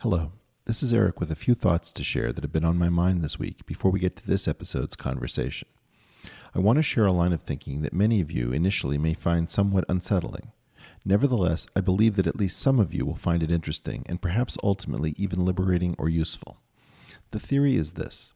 [0.00, 0.32] Hello.
[0.66, 3.22] This is Eric with a few thoughts to share that have been on my mind
[3.22, 5.68] this week before we get to this episode's conversation.
[6.54, 9.50] I want to share a line of thinking that many of you initially may find
[9.50, 10.52] somewhat unsettling.
[11.04, 14.56] Nevertheless, I believe that at least some of you will find it interesting and perhaps
[14.62, 16.60] ultimately even liberating or useful.
[17.32, 18.33] The theory is this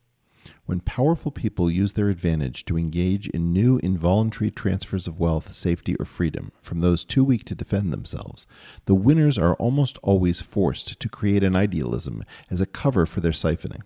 [0.66, 5.94] when powerful people use their advantage to engage in new involuntary transfers of wealth, safety,
[5.96, 8.46] or freedom from those too weak to defend themselves,
[8.84, 13.32] the winners are almost always forced to create an idealism as a cover for their
[13.32, 13.82] siphoning.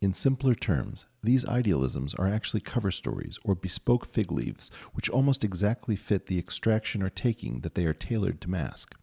[0.00, 5.44] In simpler terms, these idealisms are actually cover stories or bespoke fig leaves which almost
[5.44, 8.96] exactly fit the extraction or taking that they are tailored to mask.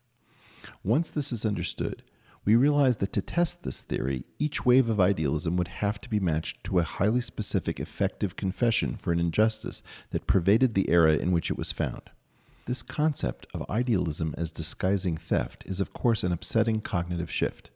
[0.83, 2.03] Once this is understood,
[2.49, 6.19] we realize that to test this theory, each wave of idealism would have to be
[6.19, 11.31] matched to a highly specific effective confession for an injustice that pervaded the era in
[11.31, 12.09] which it was found.
[12.65, 17.69] This concept of idealism as disguising theft is, of course, an upsetting cognitive shift.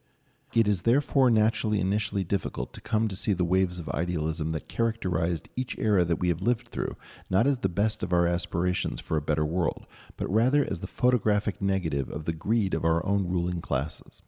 [0.55, 4.67] It is therefore naturally initially difficult to come to see the waves of idealism that
[4.67, 6.97] characterized each era that we have lived through,
[7.29, 9.85] not as the best of our aspirations for a better world,
[10.17, 14.23] but rather as the photographic negative of the greed of our own ruling classes.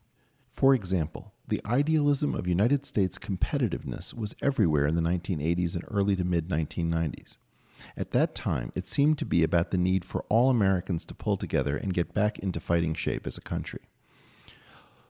[0.56, 6.16] For example, the idealism of United States competitiveness was everywhere in the 1980s and early
[6.16, 7.36] to mid 1990s.
[7.98, 11.36] At that time, it seemed to be about the need for all Americans to pull
[11.36, 13.82] together and get back into fighting shape as a country.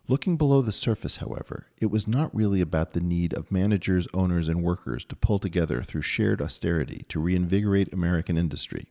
[0.07, 4.47] Looking below the surface, however, it was not really about the need of managers, owners,
[4.47, 8.87] and workers to pull together through shared austerity to reinvigorate American industry.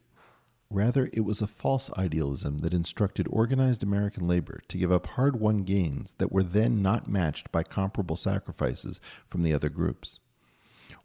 [0.74, 5.38] Rather, it was a false idealism that instructed organized American labor to give up hard
[5.38, 10.18] won gains that were then not matched by comparable sacrifices from the other groups.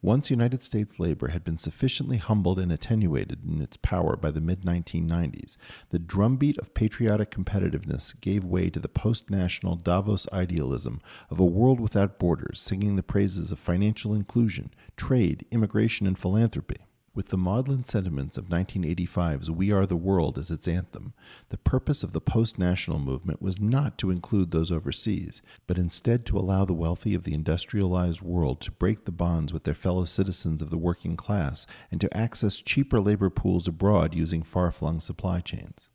[0.02, 4.42] Once United States labor had been sufficiently humbled and attenuated in its power by the
[4.42, 5.56] mid 1990s,
[5.92, 11.46] the drumbeat of patriotic competitiveness gave way to the post national Davos idealism of a
[11.46, 16.78] world without borders, singing the praises of financial inclusion, trade, immigration, and philanthropy.
[17.20, 21.12] With the maudlin sentiments of 1985's We Are the World as its anthem,
[21.50, 26.26] the purpose of the post national movement was not to include those overseas, but instead
[26.28, 30.06] to allow the wealthy of the industrialized world to break the bonds with their fellow
[30.06, 35.02] citizens of the working class and to access cheaper labor pools abroad using far flung
[35.02, 35.90] supply chains.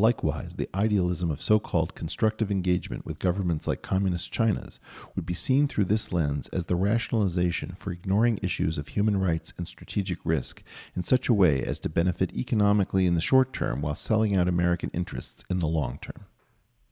[0.00, 4.78] Likewise, the idealism of so called constructive engagement with governments like Communist China's
[5.16, 9.52] would be seen through this lens as the rationalization for ignoring issues of human rights
[9.58, 10.62] and strategic risk
[10.94, 14.46] in such a way as to benefit economically in the short term while selling out
[14.46, 16.26] American interests in the long term.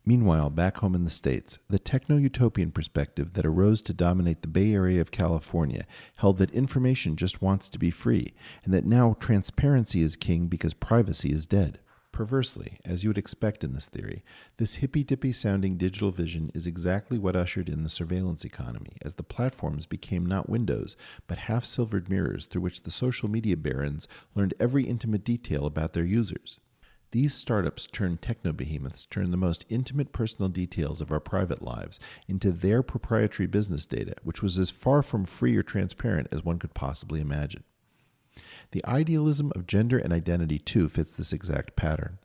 [0.05, 4.49] Meanwhile, back home in the States, the techno utopian perspective that arose to dominate the
[4.49, 5.87] Bay Area of California
[6.17, 8.35] held that information just wants to be free,
[8.65, 11.79] and that now transparency is king because privacy is dead.
[12.17, 14.25] Perversely, as you would expect in this theory,
[14.57, 19.17] this hippy dippy sounding digital vision is exactly what ushered in the surveillance economy, as
[19.17, 24.09] the platforms became not windows, but half silvered mirrors through which the social media barons
[24.35, 26.59] learned every intimate detail about their users.
[27.11, 32.01] These startups turned techno behemoths turned the most intimate personal details of our private lives
[32.27, 36.59] into their proprietary business data, which was as far from free or transparent as one
[36.59, 37.65] could possibly imagine.
[38.73, 42.19] The idealism of gender and identity, too, fits this exact pattern.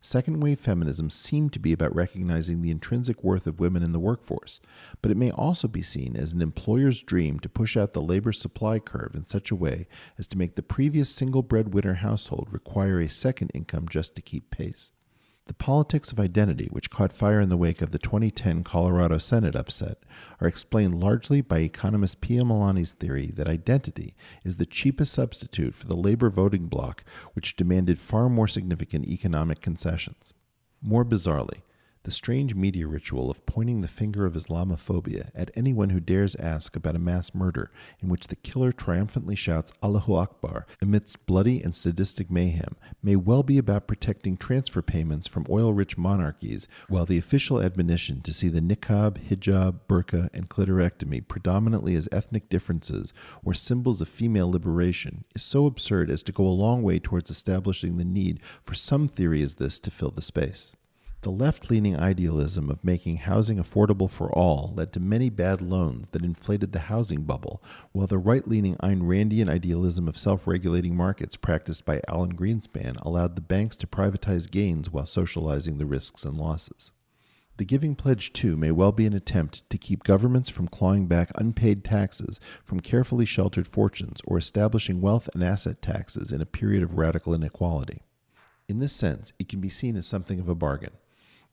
[0.00, 3.98] Second wave feminism seemed to be about recognizing the intrinsic worth of women in the
[3.98, 4.60] workforce,
[5.02, 8.32] but it may also be seen as an employer's dream to push out the labor
[8.32, 13.00] supply curve in such a way as to make the previous single breadwinner household require
[13.00, 14.92] a second income just to keep pace.
[15.48, 19.56] The politics of identity, which caught fire in the wake of the 2010 Colorado Senate
[19.56, 19.96] upset,
[20.42, 24.14] are explained largely by economist Pia Malaney's theory that identity
[24.44, 27.02] is the cheapest substitute for the labor voting bloc,
[27.32, 30.34] which demanded far more significant economic concessions.
[30.82, 31.62] More bizarrely,
[32.04, 36.76] The strange media ritual of pointing the finger of Islamophobia at anyone who dares ask
[36.76, 41.74] about a mass murder in which the killer triumphantly shouts Allahu Akbar amidst bloody and
[41.74, 47.18] sadistic mayhem may well be about protecting transfer payments from oil rich monarchies, while the
[47.18, 53.12] official admonition to see the niqab, hijab, burqa, and clitorectomy predominantly as ethnic differences
[53.44, 57.30] or symbols of female liberation is so absurd as to go a long way towards
[57.30, 60.72] establishing the need for some theory as this to fill the space.
[61.22, 66.10] The left leaning idealism of making housing affordable for all led to many bad loans
[66.10, 67.60] that inflated the housing bubble,
[67.90, 72.96] while the right leaning Ayn Randian idealism of self regulating markets practiced by Alan Greenspan
[73.02, 76.92] allowed the banks to privatize gains while socializing the risks and losses.
[77.56, 81.32] The Giving Pledge, too, may well be an attempt to keep governments from clawing back
[81.34, 86.84] unpaid taxes from carefully sheltered fortunes or establishing wealth and asset taxes in a period
[86.84, 88.02] of radical inequality.
[88.68, 90.92] In this sense, it can be seen as something of a bargain.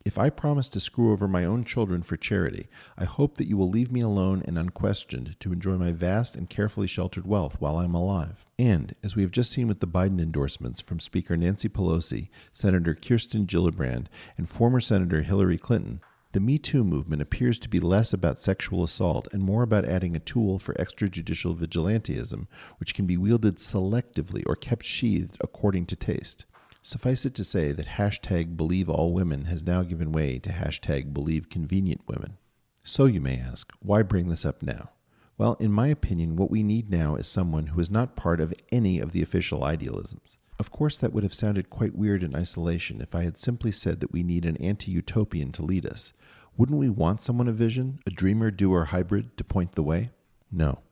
[0.06, 3.57] If I promise to screw over my own children for charity, I hope that you
[3.57, 7.75] will leave me alone and unquestioned to enjoy my vast and carefully sheltered wealth while
[7.78, 8.46] I am alive.
[8.60, 12.94] And, as we have just seen with the Biden endorsements from Speaker Nancy Pelosi, Senator
[12.94, 14.06] Kirsten Gillibrand,
[14.38, 16.02] and former Senator Hillary Clinton,
[16.34, 20.16] the Me Too movement appears to be less about sexual assault and more about adding
[20.16, 22.46] a tool for extrajudicial vigilantism,
[22.78, 26.46] which can be wielded selectively or kept sheathed according to taste.
[26.88, 31.16] Suffice it to say that hashtag believe all women has now given way to hashtag
[31.16, 32.38] believe convenient women.
[32.84, 34.92] So you may ask, why bring this up now?
[35.36, 38.54] Well, in my opinion, what we need now is someone who is not part of
[38.72, 40.38] any of the official idealisms.
[40.60, 44.00] Of course, that would have sounded quite weird in isolation if I had simply said
[44.02, 46.14] that we need an anti utopian to lead us.
[46.56, 50.12] Wouldn't we want someone of vision, a dreamer, doer hybrid, to point the way?
[50.52, 50.84] No.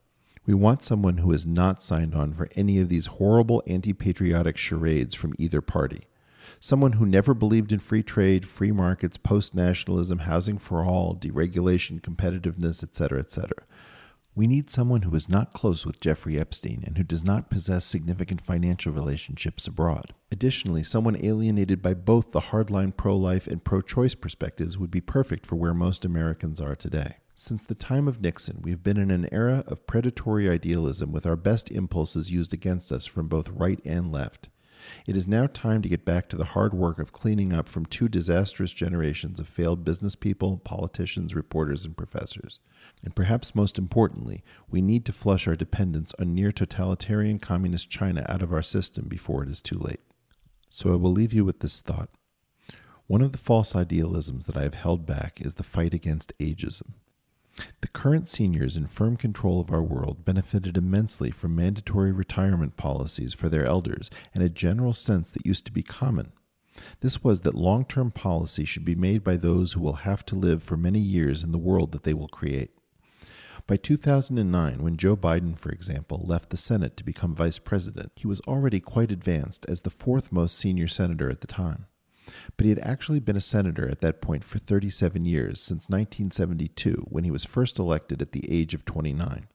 [0.46, 4.58] We want someone who has not signed on for any of these horrible anti patriotic
[4.58, 6.02] charades from either party.
[6.60, 12.02] Someone who never believed in free trade, free markets, post nationalism, housing for all, deregulation,
[12.02, 13.52] competitiveness, etc., etc.
[14.36, 17.86] We need someone who is not close with Jeffrey Epstein and who does not possess
[17.86, 20.14] significant financial relationships abroad.
[20.32, 25.02] Additionally, someone alienated by both the hardline pro life and pro choice perspectives would be
[25.02, 27.18] perfect for where most Americans are today.
[27.36, 31.26] Since the time of Nixon, we have been in an era of predatory idealism with
[31.26, 34.50] our best impulses used against us from both right and left.
[35.08, 37.88] It is now time to get back to the hard work of cleaning up from
[37.88, 42.60] two disastrous generations of failed business people, politicians, reporters, and professors.
[43.04, 48.26] And perhaps most importantly, we need to flush our dependence on near totalitarian communist China
[48.30, 50.02] out of our system before it is too late.
[50.70, 52.10] So I will leave you with this thought.
[53.08, 56.94] One of the false idealisms that I have held back is the fight against ageism.
[57.82, 63.34] The current seniors in firm control of our world benefited immensely from mandatory retirement policies
[63.34, 66.32] for their elders and a general sense that used to be common.
[67.02, 70.36] This was that long term policy should be made by those who will have to
[70.36, 72.72] live for many years in the world that they will create.
[73.68, 78.28] By 2009, when Joe Biden, for example, left the Senate to become vice president, he
[78.28, 81.86] was already quite advanced as the fourth most senior senator at the time
[82.58, 87.06] but he had actually been a senator at that point for 37 years, since 1972,
[87.10, 89.48] when he was first elected at the age of 29.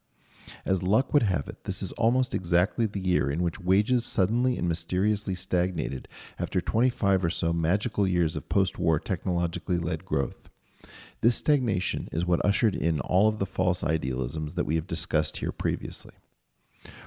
[0.64, 4.56] As luck would have it, this is almost exactly the year in which wages suddenly
[4.56, 10.48] and mysteriously stagnated after 25 or so magical years of post war technologically led growth.
[11.20, 15.38] This stagnation is what ushered in all of the false idealisms that we have discussed
[15.38, 16.14] here previously.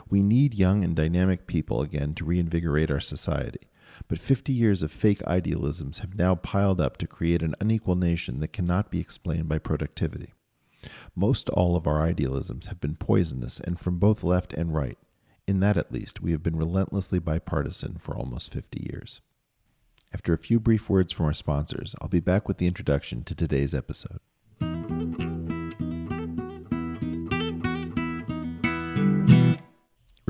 [0.10, 3.70] We need young and dynamic people again to reinvigorate our society.
[4.08, 8.38] But 50 years of fake idealisms have now piled up to create an unequal nation
[8.38, 10.34] that cannot be explained by productivity.
[11.16, 14.98] Most all of our idealisms have been poisonous and from both left and right.
[15.48, 19.22] In that, at least, we have been relentlessly bipartisan for almost 50 years.
[20.14, 23.36] After a few brief words from our sponsors, I'll be back with the introduction to
[23.36, 24.20] today's episode.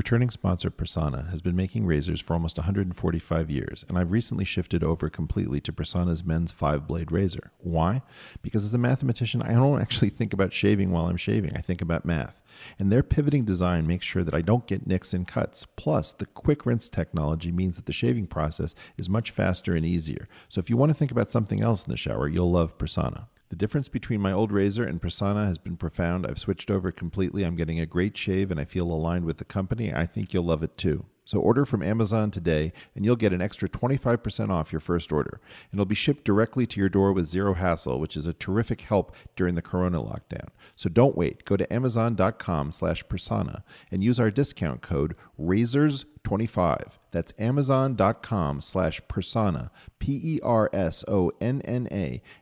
[0.02, 4.84] Returning sponsor Personna has been making razors for almost 145 years, and I've recently shifted
[4.84, 7.52] over completely to Personna's men's five blade razor.
[7.60, 8.02] Why?
[8.42, 11.84] Because as a mathematician, I don't actually think about shaving while I'm shaving, I think
[11.84, 12.42] about math.
[12.80, 15.68] And their pivoting design makes sure that I don't get nicks and cuts.
[15.76, 20.28] Plus, the quick rinse technology means that the shaving process is much faster and easier.
[20.50, 23.28] So if you want to think about something else in the shower, you'll love Personna.
[23.52, 26.26] The difference between my old razor and Personna has been profound.
[26.26, 27.44] I've switched over completely.
[27.44, 29.94] I'm getting a great shave and I feel aligned with the company.
[29.94, 31.04] I think you'll love it too.
[31.26, 35.40] So order from Amazon today and you'll get an extra 25% off your first order.
[35.72, 38.82] And it'll be shipped directly to your door with zero hassle, which is a terrific
[38.82, 40.50] help during the corona lockdown.
[40.76, 41.46] So don't wait.
[41.46, 46.98] Go to amazon.com slash personna and use our discount code RAZORS25.
[47.12, 50.42] That's amazon.com slash personna, P-E-R-S-O-N-N-A,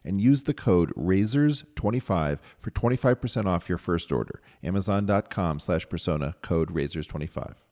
[0.04, 4.42] and use the code RAZORS25 for 25% off your first order.
[4.64, 7.69] Amazon.com slash personna, code RAZORS25.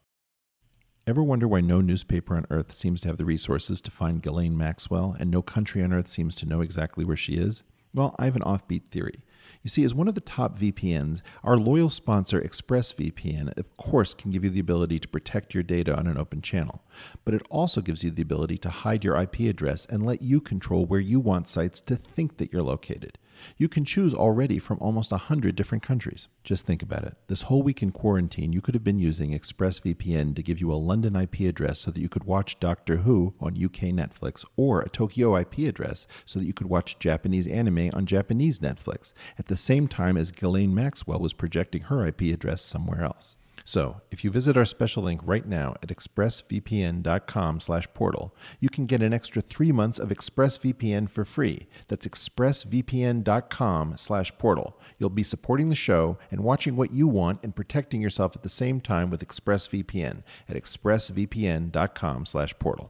[1.08, 4.58] Ever wonder why no newspaper on earth seems to have the resources to find Ghislaine
[4.58, 7.64] Maxwell and no country on earth seems to know exactly where she is?
[7.94, 9.24] Well, I have an offbeat theory.
[9.64, 14.32] You see, as one of the top VPNs, our loyal sponsor ExpressVPN, of course, can
[14.32, 16.84] give you the ability to protect your data on an open channel.
[17.24, 20.42] But it also gives you the ability to hide your IP address and let you
[20.42, 23.18] control where you want sites to think that you're located.
[23.58, 26.28] You can choose already from almost 100 different countries.
[26.44, 27.16] Just think about it.
[27.28, 30.76] This whole week in quarantine, you could have been using ExpressVPN to give you a
[30.76, 34.90] London IP address so that you could watch Doctor Who on UK Netflix, or a
[34.90, 39.58] Tokyo IP address so that you could watch Japanese anime on Japanese Netflix, at the
[39.58, 43.36] same time as Ghislaine Maxwell was projecting her IP address somewhere else.
[43.70, 49.12] So, if you visit our special link right now at expressvpn.com/portal, you can get an
[49.12, 51.68] extra 3 months of ExpressVPN for free.
[51.90, 54.80] That's expressvpn.com/portal.
[54.98, 58.48] You'll be supporting the show and watching what you want and protecting yourself at the
[58.48, 62.90] same time with ExpressVPN at expressvpn.com/portal.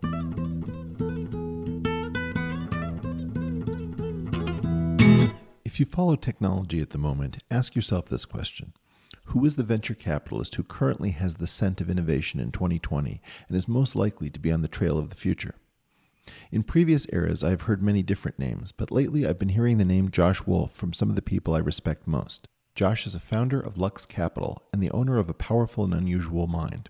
[5.66, 8.74] If you follow technology at the moment, ask yourself this question.
[9.32, 13.58] Who is the venture capitalist who currently has the scent of innovation in 2020 and
[13.58, 15.56] is most likely to be on the trail of the future?
[16.50, 19.86] In previous eras, I have heard many different names, but lately I've been hearing the
[19.86, 22.48] name Josh Wolfe from some of the people I respect most.
[22.74, 26.48] Josh is a founder of Lux Capital and the owner of a powerful and unusual
[26.48, 26.90] mind.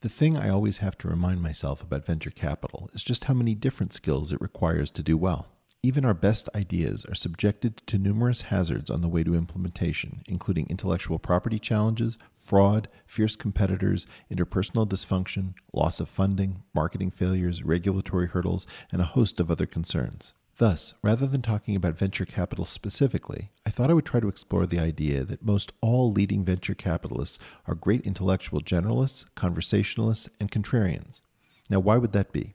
[0.00, 3.54] The thing I always have to remind myself about venture capital is just how many
[3.54, 5.53] different skills it requires to do well.
[5.84, 10.66] Even our best ideas are subjected to numerous hazards on the way to implementation, including
[10.70, 18.66] intellectual property challenges, fraud, fierce competitors, interpersonal dysfunction, loss of funding, marketing failures, regulatory hurdles,
[18.92, 20.32] and a host of other concerns.
[20.56, 24.64] Thus, rather than talking about venture capital specifically, I thought I would try to explore
[24.64, 31.20] the idea that most all leading venture capitalists are great intellectual generalists, conversationalists, and contrarians.
[31.68, 32.54] Now, why would that be?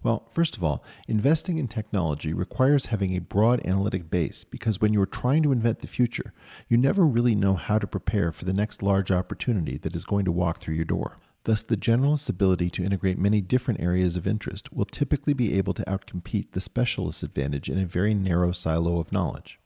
[0.00, 4.92] Well, first of all, investing in technology requires having a broad analytic base because when
[4.92, 6.32] you are trying to invent the future,
[6.68, 10.24] you never really know how to prepare for the next large opportunity that is going
[10.24, 11.18] to walk through your door.
[11.42, 15.74] Thus, the generalist's ability to integrate many different areas of interest will typically be able
[15.74, 19.58] to outcompete the specialist's advantage in a very narrow silo of knowledge.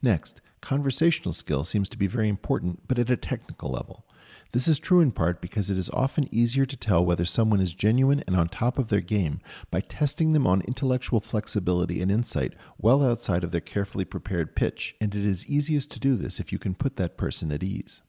[0.00, 4.05] Next, conversational skill seems to be very important, but at a technical level.
[4.52, 7.74] This is true in part because it is often easier to tell whether someone is
[7.74, 12.54] genuine and on top of their game by testing them on intellectual flexibility and insight
[12.78, 16.52] well outside of their carefully prepared pitch, and it is easiest to do this if
[16.52, 18.02] you can put that person at ease.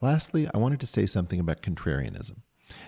[0.00, 2.38] Lastly, I wanted to say something about contrarianism,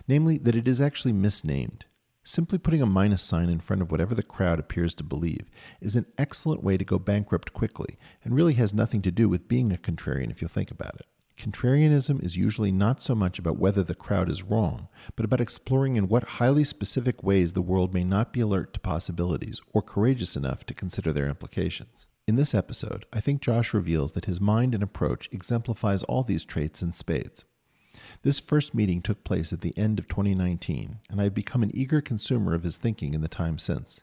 [0.09, 1.85] namely that it is actually misnamed.
[2.25, 5.97] Simply putting a minus sign in front of whatever the crowd appears to believe is
[5.97, 9.73] an excellent way to go bankrupt quickly and really has nothing to do with being
[9.73, 11.07] a contrarian if you think about it.
[11.37, 15.97] Contrarianism is usually not so much about whether the crowd is wrong, but about exploring
[15.97, 20.37] in what highly specific ways the world may not be alert to possibilities or courageous
[20.37, 22.07] enough to consider their implications.
[22.29, 26.45] In this episode, I think Josh reveals that his mind and approach exemplifies all these
[26.45, 27.45] traits in spades.
[28.23, 31.75] This first meeting took place at the end of 2019, and I have become an
[31.75, 34.03] eager consumer of his thinking in the time since.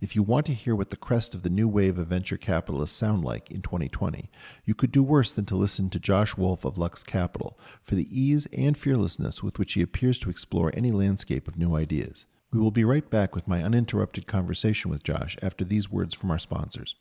[0.00, 2.96] If you want to hear what the crest of the new wave of venture capitalists
[2.96, 4.30] sound like in 2020,
[4.64, 8.08] you could do worse than to listen to Josh Wolfe of Lux Capital for the
[8.10, 12.26] ease and fearlessness with which he appears to explore any landscape of new ideas.
[12.52, 16.30] We will be right back with my uninterrupted conversation with Josh after these words from
[16.30, 16.94] our sponsors.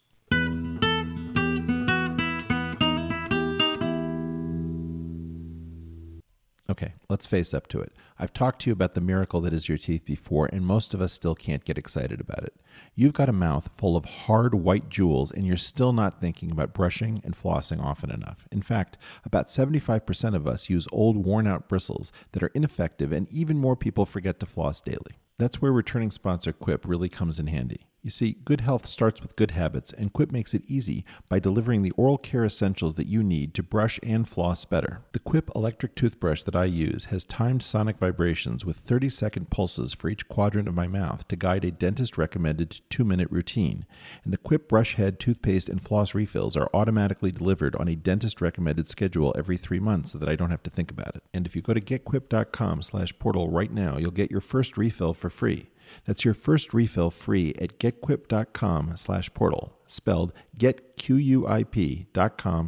[6.74, 7.94] Okay, let's face up to it.
[8.18, 11.02] I've talked to you about the miracle that is your teeth before, and most of
[11.02, 12.56] us still can't get excited about it.
[12.96, 16.74] You've got a mouth full of hard white jewels, and you're still not thinking about
[16.74, 18.48] brushing and flossing often enough.
[18.52, 23.30] In fact, about 75% of us use old, worn out bristles that are ineffective, and
[23.30, 25.20] even more people forget to floss daily.
[25.38, 27.86] That's where returning sponsor Quip really comes in handy.
[28.04, 31.84] You see, good health starts with good habits, and Quip makes it easy by delivering
[31.84, 35.06] the oral care essentials that you need to brush and floss better.
[35.14, 39.94] The Quip electric toothbrush that I use has timed sonic vibrations with 30 second pulses
[39.94, 43.86] for each quadrant of my mouth to guide a dentist recommended two minute routine.
[44.26, 48.42] And the Quip brush head, toothpaste, and floss refills are automatically delivered on a dentist
[48.42, 51.24] recommended schedule every three months so that I don't have to think about it.
[51.34, 55.14] And if you go to getquip.com slash portal right now, you'll get your first refill
[55.14, 55.70] for free.
[56.06, 60.90] That's your first refill free at getquip.com slash portal, spelled getquip.com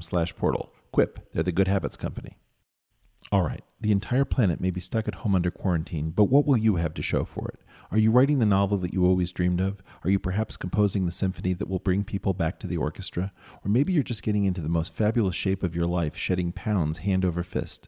[0.01, 0.73] slash portal.
[0.91, 2.37] Quip, they're the good habits company.
[3.31, 6.57] All right, the entire planet may be stuck at home under quarantine, but what will
[6.57, 7.59] you have to show for it?
[7.91, 9.81] Are you writing the novel that you always dreamed of?
[10.03, 13.33] Are you perhaps composing the symphony that will bring people back to the orchestra?
[13.63, 16.99] Or maybe you're just getting into the most fabulous shape of your life, shedding pounds
[16.99, 17.87] hand over fist.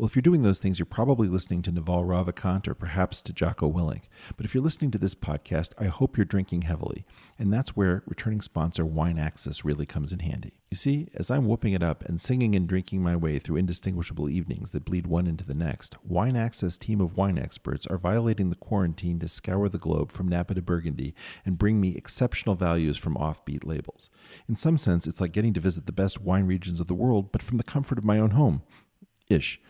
[0.00, 3.34] Well, if you're doing those things, you're probably listening to Naval Ravikant or perhaps to
[3.34, 4.04] Jocko Willink.
[4.34, 7.04] But if you're listening to this podcast, I hope you're drinking heavily.
[7.38, 10.54] And that's where returning sponsor Wine Access really comes in handy.
[10.70, 14.30] You see, as I'm whooping it up and singing and drinking my way through indistinguishable
[14.30, 18.48] evenings that bleed one into the next, Wine Access team of wine experts are violating
[18.48, 21.14] the quarantine to scour the globe from Napa to Burgundy
[21.44, 24.08] and bring me exceptional values from offbeat labels.
[24.48, 27.30] In some sense, it's like getting to visit the best wine regions of the world,
[27.32, 28.62] but from the comfort of my own home.
[29.30, 29.60] Ish.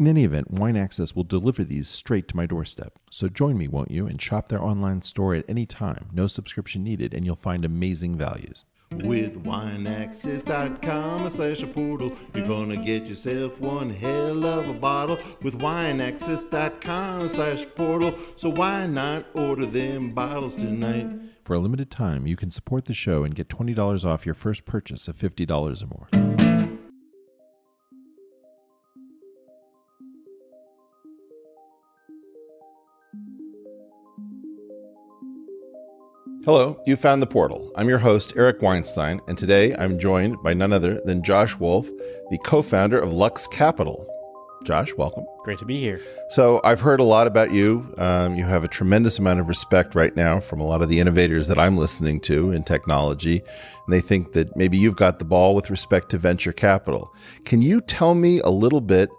[0.00, 2.98] In any event, Wine Access will deliver these straight to my doorstep.
[3.10, 6.08] So join me, won't you, and shop their online store at any time.
[6.10, 8.64] No subscription needed, and you'll find amazing values.
[8.92, 15.18] With wineaccess.com slash a portal, you're gonna get yourself one hell of a bottle.
[15.42, 21.08] With wineaccess.com slash portal, so why not order them bottles tonight?
[21.42, 24.64] For a limited time, you can support the show and get $20 off your first
[24.64, 26.49] purchase of $50 or more.
[36.42, 37.70] Hello, you found the portal.
[37.76, 41.90] I'm your host, Eric Weinstein, and today I'm joined by none other than Josh Wolfe,
[42.30, 44.06] the co founder of Lux Capital.
[44.64, 45.26] Josh, welcome.
[45.44, 46.00] Great to be here.
[46.30, 47.94] So, I've heard a lot about you.
[47.98, 50.98] Um, you have a tremendous amount of respect right now from a lot of the
[50.98, 53.42] innovators that I'm listening to in technology.
[53.86, 57.14] And they think that maybe you've got the ball with respect to venture capital.
[57.44, 59.10] Can you tell me a little bit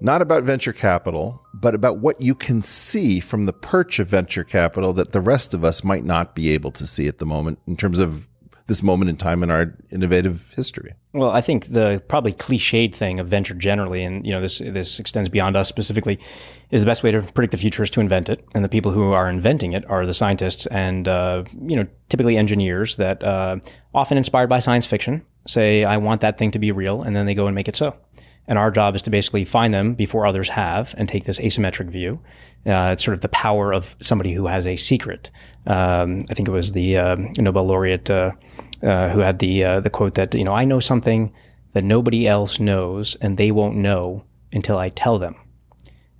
[0.00, 4.44] not about venture capital, but about what you can see from the perch of venture
[4.44, 7.58] capital that the rest of us might not be able to see at the moment
[7.66, 8.28] in terms of
[8.66, 10.92] this moment in time in our innovative history.
[11.12, 14.98] Well, I think the probably cliched thing of venture generally, and you know this this
[14.98, 16.18] extends beyond us specifically,
[16.70, 18.90] is the best way to predict the future is to invent it, and the people
[18.90, 23.56] who are inventing it are the scientists and uh, you know typically engineers that uh,
[23.94, 27.26] often inspired by science fiction say I want that thing to be real, and then
[27.26, 27.96] they go and make it so.
[28.48, 31.90] And our job is to basically find them before others have and take this asymmetric
[31.90, 32.20] view.
[32.64, 35.30] Uh, it's sort of the power of somebody who has a secret.
[35.66, 38.32] Um, I think it was the uh, Nobel laureate uh,
[38.82, 41.32] uh who had the uh, the quote that you know I know something
[41.72, 45.34] that nobody else knows and they won't know until I tell them.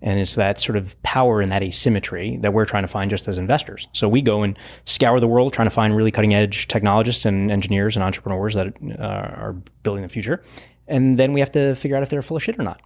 [0.02, 3.26] And it's that sort of power and that asymmetry that we're trying to find just
[3.26, 3.88] as investors.
[3.92, 7.50] So we go and scour the world trying to find really cutting edge technologists and
[7.50, 10.43] engineers and entrepreneurs that uh, are building the future
[10.88, 12.80] and then we have to figure out if they're full of shit or not.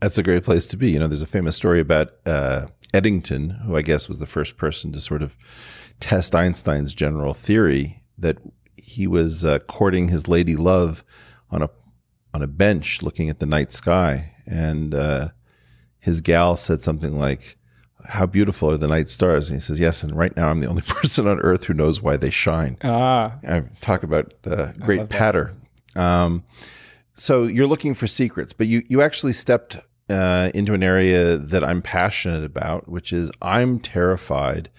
[0.00, 0.90] That's a great place to be.
[0.90, 4.56] You know, there's a famous story about uh, Eddington, who I guess was the first
[4.56, 5.36] person to sort of
[6.00, 8.38] test Einstein's general theory that
[8.76, 11.04] he was uh, courting his lady love
[11.50, 11.70] on a
[12.34, 15.28] on a bench looking at the night sky, and uh,
[16.00, 17.56] his gal said something like,
[18.04, 20.66] "How beautiful are the night stars?" And he says, "Yes." And right now, I'm the
[20.72, 22.76] only person on Earth who knows why they shine.
[22.84, 25.54] Ah, I talk about uh, great patter.
[25.96, 26.44] Um,
[27.14, 31.64] so you're looking for secrets, but you you actually stepped uh, into an area that
[31.64, 34.70] I'm passionate about, which is I'm terrified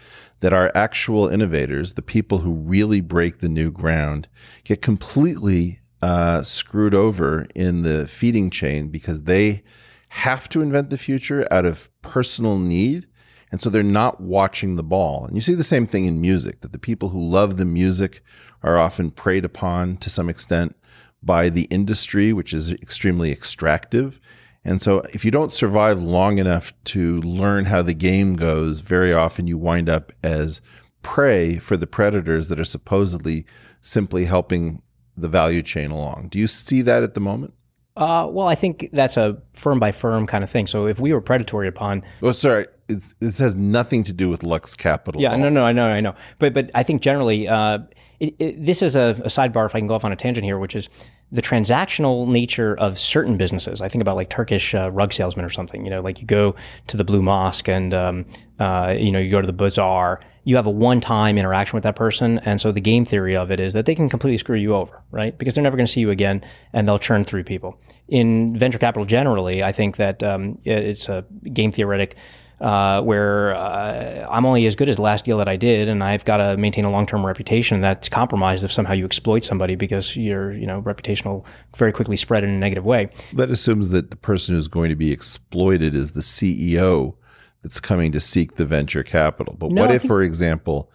[0.42, 4.28] that our actual innovators, the people who really break the new ground,
[4.64, 9.64] get completely uh, screwed over in the feeding chain because they
[10.10, 13.08] have to invent the future out of personal need.
[13.52, 15.26] And so they're not watching the ball.
[15.26, 18.22] And you see the same thing in music that the people who love the music
[18.62, 20.76] are often preyed upon to some extent
[21.26, 24.20] by the industry, which is extremely extractive.
[24.64, 29.14] And so, if you don't survive long enough to learn how the game goes, very
[29.14, 30.62] often you wind up as
[31.04, 33.46] prey for the predators that are supposedly
[33.82, 34.82] simply helping
[35.16, 36.30] the value chain along.
[36.30, 37.54] Do you see that at the moment?
[37.96, 40.68] Uh, well, I think that's a firm by firm kind of thing.
[40.68, 44.44] So if we were predatory upon, oh, sorry, it, it has nothing to do with
[44.44, 45.22] Lux Capital.
[45.22, 47.80] Yeah, no, no, I know, I know, but but I think generally, uh,
[48.20, 49.66] it, it, this is a, a, sidebar.
[49.66, 50.90] If I can go off on a tangent here, which is
[51.32, 53.82] the transactional nature of certain businesses.
[53.82, 55.84] I think about like Turkish uh, rug salesmen or something.
[55.86, 56.56] You know, like you go
[56.88, 58.26] to the Blue Mosque and um,
[58.60, 61.96] uh, you know you go to the bazaar you have a one-time interaction with that
[61.96, 64.76] person, and so the game theory of it is that they can completely screw you
[64.76, 65.36] over, right?
[65.38, 67.80] Because they're never going to see you again, and they'll churn through people.
[68.08, 72.16] In venture capital generally, I think that um, it's a game theoretic
[72.62, 76.04] uh, where uh, I'm only as good as the last deal that I did, and
[76.04, 80.16] I've got to maintain a long-term reputation that's compromised if somehow you exploit somebody because
[80.16, 83.10] your you know reputation will very quickly spread in a negative way.
[83.34, 87.16] That assumes that the person who's going to be exploited is the CEO
[87.64, 89.56] that's coming to seek the venture capital.
[89.58, 90.92] But No, what I if, think- for example,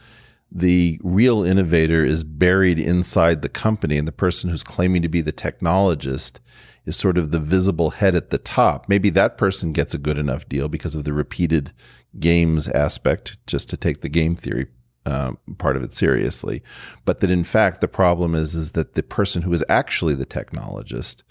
[0.52, 5.20] the real innovator is buried inside the company and the person who's claiming to be
[5.20, 6.38] the technologist
[6.86, 8.88] is sort of the visible head at the top?
[8.88, 11.72] Maybe that person gets a good enough deal because of the repeated
[12.18, 14.66] games aspect, just to take the game theory
[15.06, 16.62] um, part of it seriously.
[17.04, 20.26] But that in fact, the problem is, is that the person who is actually the
[20.26, 21.22] technologist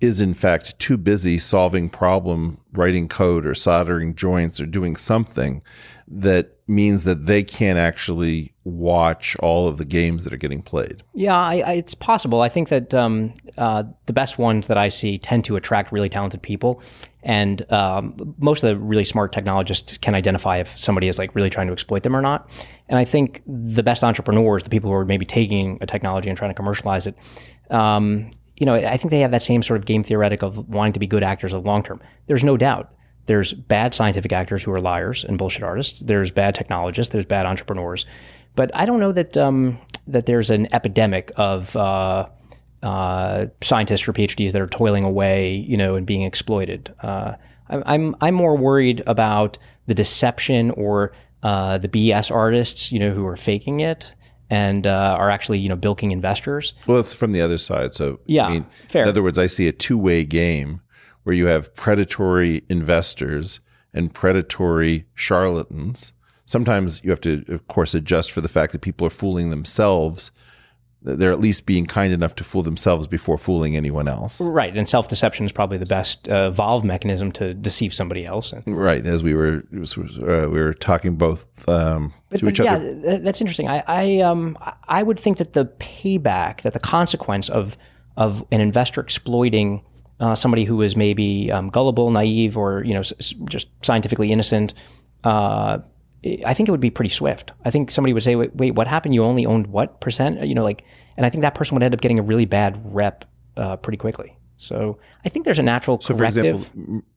[0.00, 5.62] is in fact too busy solving problem, writing code or soldering joints or doing something
[6.06, 11.02] that means that they can't actually watch all of the games that are getting played.
[11.12, 12.40] Yeah, I, I, it's possible.
[12.40, 16.08] I think that um, uh, the best ones that I see tend to attract really
[16.08, 16.82] talented people,
[17.22, 21.50] and um, most of the really smart technologists can identify if somebody is like really
[21.50, 22.48] trying to exploit them or not.
[22.88, 26.38] And I think the best entrepreneurs, the people who are maybe taking a technology and
[26.38, 27.16] trying to commercialize it,
[27.70, 30.92] um, you know, I think they have that same sort of game theoretic of wanting
[30.94, 32.00] to be good actors of long term.
[32.26, 32.94] There's no doubt.
[33.26, 36.00] There's bad scientific actors who are liars and bullshit artists.
[36.00, 37.12] There's bad technologists.
[37.12, 38.06] There's bad entrepreneurs.
[38.54, 42.28] But I don't know that um, that there's an epidemic of uh,
[42.82, 46.94] uh, scientists or PhDs that are toiling away, you know, and being exploited.
[47.02, 47.34] Uh,
[47.68, 53.12] I'm, I'm I'm more worried about the deception or uh, the BS artists, you know,
[53.12, 54.12] who are faking it
[54.50, 56.74] and uh, are actually, you know, bilking investors.
[56.86, 57.94] Well, it's from the other side.
[57.94, 59.02] So, Yeah, I mean, fair.
[59.02, 60.80] in other words, I see a two way game
[61.24, 63.60] where you have predatory investors
[63.92, 66.12] and predatory charlatans.
[66.46, 70.30] Sometimes you have to, of course, adjust for the fact that people are fooling themselves.
[71.02, 74.40] They're at least being kind enough to fool themselves before fooling anyone else.
[74.40, 78.54] Right, and self deception is probably the best uh, evolved mechanism to deceive somebody else.
[78.66, 82.76] Right, as we were uh, we were talking both um, but, to but each yeah,
[82.76, 83.02] other.
[83.02, 83.68] th- that's interesting.
[83.68, 84.56] I I, um,
[84.88, 87.76] I would think that the payback, that the consequence of
[88.16, 89.82] of an investor exploiting
[90.24, 94.72] uh, somebody who is maybe um, gullible, naive, or you know s- just scientifically innocent.
[95.22, 95.78] Uh,
[96.46, 97.52] I think it would be pretty swift.
[97.66, 99.14] I think somebody would say, "Wait, wait what happened?
[99.14, 100.82] You only owned what percent?" You know, like,
[101.18, 103.26] and I think that person would end up getting a really bad rep
[103.58, 104.34] uh, pretty quickly.
[104.56, 106.64] So I think there's a natural So, for example,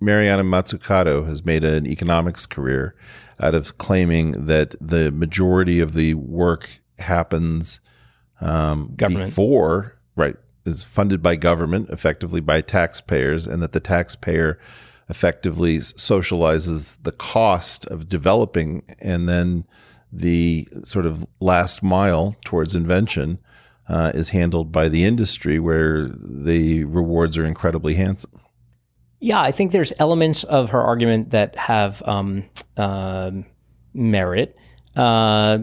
[0.02, 2.93] Mariana Mazzucato has made an economics career
[3.39, 7.80] out of claiming that the majority of the work happens
[8.41, 9.30] um, Government.
[9.30, 10.36] before, right,
[10.68, 14.60] is funded by government, effectively by taxpayers, and that the taxpayer
[15.10, 19.66] effectively socializes the cost of developing and then
[20.12, 23.40] the sort of last mile towards invention
[23.90, 28.40] uh, is handled by the industry where the rewards are incredibly handsome.
[29.20, 32.44] Yeah, I think there's elements of her argument that have um,
[32.76, 33.46] um
[33.94, 34.56] merit.
[34.98, 35.60] Uh,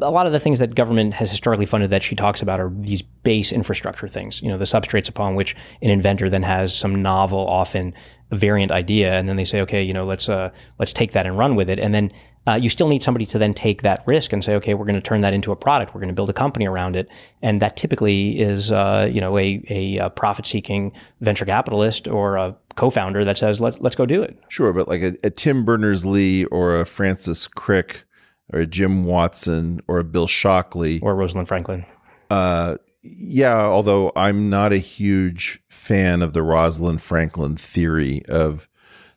[0.00, 2.72] a lot of the things that government has historically funded that she talks about are
[2.74, 4.40] these base infrastructure things.
[4.40, 7.92] You know, the substrates upon which an inventor then has some novel, often
[8.30, 11.36] variant idea, and then they say, okay, you know, let's uh, let's take that and
[11.36, 12.10] run with it, and then.
[12.46, 14.94] Uh, you still need somebody to then take that risk and say, okay, we're going
[14.94, 15.94] to turn that into a product.
[15.94, 17.06] We're going to build a company around it,
[17.42, 22.56] and that typically is, uh, you know, a, a, uh profit-seeking venture capitalist or a
[22.74, 24.38] co-founder that says, let's let's go do it.
[24.48, 28.04] Sure, but like a, a Tim Berners Lee or a Francis Crick
[28.52, 31.00] or a Jim Watson or a Bill Shockley.
[31.00, 31.84] Or Rosalind Franklin.
[32.30, 38.68] Uh, yeah, although I'm not a huge fan of the Rosalind Franklin theory of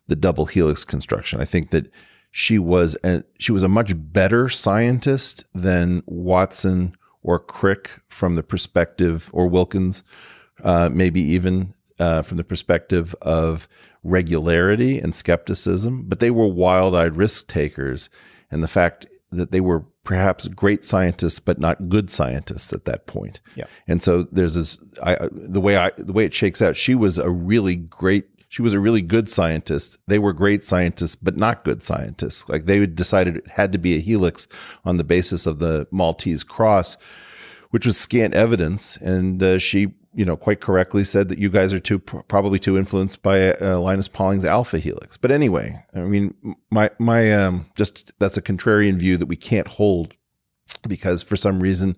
[0.06, 1.40] the double helix construction.
[1.40, 1.90] I think that
[2.30, 8.42] she was a, she was a much better scientist than Watson or Crick from the
[8.42, 10.02] perspective or Wilkins,
[10.64, 13.68] uh, maybe even uh, from the perspective of
[14.02, 16.04] regularity and skepticism.
[16.08, 18.08] But they were wild-eyed risk takers,
[18.50, 23.06] and the fact that they were perhaps great scientists but not good scientists at that
[23.06, 23.40] point.
[23.54, 23.64] Yeah.
[23.86, 27.18] And so there's this I the way I the way it shakes out she was
[27.18, 29.96] a really great she was a really good scientist.
[30.08, 32.48] They were great scientists but not good scientists.
[32.48, 34.48] Like they decided it had to be a helix
[34.84, 36.96] on the basis of the Maltese cross
[37.70, 41.72] which was scant evidence and uh, she you know quite correctly said that you guys
[41.72, 45.16] are too probably too influenced by uh, Linus Pauling's alpha helix.
[45.16, 46.34] But anyway, I mean
[46.70, 50.14] my my um just that's a contrarian view that we can't hold
[50.86, 51.96] because for some reason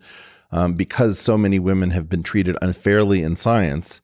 [0.55, 4.00] um, because so many women have been treated unfairly in science,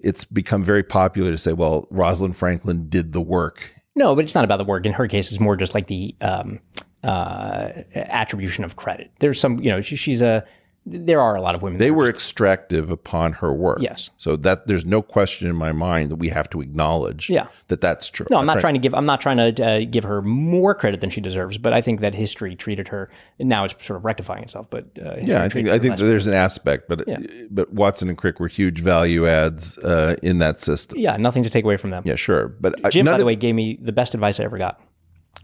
[0.00, 3.72] it's become very popular to say, well, Rosalind Franklin did the work.
[3.94, 4.84] No, but it's not about the work.
[4.84, 6.58] In her case, it's more just like the um,
[7.04, 9.12] uh, attribution of credit.
[9.20, 10.44] There's some, you know, she, she's a.
[10.84, 11.78] There are a lot of women.
[11.78, 13.78] They were extractive upon her work.
[13.80, 14.10] Yes.
[14.18, 17.46] So that there's no question in my mind that we have to acknowledge Yeah.
[17.68, 18.26] that that's true.
[18.30, 18.60] No, I'm not Right.
[18.62, 18.92] trying to give.
[18.92, 21.56] I'm not trying to uh, give her more credit than she deserves.
[21.56, 23.10] But I think that history treated her.
[23.38, 24.68] Now it's sort of rectifying itself.
[24.70, 27.18] But uh, Yeah, I think I think there's an aspect, but Yeah.
[27.48, 30.98] but Watson and Crick were huge value adds uh, in that system.
[30.98, 32.02] Yeah, nothing to take away from them.
[32.04, 32.48] Yeah, sure.
[32.60, 34.80] But Jim, none by the way, gave me the best advice I ever got.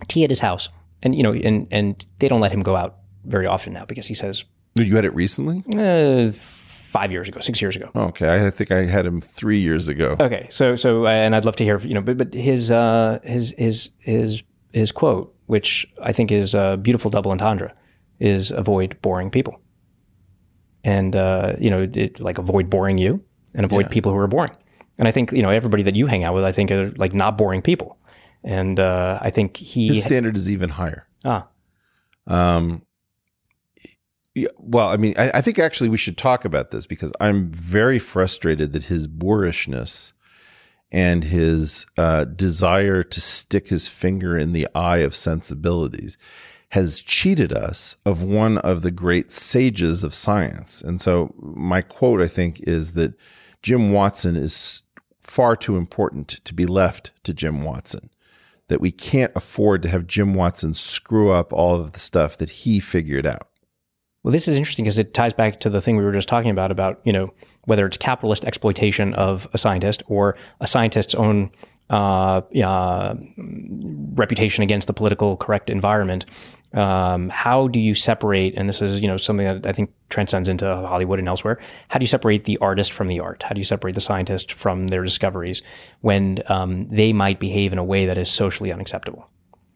[0.09, 0.69] Tea at his house,
[1.03, 4.07] and you know, and and they don't let him go out very often now because
[4.07, 4.45] he says
[4.87, 5.63] you had it recently.
[5.77, 7.91] uh, five years ago, six years ago.
[7.95, 10.17] Okay, I think I had him three years ago.
[10.19, 13.19] Okay, so so uh, and I'd love to hear you know, but but his uh,
[13.23, 17.75] his his his his quote, which I think is a beautiful double entendre,
[18.19, 19.61] is avoid boring people,
[20.85, 23.23] and uh, you know, it, like avoid boring you
[23.55, 24.53] and avoid people who are boring.
[24.99, 27.15] And I think you know everybody that you hang out with, I think are like
[27.15, 27.99] not boring people,
[28.43, 31.07] and uh, I think he His standard is even higher.
[31.25, 31.49] ah
[32.27, 32.83] Um,
[34.57, 37.99] well, I mean, I, I think actually we should talk about this because I'm very
[37.99, 40.13] frustrated that his boorishness
[40.91, 46.17] and his uh, desire to stick his finger in the eye of sensibilities
[46.71, 50.83] has cheated us of one of the great sages of science.
[50.83, 53.15] And so, my quote, I think, is that
[53.63, 54.83] Jim Watson is
[55.21, 58.11] far too important to be left to Jim Watson
[58.69, 62.51] that we can't afford to have Jim Watson screw up all of the stuff that
[62.51, 63.49] he figured out.
[64.23, 66.51] Well, this is interesting because it ties back to the thing we were just talking
[66.51, 67.33] about about you know
[67.65, 71.51] whether it's capitalist exploitation of a scientist or a scientist's own
[71.91, 73.15] uh, uh,
[74.15, 76.27] reputation against the political correct environment.
[76.75, 78.55] Um, how do you separate?
[78.57, 81.59] And this is you know something that I think transcends into Hollywood and elsewhere.
[81.89, 83.43] How do you separate the artist from the art?
[83.45, 85.63] How do you separate the scientist from their discoveries
[86.01, 89.31] when um, they might behave in a way that is socially unacceptable?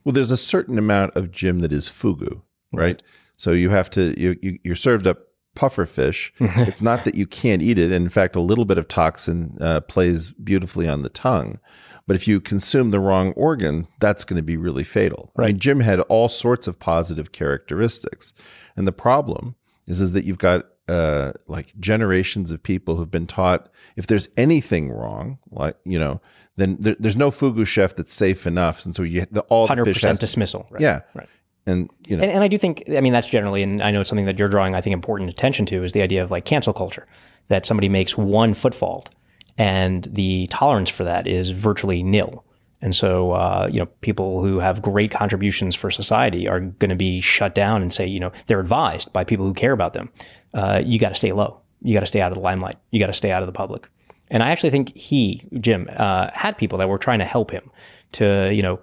[0.05, 3.03] Well, there's a certain amount of Jim that is fugu, right?
[3.43, 5.19] So you have to you, you you're served up
[5.57, 6.33] puffer fish.
[6.41, 7.91] it's not that you can't eat it.
[7.91, 11.59] In fact, a little bit of toxin uh, plays beautifully on the tongue.
[12.07, 15.33] But if you consume the wrong organ, that's going to be really fatal.
[15.37, 15.57] I mean, Right.
[15.57, 18.33] Jim had all sorts of positive characteristics,
[18.77, 19.57] and the problem
[19.89, 24.29] is is that you've got uh, like generations of people who've been taught if there's
[24.37, 26.21] anything wrong, like you know,
[26.55, 29.69] then there, there's no fugu chef that's safe enough, and so you the, all the
[29.69, 30.69] Hundred fish percent has to dismissal.
[30.71, 30.81] Right?
[30.81, 31.01] yeah.
[31.13, 31.29] Right.
[31.67, 34.01] And you know, And, and I do think, I mean, that's generally, and I know
[34.01, 36.45] it's something that you're drawing, I think, important attention to is the idea of like
[36.45, 37.07] cancel culture,
[37.49, 39.11] that somebody makes one foot fault
[39.59, 42.45] and the tolerance for that is virtually nil.
[42.81, 46.97] And so, uh, you know, people who have great contributions for society are going to
[46.97, 50.11] be shut down and say, you know, they're advised by people who care about them.
[50.53, 51.61] Uh, you got to stay low.
[51.81, 52.79] You got to stay out of the limelight.
[52.91, 53.89] You got to stay out of the public.
[54.29, 57.71] And I actually think he, Jim, uh, had people that were trying to help him
[58.13, 58.81] to, you know,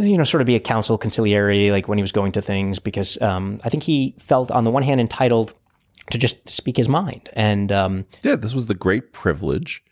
[0.00, 2.78] you know, sort of be a counsel conciliary, like when he was going to things,
[2.78, 5.54] because um, I think he felt, on the one hand, entitled
[6.10, 7.28] to just speak his mind.
[7.34, 9.82] And um, yeah, this was the great privilege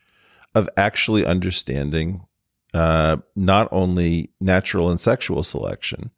[0.54, 2.26] of actually understanding
[2.74, 6.10] uh, not only natural and sexual selection,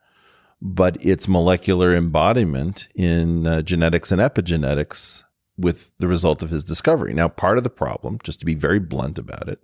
[0.62, 5.24] but its molecular embodiment in uh, genetics and epigenetics
[5.56, 7.12] with the result of his discovery.
[7.12, 9.60] Now, part of the problem, just to be very blunt about it,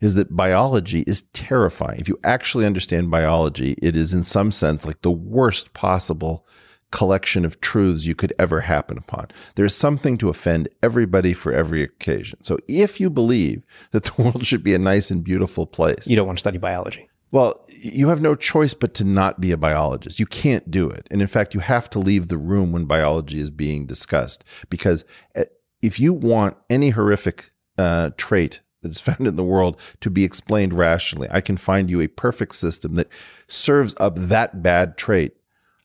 [0.00, 2.00] is that biology is terrifying.
[2.00, 6.46] If you actually understand biology, it is in some sense like the worst possible
[6.90, 9.26] collection of truths you could ever happen upon.
[9.56, 12.42] There is something to offend everybody for every occasion.
[12.44, 16.16] So if you believe that the world should be a nice and beautiful place, you
[16.16, 17.08] don't want to study biology.
[17.32, 20.20] Well, you have no choice but to not be a biologist.
[20.20, 21.08] You can't do it.
[21.10, 25.04] And in fact, you have to leave the room when biology is being discussed because
[25.34, 25.44] uh,
[25.82, 30.24] if you want any horrific uh, trait that is found in the world to be
[30.24, 33.08] explained rationally, I can find you a perfect system that
[33.48, 35.36] serves up that bad trait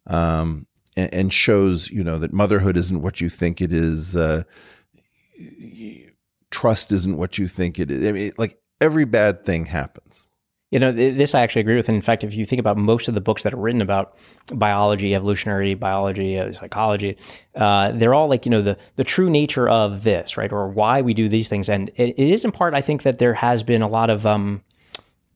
[0.07, 4.15] um, and, and shows, you know, that motherhood isn't what you think it is.
[4.15, 4.43] Uh,
[6.51, 8.07] trust isn't what you think it is.
[8.07, 10.25] I mean, like every bad thing happens.
[10.71, 11.89] You know, this I actually agree with.
[11.89, 14.17] In fact, if you think about most of the books that are written about
[14.53, 17.17] biology, evolutionary biology, uh, psychology,
[17.55, 20.49] uh, they're all like, you know, the, the true nature of this, right?
[20.49, 21.67] Or why we do these things.
[21.67, 24.25] And it, it is in part, I think, that there has been a lot of,
[24.25, 24.63] um,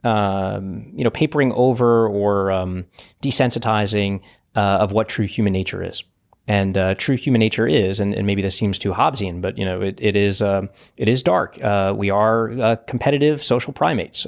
[0.05, 2.85] um, you know, papering over or um,
[3.21, 4.21] desensitizing
[4.55, 6.01] uh, of what true human nature is.
[6.47, 9.65] And uh, true human nature is, and, and maybe this seems too Hobbesian, but you
[9.65, 11.61] know, it, it is um, it is dark.
[11.61, 14.27] Uh, we are uh, competitive social primates.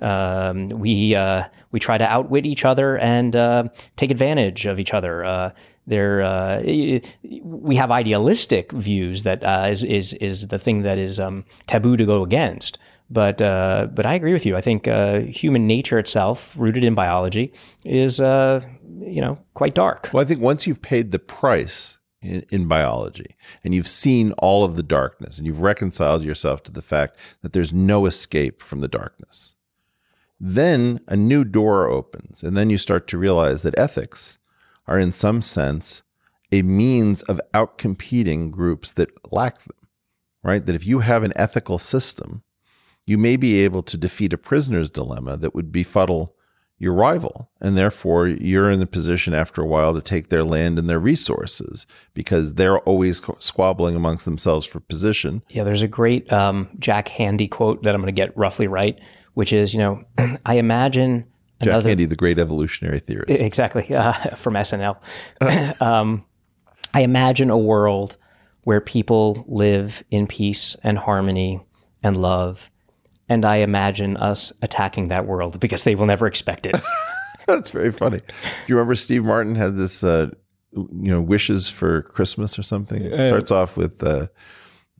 [0.00, 3.64] Um, we uh, we try to outwit each other and uh,
[3.96, 5.24] take advantage of each other.
[5.24, 5.50] Uh,
[5.90, 6.60] uh,
[7.42, 11.96] we have idealistic views that uh, is is is the thing that is um, taboo
[11.96, 12.78] to go against.
[13.10, 14.56] But uh, but I agree with you.
[14.56, 14.86] I think
[15.34, 17.52] human nature itself, rooted in biology,
[17.84, 20.10] is you know quite dark.
[20.12, 24.64] Well, I think once you've paid the price in, in biology and you've seen all
[24.64, 28.80] of the darkness and you've reconciled yourself to the fact that there's no escape from
[28.80, 29.54] the darkness,
[30.44, 32.42] then a new door opens.
[32.42, 34.38] And then you start to realize that ethics
[34.88, 36.02] are, in some sense,
[36.50, 39.76] a means of outcompeting groups that lack them,
[40.42, 40.66] right?
[40.66, 42.42] That if you have an ethical system,
[43.06, 46.34] you may be able to defeat a prisoner's dilemma that would befuddle
[46.76, 47.48] your rival.
[47.60, 50.98] And therefore, you're in the position after a while to take their land and their
[50.98, 55.42] resources because they're always squabbling amongst themselves for position.
[55.50, 58.98] Yeah, there's a great um, Jack Handey quote that I'm going to get roughly right,
[59.34, 60.04] which is, you know,
[60.46, 61.26] I imagine
[61.60, 63.30] Jack another, Handey, the great evolutionary theorist.
[63.30, 64.96] Exactly, uh, from SNL.
[65.80, 66.24] um,
[66.94, 68.16] I imagine a world
[68.64, 71.60] where people live in peace and harmony
[72.02, 72.70] and love.
[73.28, 76.76] And I imagine us attacking that world because they will never expect it.
[77.46, 78.18] That's very funny.
[78.18, 78.24] Do
[78.68, 80.30] you remember Steve Martin had this, uh,
[80.72, 83.02] you know, wishes for Christmas or something?
[83.02, 84.28] It starts off with uh,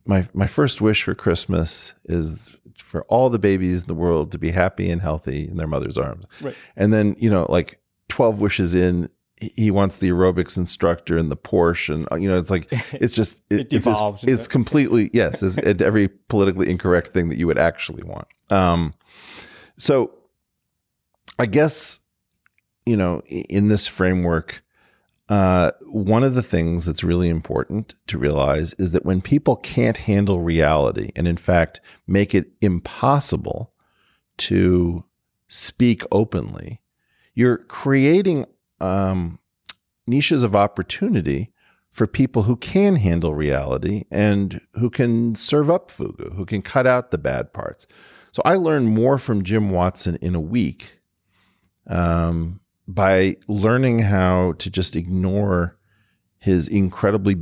[0.05, 4.37] my my first wish for Christmas is for all the babies in the world to
[4.37, 6.25] be happy and healthy in their mother's arms.
[6.41, 6.55] Right.
[6.75, 9.09] And then you know, like twelve wishes in,
[9.39, 13.13] he wants the aerobics instructor and the Porsche, and uh, you know, it's like it's
[13.13, 17.37] just it, It it's, just- it's completely yes, it's, it's every politically incorrect thing that
[17.37, 18.27] you would actually want.
[18.49, 18.93] Um,
[19.77, 20.11] so
[21.39, 21.99] I guess
[22.85, 24.62] you know, in this framework,
[25.29, 29.97] uh, one of the things that's really important to realize is that when people can't
[29.97, 33.73] handle reality and, in fact, make it impossible
[34.37, 35.05] to
[35.47, 36.81] speak openly,
[37.33, 38.45] you're creating
[38.81, 39.39] um,
[40.05, 41.51] niches of opportunity
[41.91, 46.87] for people who can handle reality and who can serve up fugu, who can cut
[46.87, 47.87] out the bad parts.
[48.31, 50.99] So I learned more from Jim Watson in a week
[51.87, 55.77] um, by learning how to just ignore
[56.37, 57.37] his incredibly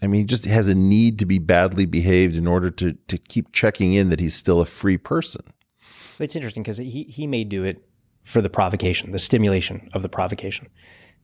[0.00, 3.18] I mean, he just has a need to be badly behaved in order to to
[3.18, 5.42] keep checking in that he's still a free person.
[6.18, 7.84] It's interesting because he, he may do it
[8.24, 10.68] for the provocation, the stimulation of the provocation,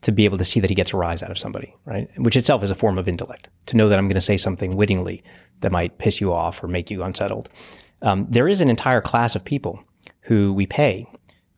[0.03, 2.09] to be able to see that he gets a rise out of somebody, right?
[2.17, 3.49] Which itself is a form of intellect.
[3.67, 5.23] To know that I'm going to say something wittingly
[5.61, 7.49] that might piss you off or make you unsettled.
[8.03, 9.83] Um, there is an entire class of people
[10.23, 11.07] who we pay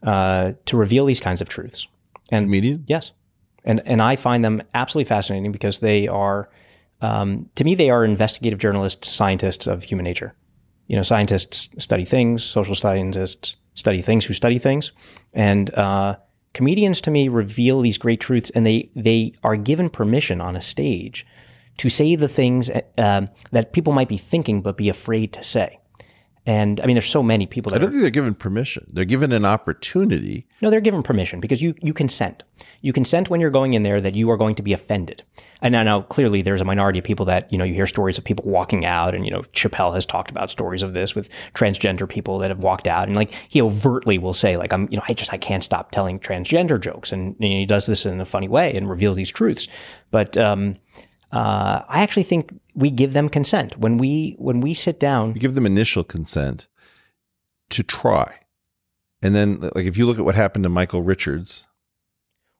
[0.06, 1.86] uh, to reveal these kinds of truths.
[2.30, 2.84] And Comedian?
[2.86, 3.12] Yes,
[3.64, 6.48] and and I find them absolutely fascinating because they are,
[7.00, 10.34] um, to me, they are investigative journalists, scientists of human nature.
[10.86, 14.92] You know, scientists study things, social scientists study things who study things,
[15.34, 16.16] and uh,
[16.54, 20.60] comedians to me reveal these great truths, and they they are given permission on a
[20.60, 21.26] stage
[21.78, 25.78] to say the things uh, that people might be thinking but be afraid to say.
[26.46, 28.87] And I mean, there's so many people That I don't are, think they're given permission.
[28.92, 30.46] They're given an opportunity.
[30.62, 32.44] no, they're given permission because you you consent.
[32.80, 35.24] You consent when you're going in there that you are going to be offended.
[35.61, 38.16] And now, now clearly there's a minority of people that you know you hear stories
[38.16, 41.28] of people walking out, and you know Chappelle has talked about stories of this with
[41.54, 44.98] transgender people that have walked out, and like he overtly will say like I'm you
[44.98, 48.20] know I just I can't stop telling transgender jokes, and, and he does this in
[48.20, 49.66] a funny way and reveals these truths.
[50.12, 50.76] But um,
[51.37, 55.35] uh, I actually think we give them consent when we when we sit down.
[55.35, 56.66] You give them initial consent
[57.70, 58.40] to try.
[59.22, 61.64] And then, like, if you look at what happened to Michael Richards,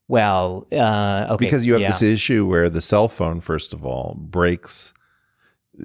[0.09, 1.89] Well, uh, okay, because you have yeah.
[1.89, 4.93] this issue where the cell phone, first of all, breaks.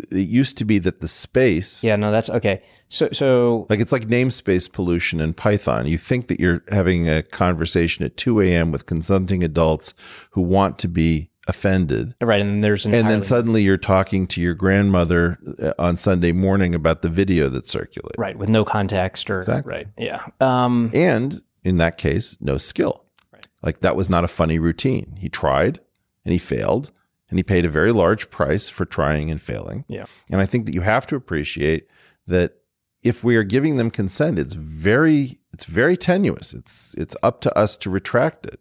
[0.10, 2.62] It used to be that the space, Yeah, no, that's okay.
[2.90, 5.88] So so like it's like namespace pollution in Python.
[5.88, 8.72] You think that you're having a conversation at 2 a.m.
[8.72, 9.94] with consenting adults
[10.32, 12.16] who want to be offended.
[12.22, 15.98] right, and then there's an And then suddenly you're talking to your grandmother uh, on
[15.98, 18.18] Sunday morning about the video that circulated.
[18.18, 19.72] right with no context or Exactly.
[19.74, 20.26] right, yeah.
[20.40, 23.06] Um, And in that case, no skill.
[23.34, 23.48] Right.
[23.64, 25.16] Like that was not a funny routine.
[25.20, 25.80] He tried
[26.26, 26.92] and he failed
[27.30, 29.86] and he paid a very large price for trying and failing.
[29.88, 30.06] Yeah.
[30.30, 31.88] And I think that you have to appreciate
[32.28, 32.56] that
[33.04, 36.54] if we are giving them consent, it's very it's very tenuous.
[36.54, 38.60] It's it's up to us to retract it.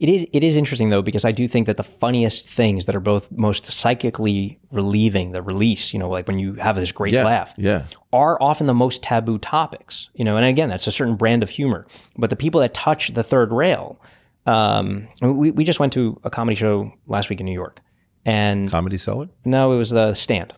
[0.00, 2.94] It is it is interesting though because I do think that the funniest things that
[2.94, 7.12] are both most psychically relieving, the release, you know, like when you have this great
[7.12, 7.24] Yeah.
[7.24, 7.82] laugh, Yeah.
[8.12, 10.08] are often the most taboo topics.
[10.14, 11.86] You know, and again, that's a certain brand of humor.
[12.16, 14.00] But the people that touch the third rail,
[14.46, 17.80] um, we we just went to a comedy show last week in New York,
[18.24, 19.28] and Comedy Cellar?
[19.44, 20.54] No, it was the stand.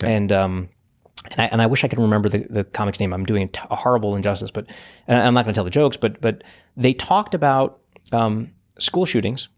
[0.00, 0.14] Okay.
[0.14, 0.70] And um,
[1.32, 3.12] and I, and I wish I could remember the, the comic's name.
[3.12, 4.64] I'm doing a, t- a horrible injustice, but
[5.06, 5.98] and I'm not going to tell the jokes.
[5.98, 6.42] But but
[6.76, 7.80] they talked about
[8.12, 9.48] um, school shootings,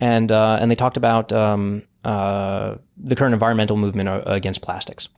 [0.00, 5.08] and uh, and they talked about um, uh, the current environmental movement uh, against plastics.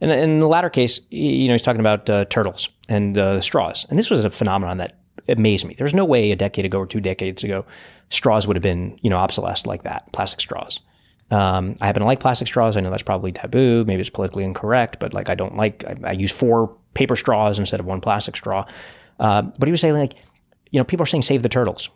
[0.00, 3.86] And in the latter case, you know, he's talking about uh, turtles and uh, straws.
[3.88, 5.74] And this was a phenomenon that amazed me.
[5.76, 7.64] There's no way a decade ago or two decades ago,
[8.10, 10.80] straws would have been, you know, obsolesced like that, plastic straws.
[11.30, 12.76] Um, I happen to like plastic straws.
[12.76, 13.84] I know that's probably taboo.
[13.84, 17.58] Maybe it's politically incorrect, but like I don't like, I, I use four paper straws
[17.58, 18.66] instead of one plastic straw.
[19.18, 20.14] Uh, but he was saying like,
[20.70, 21.90] you know, people are saying save the turtles.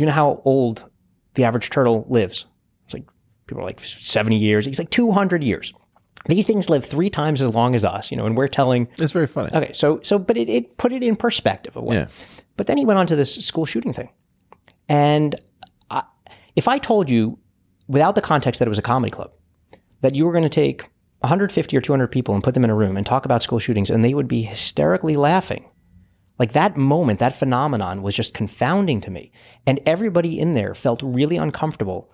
[0.00, 0.90] Do you know how old
[1.34, 2.46] the average turtle lives?
[2.86, 3.04] It's like,
[3.46, 4.64] people are like 70 years.
[4.64, 5.74] He's like 200 years.
[6.24, 8.88] These things live three times as long as us, you know, and we're telling.
[8.96, 9.50] It's very funny.
[9.52, 11.96] Okay, so so, but it, it put it in perspective a way.
[11.96, 12.06] Yeah.
[12.56, 14.08] But then he went on to this school shooting thing,
[14.88, 15.34] and
[15.90, 16.04] I,
[16.56, 17.38] if I told you,
[17.86, 19.32] without the context that it was a comedy club,
[20.00, 20.88] that you were going to take
[21.18, 23.90] 150 or 200 people and put them in a room and talk about school shootings,
[23.90, 25.68] and they would be hysterically laughing,
[26.40, 29.30] like that moment, that phenomenon was just confounding to me,
[29.66, 32.10] and everybody in there felt really uncomfortable,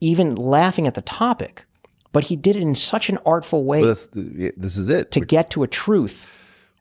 [0.00, 1.64] even laughing at the topic.
[2.10, 5.12] But he did it in such an artful way Well, this is it.
[5.12, 6.26] to get to a truth.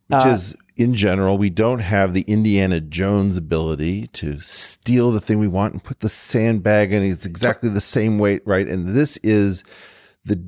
[0.07, 5.21] which uh, is in general, we don't have the Indiana Jones ability to steal the
[5.21, 7.03] thing we want and put the sandbag in.
[7.03, 8.67] It's exactly the same weight, right?
[8.67, 9.63] And this is
[10.25, 10.43] the,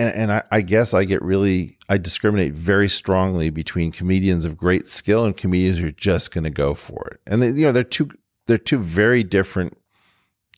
[0.00, 4.56] and, and I, I guess I get really, I discriminate very strongly between comedians of
[4.56, 7.20] great skill and comedians who are just going to go for it.
[7.26, 8.10] And they, you know, they're two,
[8.46, 9.76] they're two very different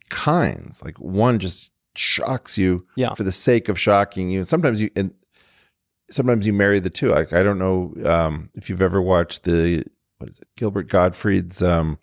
[0.09, 0.82] kinds.
[0.84, 3.14] Like one just shocks you Yeah.
[3.14, 4.40] for the sake of shocking you.
[4.40, 5.12] And sometimes you, and
[6.11, 7.09] sometimes you marry the two.
[7.11, 9.84] Like I don't know um, if you've ever watched the
[10.18, 11.99] what is it, Gilbert Gottfried's um,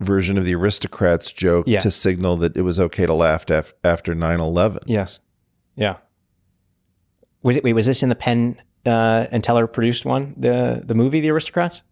[0.00, 1.78] version of the aristocrats joke Yeah.
[1.80, 4.80] to signal that it was okay to laugh af- after 9-11.
[4.86, 5.20] Yes.
[5.76, 5.96] Yeah.
[7.42, 7.64] Was it?
[7.64, 10.34] Wait, was this in the Penn uh, and Teller produced one?
[10.36, 11.82] The the movie, The Aristocrats.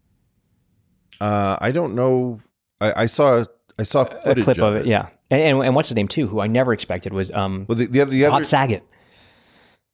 [1.20, 2.40] Uh, I don't know.
[2.80, 3.44] I, I saw
[3.78, 4.86] I saw A footage clip of it.
[4.86, 5.08] Yeah.
[5.30, 6.26] And, and and what's the name too?
[6.28, 8.82] Who I never expected was um Well, the, the other, the other Bob Saget.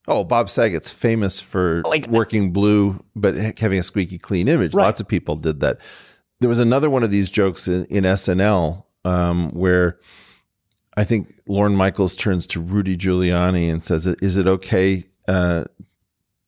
[0.07, 4.75] Oh, Bob Saget's famous for Like- working blue, but having a squeaky clean image.
[4.75, 4.85] Right.
[4.85, 5.79] Lots of people did that.
[6.41, 9.99] There was another one of these jokes in, in SNL um, where
[10.97, 15.65] I think Lorne Michaels turns to Rudy Giuliani and says, "Is it okay uh,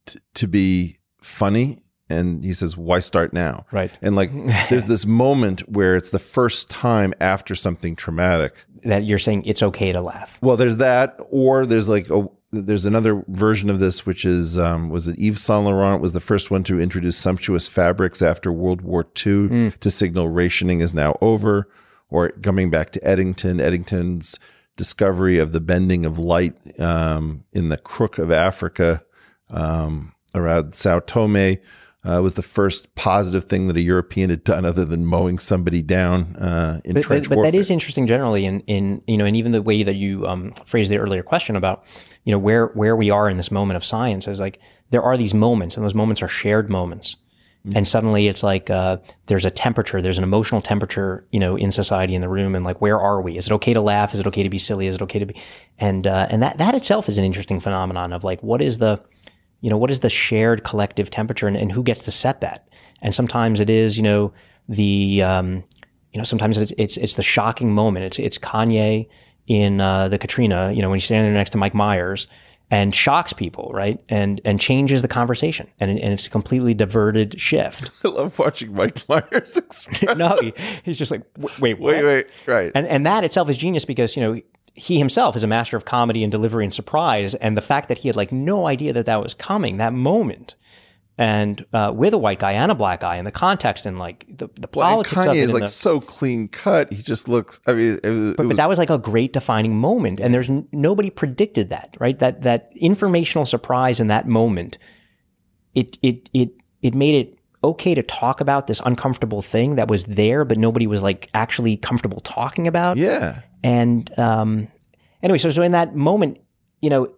[0.07, 3.91] t- to be funny?" And he says, "Why start now?" Right.
[4.01, 4.31] And like,
[4.71, 8.55] there's this moment where it's the first time after something traumatic
[8.85, 10.39] That you're saying it's okay to laugh.
[10.41, 14.89] well, there's that, or there's like a there's another version of this, which is um,
[14.89, 18.83] was it Yves Saint Laurent was the first one to introduce sumptuous fabrics after World
[18.83, 21.69] War II to signal rationing is now over,
[22.09, 24.39] or coming back to Eddington, Eddington's
[24.77, 29.03] discovery of the bending of light um, in the crook of Africa
[29.51, 31.59] um, around Sao Tome.
[32.05, 35.83] Uh, was the first positive thing that a European had done, other than mowing somebody
[35.83, 39.25] down uh, in But, trench but, but that is interesting generally in, in you know
[39.25, 41.85] and even the way that you um, phrased the earlier question about
[42.23, 44.61] you know where where we are in this moment of science is like
[44.91, 47.17] there are these moments and those moments are shared moments
[47.75, 51.71] and suddenly it's like uh, there's a temperature there's an emotional temperature you know in
[51.71, 53.37] society in the room and like where are we?
[53.37, 54.15] Is it okay to laugh?
[54.15, 54.87] Is it okay to be silly?
[54.87, 55.35] Is it okay to be
[55.79, 59.03] and uh, and that that itself is an interesting phenomenon of like what is the
[59.61, 62.69] you know what is the shared collective temperature and, and who gets to set that?
[63.03, 64.33] And sometimes it is you know
[64.69, 65.65] the um,
[66.13, 68.07] you know sometimes it's it's it's the shocking moment.
[68.07, 69.09] It's it's Kanye
[69.47, 72.27] in uh, the Katrina you know when he's standing there next to Mike Myers
[72.71, 77.41] and shocks people right and and changes the conversation and and it's a completely diverted
[77.41, 79.61] shift I love watching Mike Myers
[80.17, 80.53] no he,
[80.83, 81.95] he's just like "W- wait what?
[81.95, 82.73] Wait, wait, right.
[82.75, 84.41] and and that itself is genius because you know
[84.75, 87.99] he himself is a master of comedy and delivery and surprise and the fact that
[87.99, 90.55] he had like no idea that that was coming that moment
[91.19, 94.27] and uh, with a white guy and a black guy in the context and like
[94.29, 96.93] the, the Well, politics of Kanye it is like the- so clean cut.
[96.93, 97.61] He just looks.
[97.67, 100.21] I mean, it, was- it but, was, but that was like a great defining moment
[100.21, 104.79] and there's n- nobody predicted that right that that informational surprise in that moment
[105.75, 106.51] it it it
[106.83, 110.87] it made it okay to talk about this uncomfortable thing that was there but nobody
[110.87, 113.41] was like actually comfortable talking about yeah.
[113.65, 114.69] and um,
[115.23, 116.39] anyway, so so in that moment,
[116.81, 117.13] you know,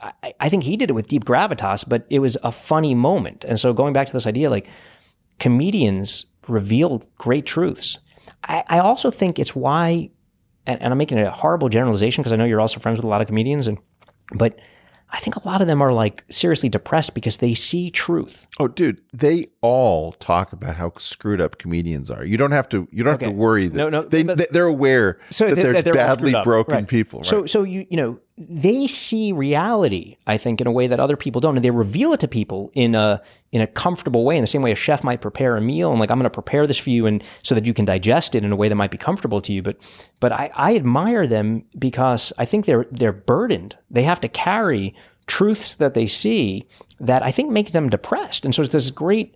[0.00, 3.44] I, I think he did it with deep gravitas, but it was a funny moment.
[3.44, 4.66] And so going back to this idea, like
[5.38, 7.98] comedians reveal great truths.
[8.44, 10.10] I, I also think it's why,
[10.66, 13.08] and, and I'm making a horrible generalization because I know you're also friends with a
[13.08, 13.78] lot of comedians, and
[14.34, 14.58] but
[15.10, 18.46] I think a lot of them are like seriously depressed because they see truth.
[18.58, 22.24] Oh, dude, they all talk about how screwed up comedians are.
[22.24, 22.88] You don't have to.
[22.90, 25.54] You don't have to worry that No, no, they, but- they they're aware that th-
[25.56, 26.88] they're, that all badly broken Right.
[26.88, 27.20] people.
[27.20, 27.26] Right?
[27.26, 31.16] So, so you you know, they see reality, I think, in a way that other
[31.16, 34.42] people don't, and they reveal it to people in a in a comfortable way, in
[34.42, 36.66] the same way a chef might prepare a meal, and like I'm going to prepare
[36.66, 38.90] this for you, and so that you can digest it in a way that might
[38.90, 39.62] be comfortable to you.
[39.62, 39.78] But
[40.20, 43.76] but I, I admire them because I think they're they're burdened.
[43.90, 44.94] They have to carry
[45.26, 46.68] truths that they see
[47.00, 49.34] that I think make them depressed, and so it's this great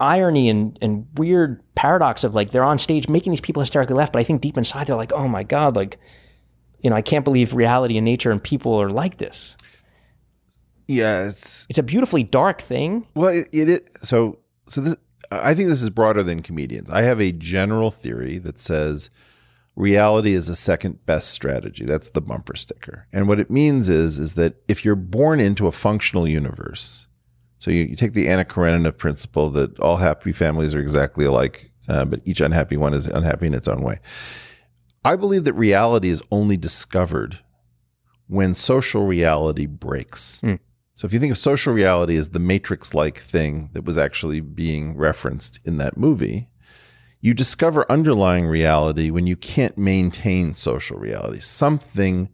[0.00, 4.10] irony and, and weird paradox of like they're on stage making these people hysterically laugh,
[4.10, 5.98] but I think deep inside they're like, oh my god, like
[6.82, 9.56] you know, I can't believe reality and nature and people are like this.
[10.86, 13.06] Yeah, it's It's a beautifully dark thing.
[13.14, 14.96] well, it, it is so so this
[15.30, 16.90] I think this is broader than comedians.
[16.90, 19.10] I have a general theory that says
[19.76, 21.84] reality is a second best strategy.
[21.84, 23.06] That's the bumper sticker.
[23.12, 27.06] And what it means is is that if you're born into a functional universe,
[27.60, 31.70] so you, you take the Anna Karenina principle that all happy families are exactly alike,
[31.88, 34.00] uh, but each unhappy one is unhappy in its own way.
[35.04, 37.40] I believe that reality is only discovered
[38.26, 40.40] when social reality breaks.
[40.94, 44.40] So if you think of social reality as the matrix like thing that was actually
[44.40, 46.48] being referenced in that movie,
[47.22, 51.40] you discover underlying reality when you can't maintain social reality.
[51.40, 52.28] Something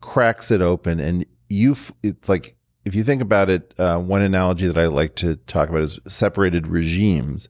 [0.00, 4.66] cracks it open and you it's like if you think about it uh, one analogy
[4.66, 7.48] that I like to talk about is separated regimes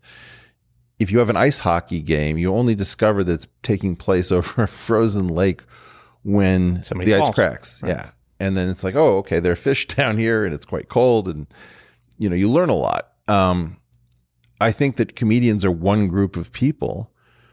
[0.98, 4.62] if you have an ice hockey game, you only discover that it's taking place over
[4.62, 5.62] a frozen lake
[6.22, 7.34] when Somebody the ice falls.
[7.34, 7.82] cracks.
[7.86, 8.10] Yeah.
[8.40, 11.28] And then it's like, oh, okay, there are fish down here and it's quite cold.
[11.28, 11.46] And,
[12.18, 13.12] you know, you learn a lot.
[13.26, 13.78] Um,
[14.60, 17.12] I think that comedians are one group of people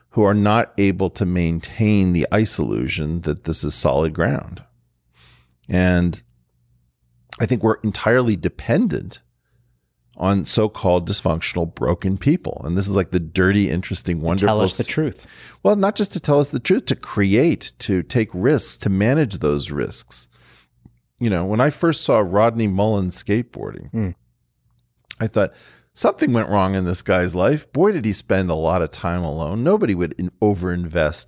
[0.10, 4.64] who are not able to maintain the ice illusion that this is solid ground.
[5.68, 6.22] And
[7.39, 9.22] I think we're entirely dependent
[10.18, 14.78] on so-called dysfunctional broken people and this is like the dirty interesting wonderful Tell us
[14.78, 15.28] the truth.
[15.63, 19.39] well not just to tell us the truth to create to take risks to manage
[19.39, 20.28] those risks
[21.20, 24.09] you know when i first saw rodney mullen skateboarding Hmm.
[25.20, 25.53] i thought
[25.93, 29.24] something went wrong in this guy's life boy did he spend a lot of time
[29.24, 31.28] alone nobody would in- overinvest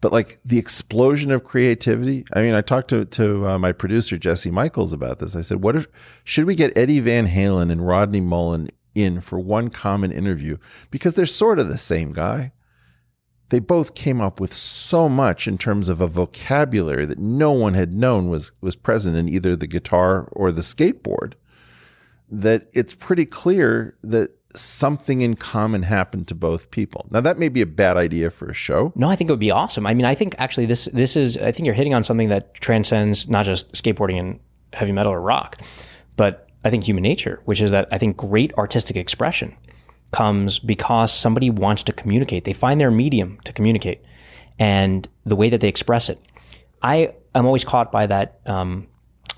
[0.00, 4.16] but like the explosion of creativity i mean i talked to, to uh, my producer
[4.16, 5.36] jesse michels about this.
[5.36, 5.86] I said what if
[6.24, 8.68] should we get eddie van halen and rodney mullen
[8.98, 10.58] in for one common interview?
[10.90, 12.52] Because they're sort of the same guy.
[13.50, 17.74] They both came up with so much in terms of a vocabulary that no one
[17.74, 21.32] had known was was present in either the guitar or the skateboard
[22.30, 27.06] that it's pretty clear that something in common happened to both people.
[27.10, 28.92] Now that may be a bad idea for a show.
[28.94, 29.86] No, I think it would be awesome.
[29.86, 32.54] I mean, I think actually this this is I think you're hitting on something that
[32.54, 34.40] transcends not just skateboarding and
[34.72, 35.60] heavy metal or rock,
[36.16, 39.56] but I think human nature, which is that I think great artistic expression
[40.10, 42.44] comes because somebody wants to communicate.
[42.44, 44.02] They find their medium to communicate
[44.58, 46.20] and the way that they express it.
[46.82, 48.88] I am always caught by that um,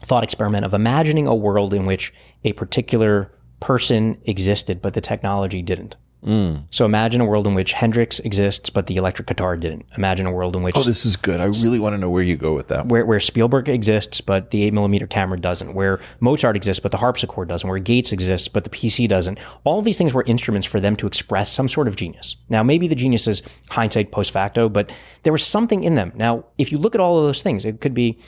[0.02, 2.12] thought experiment of imagining a world in which
[2.44, 5.96] a particular person existed, but the technology didn't.
[6.24, 6.64] Mm.
[6.70, 9.86] So imagine a world in which Hendrix exists, but the electric guitar didn't.
[9.96, 11.40] Imagine a world in which Oh, this is good.
[11.40, 12.86] I really want to know where you go with that.
[12.86, 16.98] where, where Spielberg exists, but the 8 millimeter camera doesn't, where Mozart exists, but the
[16.98, 19.38] harpsichord doesn't, where Gates exists, but the PC doesn't.
[19.64, 22.36] All of these things were instruments for them to express some sort of genius.
[22.48, 24.92] Now, maybe the genius is hindsight post facto, but
[25.22, 26.12] there was something in them.
[26.14, 28.18] Now, if you look at all of those things, it could be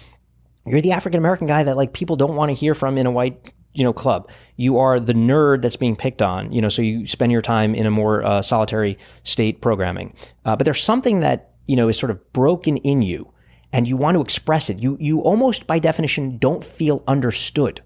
[0.65, 3.11] you're the African American guy that like people don't want to hear from in a
[3.11, 4.31] white you know club.
[4.57, 6.53] You are the nerd that's being picked on.
[6.53, 10.15] You know, so you spend your time in a more uh, solitary state programming.
[10.45, 13.33] Uh, but there's something that you know is sort of broken in you,
[13.73, 14.79] and you want to express it.
[14.79, 17.83] You you almost by definition don't feel understood,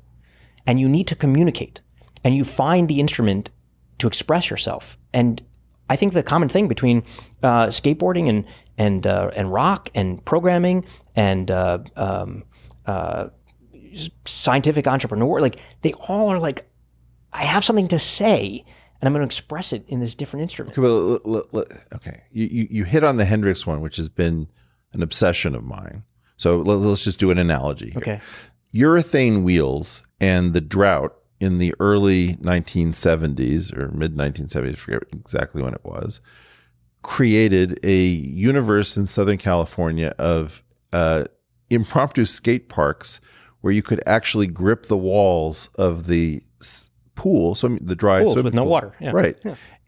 [0.66, 1.80] and you need to communicate,
[2.24, 3.50] and you find the instrument
[3.98, 4.98] to express yourself.
[5.12, 5.42] And
[5.88, 7.04] I think the common thing between
[7.42, 10.84] uh, skateboarding and and uh, and rock and programming
[11.14, 12.44] and uh, um,
[12.86, 13.28] uh,
[14.24, 16.68] scientific entrepreneur, like they all are like,
[17.32, 18.64] I have something to say,
[19.00, 20.78] and I'm going to express it in this different instrument.
[20.78, 22.22] Okay, well, okay.
[22.30, 24.48] You, you you hit on the Hendrix one, which has been
[24.92, 26.04] an obsession of mine.
[26.36, 27.90] So let- let's just do an analogy.
[27.90, 27.98] Here.
[27.98, 28.20] Okay.
[28.74, 35.74] Urethane wheels and the drought in the early 1970s or mid 1970s, forget exactly when
[35.74, 36.20] it was,
[37.02, 41.24] created a universe in Southern California of uh,
[41.70, 43.20] impromptu skate parks
[43.66, 46.40] where you could actually grip the walls of the
[47.16, 49.10] pool, so the dry Pools with no water, yeah.
[49.10, 49.36] right?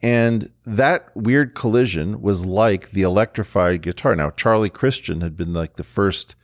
[0.02, 4.16] And that weird collision was like the electrified guitar.
[4.16, 6.34] Now, Charlie Christian had been like the first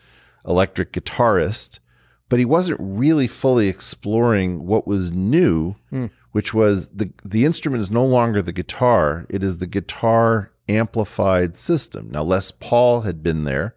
[0.46, 1.80] electric guitarist,
[2.28, 6.06] but he wasn't really fully exploring what was new, hmm.
[6.30, 11.56] which was the the instrument is no longer the guitar; it is the guitar amplified
[11.56, 12.10] system.
[12.12, 13.74] Now, Les Paul had been there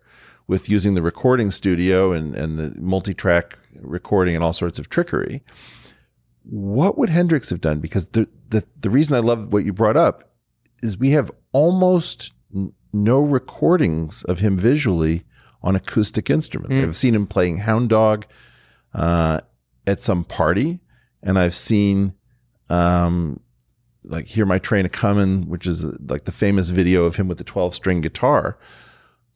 [0.48, 5.44] with using the recording studio and, and the multi-track recording and all sorts of trickery.
[6.44, 7.80] What would Hendrix have done?
[7.80, 10.32] Because the, the, the reason I love what you brought up
[10.82, 15.24] is we have almost n- no recordings of him visually
[15.62, 16.78] on acoustic instruments.
[16.84, 18.26] I've seen him playing Hound Dog
[18.94, 19.42] uh,
[19.86, 20.80] at some party,
[21.22, 22.14] and I've seen
[22.70, 23.42] um,
[24.04, 27.28] like "Hear My Train a Comin'," which is uh, like the famous video of him
[27.28, 28.58] with the twelve string guitar.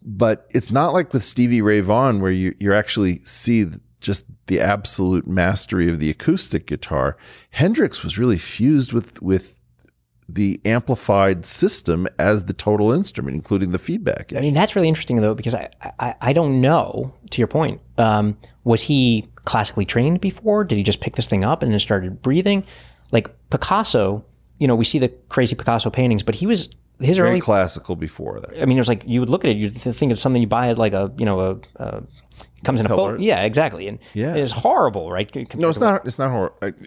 [0.03, 3.67] But it's not like with Stevie Ray Vaughan, where you you actually see
[3.99, 7.17] just the absolute mastery of the acoustic guitar.
[7.51, 9.55] Hendrix was really fused with with
[10.27, 14.33] the amplified system as the total instrument, including the feedback.
[14.35, 17.13] I mean, that's really interesting though, because I, I, I don't know.
[17.31, 20.63] To your point, um, was he classically trained before?
[20.63, 22.63] Did he just pick this thing up and then started breathing?
[23.11, 24.23] Like Picasso,
[24.57, 26.69] you know, we see the crazy Picasso paintings, but he was
[27.01, 27.39] his Very early.
[27.41, 28.61] classical before that.
[28.61, 30.47] I mean, it was like you would look at it, you'd think it's something you
[30.47, 32.03] buy at like a, you know, a, a
[32.63, 33.17] comes in a photo.
[33.19, 33.87] Yeah, exactly.
[33.87, 34.35] And Yeah.
[34.35, 35.33] it's horrible, right?
[35.55, 36.05] No, it's not.
[36.05, 36.57] It's not horrible.
[36.61, 36.77] It,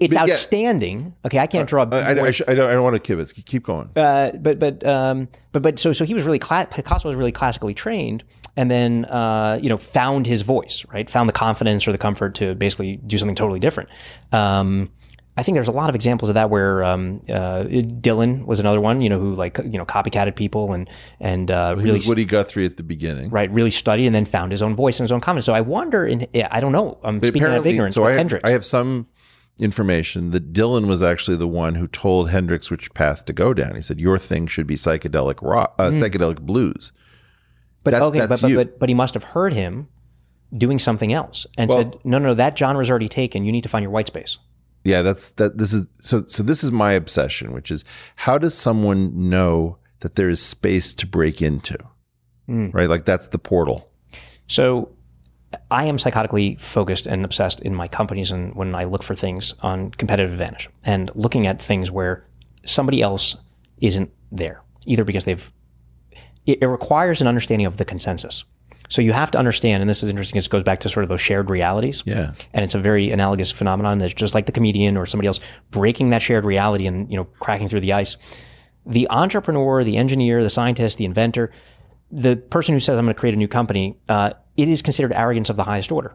[0.00, 1.14] it's but yeah, outstanding.
[1.26, 1.84] Okay, I can't draw.
[1.92, 2.70] I, I, I, sh- I don't.
[2.70, 3.34] I don't want to kibitz.
[3.44, 3.90] Keep going.
[3.96, 7.32] uh, but but um, but but so so he was really cla- Picasso was really
[7.32, 8.24] classically trained,
[8.56, 11.10] and then uh, you know found his voice, right?
[11.10, 13.90] Found the confidence or the comfort to basically do something totally different.
[14.32, 14.88] Um,
[15.38, 18.80] I think there's a lot of examples of that where um, uh, Dylan was another
[18.80, 20.88] one, you know, who like you know copycatted people and
[21.20, 23.28] and uh, He really Woody Guthrie at the beginning.
[23.30, 25.44] right really studied and then found his own voice and his own confidence.
[25.46, 27.94] So I wonder, in I don't know, I'm But speaking out of ignorance.
[27.94, 29.08] So I have, Hendrix, I have some
[29.58, 33.74] information that Dylan was actually the one who told Hendrix which path to go down.
[33.74, 36.92] He said your thing should be psychedelic rock, uh, psychedelic blues.
[37.84, 39.88] But That- okay, but, but but but he must have heard him
[40.56, 43.44] doing something else and Well- said, "No, no, that genre's already taken.
[43.44, 44.38] You need to find your white space."
[44.86, 45.58] Yeah, that's that.
[45.58, 46.24] This is so.
[46.28, 47.84] So this is my obsession, which is
[48.14, 51.76] how does someone know that there is space to break into?
[52.46, 52.70] Hmm.
[52.70, 53.90] Right, like that's the portal.
[54.46, 54.92] So
[55.72, 59.54] I am psychotically focused and obsessed in my companies and when I look for things
[59.60, 62.24] on competitive advantage and looking at things where
[62.64, 63.34] somebody else
[63.78, 65.52] isn't there, either because they've
[66.46, 68.44] it, it requires an understanding of the consensus.
[68.88, 71.08] So you have to understand, and this is interesting, it goes back to sort of
[71.08, 72.02] those shared realities.
[72.06, 72.32] Yeah.
[72.52, 76.10] And it's a very analogous phenomenon that's just like the comedian or somebody else breaking
[76.10, 78.16] that shared reality and, you know, cracking through the ice.
[78.84, 81.50] The entrepreneur, the engineer, the scientist, the inventor,
[82.10, 85.12] the person who says, I'm going to create a new company, uh, it is considered
[85.12, 86.14] arrogance of the highest order.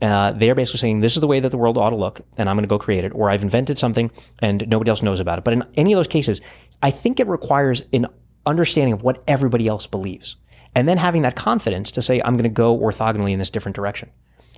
[0.00, 2.20] Uh, they are basically saying, this is the way that the world ought to look,
[2.36, 5.18] and I'm going to go create it, or I've invented something and nobody else knows
[5.18, 5.44] about it.
[5.44, 6.40] But in any of those cases,
[6.82, 8.06] I think it requires an
[8.46, 10.36] understanding of what everybody else believes,
[10.74, 13.76] and then having that confidence to say, I'm going to go orthogonally in this different
[13.76, 14.10] direction.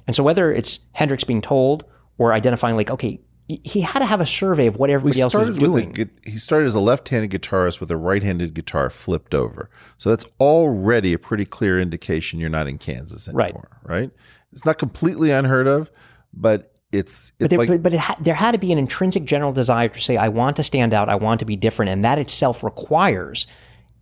[0.06, 1.84] And so whether it's Hendrix being told
[2.18, 5.46] or identifying, like, okay, he- had to have a survey of what everybody else was
[5.48, 9.68] started with a, he started as a left-handed guitarist with a right-handed guitar flipped over.
[9.98, 13.50] So that's already a pretty clear indication you're not in Kansas Right.
[13.50, 14.10] anymore, right?
[14.52, 15.90] It's not completely unheard of,
[16.32, 18.78] but it's it's But, there, like but, but it ha- there had to be an
[18.78, 21.90] intrinsic general desire to say, I want to stand out, I want to be different.
[21.90, 23.46] And that itself requires,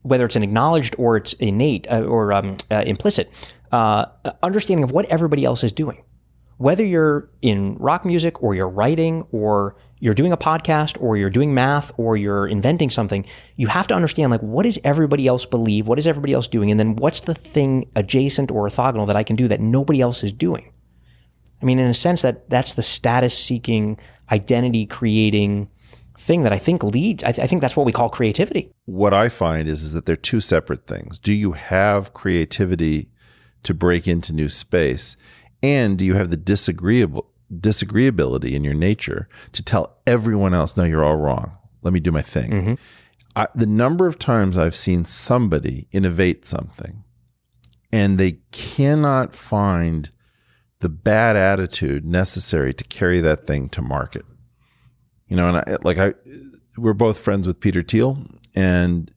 [0.03, 3.31] whether it's an acknowledged or it's innate uh, or um, uh, implicit,
[3.71, 4.07] uh,
[4.43, 6.03] understanding of what everybody else is doing.
[6.59, 11.31] Whether you're in rock music or you're writing or you're doing a podcast or you're
[11.31, 13.25] doing math or you're inventing something,
[13.57, 15.89] you have to understand like what does everybody else believe?
[15.89, 16.71] What is everybody else doing?
[16.71, 20.23] And then what's the thing adjacent or orthogonal that I can do that nobody else
[20.23, 20.73] is doing?
[21.61, 23.97] I mean, in a sense, that that's the status seeking,
[24.31, 25.69] identity creating
[26.23, 27.25] thing that I think leads.
[27.25, 28.73] I, th- I think that's what we call creativity.
[28.85, 31.19] what I find is, is that they're two separate things.
[31.19, 33.11] Do you have creativity
[33.65, 35.17] to break into new space?
[35.63, 40.85] And do you have the disagreeable disagreeability in your nature to tell everyone else, no,
[40.85, 41.53] you're all wrong.
[41.83, 42.51] Let me do my thing.
[42.51, 42.75] Mm-hmm.
[43.37, 47.05] I, the number of times I've seen somebody innovate something
[47.93, 50.11] and they cannot find
[50.81, 54.25] the bad attitude necessary to carry that thing to market.
[55.33, 56.15] You know, and I, like I,
[56.77, 58.19] we're both friends with Peter Thiel,
[58.55, 59.11] and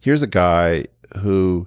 [0.00, 0.86] here's a guy
[1.20, 1.66] who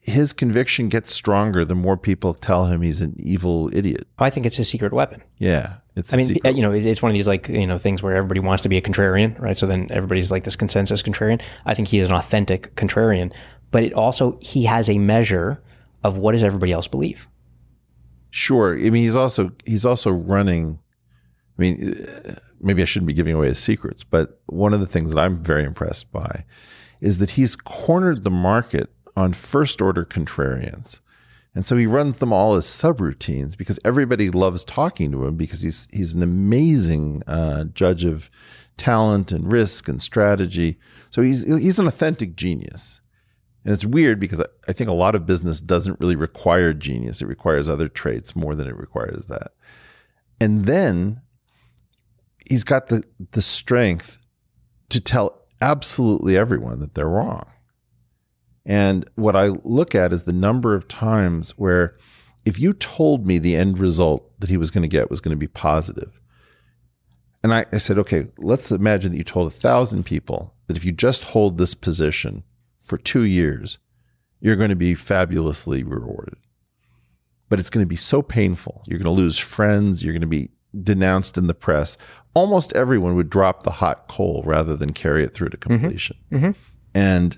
[0.00, 4.06] his conviction gets stronger the more people tell him he's an evil idiot.
[4.18, 5.22] I think it's a secret weapon.
[5.38, 6.12] Yeah, it's.
[6.12, 6.54] I mean, secret.
[6.54, 8.76] you know, it's one of these like you know things where everybody wants to be
[8.76, 9.56] a contrarian, right?
[9.56, 11.42] So then everybody's like this consensus contrarian.
[11.66, 13.32] I think he is an authentic contrarian,
[13.70, 15.62] but it also he has a measure
[16.04, 17.26] of what does everybody else believe.
[18.30, 18.76] Sure.
[18.76, 20.78] I mean, he's also he's also running.
[21.58, 21.96] I mean,
[22.28, 25.20] uh, maybe I shouldn't be giving away his secrets, but one of the things that
[25.20, 26.44] I'm very impressed by
[27.00, 31.00] is that he's cornered the market on first order contrarians.
[31.54, 35.60] And so he runs them all as subroutines because everybody loves talking to him because
[35.60, 38.28] he's he's an amazing uh, judge of
[38.76, 40.78] talent and risk and strategy.
[41.10, 43.00] So he's he's an authentic genius.
[43.64, 47.22] And it's weird because I, I think a lot of business doesn't really require genius.
[47.22, 49.52] It requires other traits more than it requires that.
[50.40, 51.22] And then
[52.48, 54.26] he's got the the strength
[54.90, 57.46] to tell absolutely everyone that they're wrong.
[58.66, 61.96] And what I look at is the number of times where
[62.44, 65.34] if you told me the end result that he was going to get was going
[65.34, 66.20] to be positive,
[67.42, 70.84] and I, I said, okay, let's imagine that you told a thousand people that if
[70.84, 72.42] you just hold this position
[72.78, 73.78] for two years,
[74.40, 76.36] you're going to be fabulously rewarded.
[77.50, 78.82] But it's going to be so painful.
[78.86, 80.02] You're going to lose friends.
[80.02, 80.50] You're going to be
[80.82, 81.96] denounced in the press.
[82.34, 85.80] Almost everyone would drop the hot coal rather than carry it through to mm-hmm.
[85.80, 86.16] completion.
[86.32, 86.50] Mm-hmm.
[86.94, 87.36] And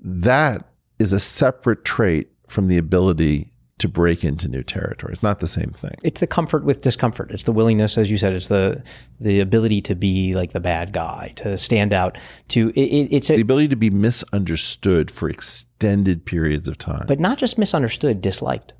[0.00, 0.68] that
[0.98, 5.12] is a separate trait from the ability to break into new territory.
[5.12, 5.94] It's not the same thing.
[6.02, 7.30] It's the comfort with discomfort.
[7.30, 8.82] It's the willingness, as you said, it's the
[9.20, 12.18] the ability to be like the bad guy, to stand out.
[12.48, 17.04] To it, it, it's The ability to be misunderstood for extended periods of time.
[17.06, 18.72] but not just misunderstood, disliked.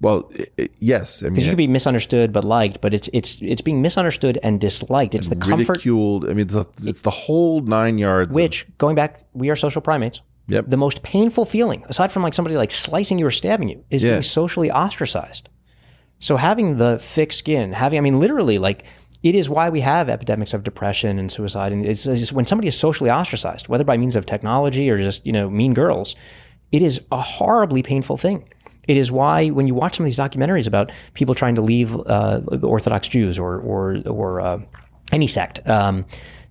[0.00, 3.08] Well, i i- yes, I Because you mean, could be misunderstood but liked, but it's
[3.12, 5.14] it's it's being misunderstood and disliked.
[5.14, 6.24] It's the comfort ridiculed.
[6.24, 8.30] I mean, it's, the- it's the whole nine yards.
[8.30, 10.20] of- which going back, we are social primates.
[10.48, 10.64] Yep.
[10.68, 14.02] The most painful feeling, aside from like somebody like slicing you or stabbing you, is
[14.02, 14.12] Yeah.
[14.12, 15.48] being socially ostracized.
[16.18, 18.84] So having the thick skin, having I mean literally like
[19.22, 21.72] it is why we have epidemics of depression and suicide.
[21.72, 24.96] And it's, it's just when somebody is socially ostracized, whether by means of technology or
[24.96, 26.16] just you know mean girls,
[26.72, 28.48] it is a horribly painful thing.
[28.90, 31.94] It is why when you watch some of these documentaries about people trying to leave
[31.94, 34.58] uh, the Orthodox Jews or or or uh,
[35.12, 36.04] any sect, um,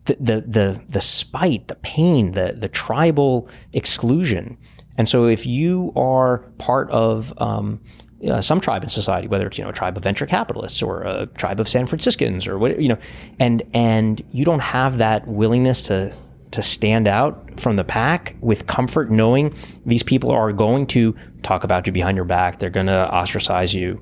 [0.05, 4.57] the, the the the spite, the pain, the the tribal exclusion,
[4.97, 7.81] and so if you are part of um,
[8.25, 11.01] uh, some tribe in society, whether it's you know a tribe of venture capitalists or
[11.01, 12.97] a tribe of San Franciscans or what you know,
[13.37, 16.15] and and you don't have that willingness to
[16.51, 19.53] to stand out from the pack with comfort, knowing
[19.85, 23.73] these people are going to talk about you behind your back, they're going to ostracize
[23.73, 24.01] you.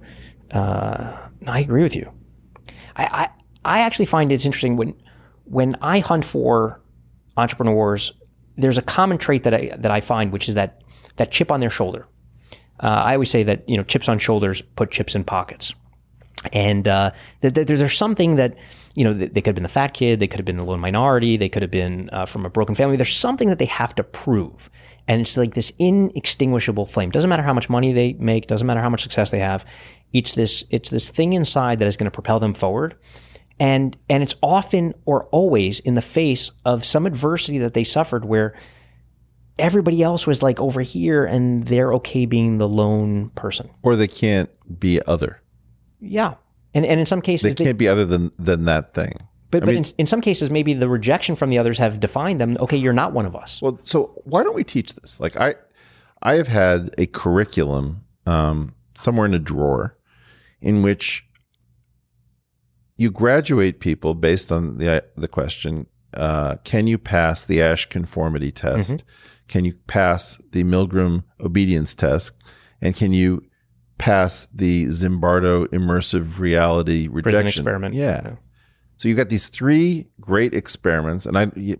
[0.51, 2.11] Uh, I agree with you.
[2.95, 3.29] I, I
[3.65, 4.93] I actually find it's interesting when
[5.43, 6.81] when I hunt for
[7.35, 8.13] entrepreneurs.
[8.55, 10.81] There's a common trait that I that I find, which is that
[11.17, 12.07] that chip on their shoulder.
[12.79, 15.73] Uh, I always say that you know chips on shoulders put chips in pockets,
[16.53, 18.55] and uh, that, that there's, there's something that
[18.97, 20.65] you know they, they could have been the fat kid, they could have been the
[20.65, 22.97] lone minority, they could have been uh, from a broken family.
[22.97, 24.71] There's something that they have to prove,
[25.07, 27.11] and it's like this inextinguishable flame.
[27.11, 29.65] Doesn't matter how much money they make, doesn't matter how much success they have.
[30.13, 32.95] It's this it's this thing inside that is going to propel them forward,
[33.59, 38.25] and and it's often or always in the face of some adversity that they suffered
[38.25, 38.55] where
[39.59, 43.69] everybody else was like over here and they're okay being the lone person.
[43.83, 45.41] or they can't be other.
[45.99, 46.35] Yeah.
[46.77, 49.13] And, and in some cases, they- can't be other than than that thing.
[49.51, 51.99] but, I but mean- in, in some cases, maybe the rejection from the others have
[51.99, 52.55] defined them.
[52.59, 53.61] Okay, you're not one of us.
[53.61, 55.19] Well, so why don't we teach this?
[55.19, 55.55] Like I,
[56.21, 59.97] I have had a curriculum um, somewhere in a drawer
[60.61, 61.25] in which
[62.95, 68.51] you graduate people based on the the question: uh, Can you pass the Asch conformity
[68.51, 69.03] test?
[69.47, 72.33] Can you pass the Milgram obedience test?
[72.81, 73.43] And can you
[73.97, 77.95] pass the Zimbardo immersive reality rejection experiment.
[77.95, 78.21] Yeah.
[78.23, 78.35] Yeah.
[78.97, 81.43] So you've got these three great experiments, and I.
[81.43, 81.77] A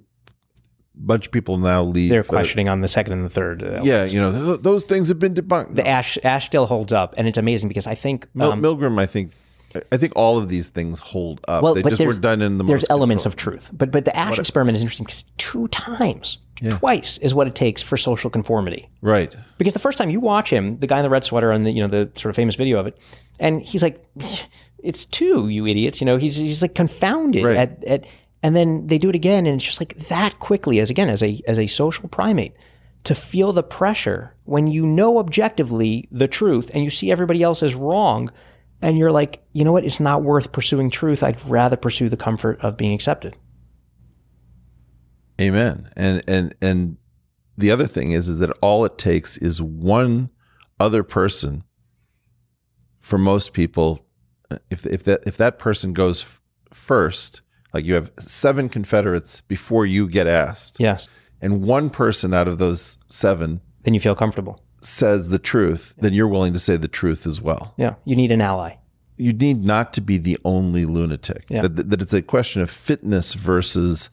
[1.00, 2.10] bunch of people now leave.
[2.10, 3.62] They're uh, questioning on the second and the third.
[3.62, 5.76] Uh, yeah, you know, th- those things have been debunked.
[5.76, 5.90] The No.
[5.90, 9.06] Asch Asch still holds up, and it's amazing because I think Mil- um, Milgram, I
[9.06, 9.32] think,
[9.92, 11.64] I think all of these things hold up.
[11.64, 13.70] well, they but just were done in the there's elements of truth.
[13.74, 16.38] But but the Asch experiment is interesting because two times,
[16.70, 18.90] twice is what it takes for social conformity.
[19.02, 19.36] right.
[19.58, 21.72] Because the first time you watch him, the guy in the red sweater and the
[21.72, 22.98] you know the sort of famous video of it,
[23.40, 24.04] and he's like,
[24.80, 27.58] "It's two, you idiots!" You know, he's he's like confounded Right.
[27.58, 28.06] at at,
[28.44, 31.24] and then they do it again, and it's just like that quickly as again as
[31.24, 32.54] a as a social primate
[33.04, 37.64] to feel the pressure when you know objectively the truth and you see everybody else
[37.64, 38.30] is wrong,
[38.82, 39.84] and you're like, you know what?
[39.86, 41.24] It's not worth pursuing truth.
[41.24, 43.36] I'd rather pursue the comfort of being accepted.
[45.40, 45.90] Amen.
[45.96, 46.98] And and and
[47.58, 50.30] the other thing is is that all it takes is one
[50.80, 51.64] other person
[53.00, 54.06] for most people
[54.70, 56.42] if if that if that person goes f-
[56.74, 57.42] first
[57.74, 61.08] like you have seven confederates before you get asked Yes.
[61.42, 64.62] and one person out of those seven Then you feel comfortable.
[64.88, 67.96] Says the truth then you're willing to say the truth as well Yeah.
[68.06, 68.76] You need an ally.
[69.18, 71.64] you need not to be the only lunatic Yeah.
[71.64, 74.10] that, that it's a question of fitness versus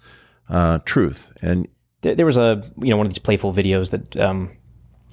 [0.48, 1.68] uh, truth and
[2.02, 4.50] there, there was a you know one of these playful videos that um,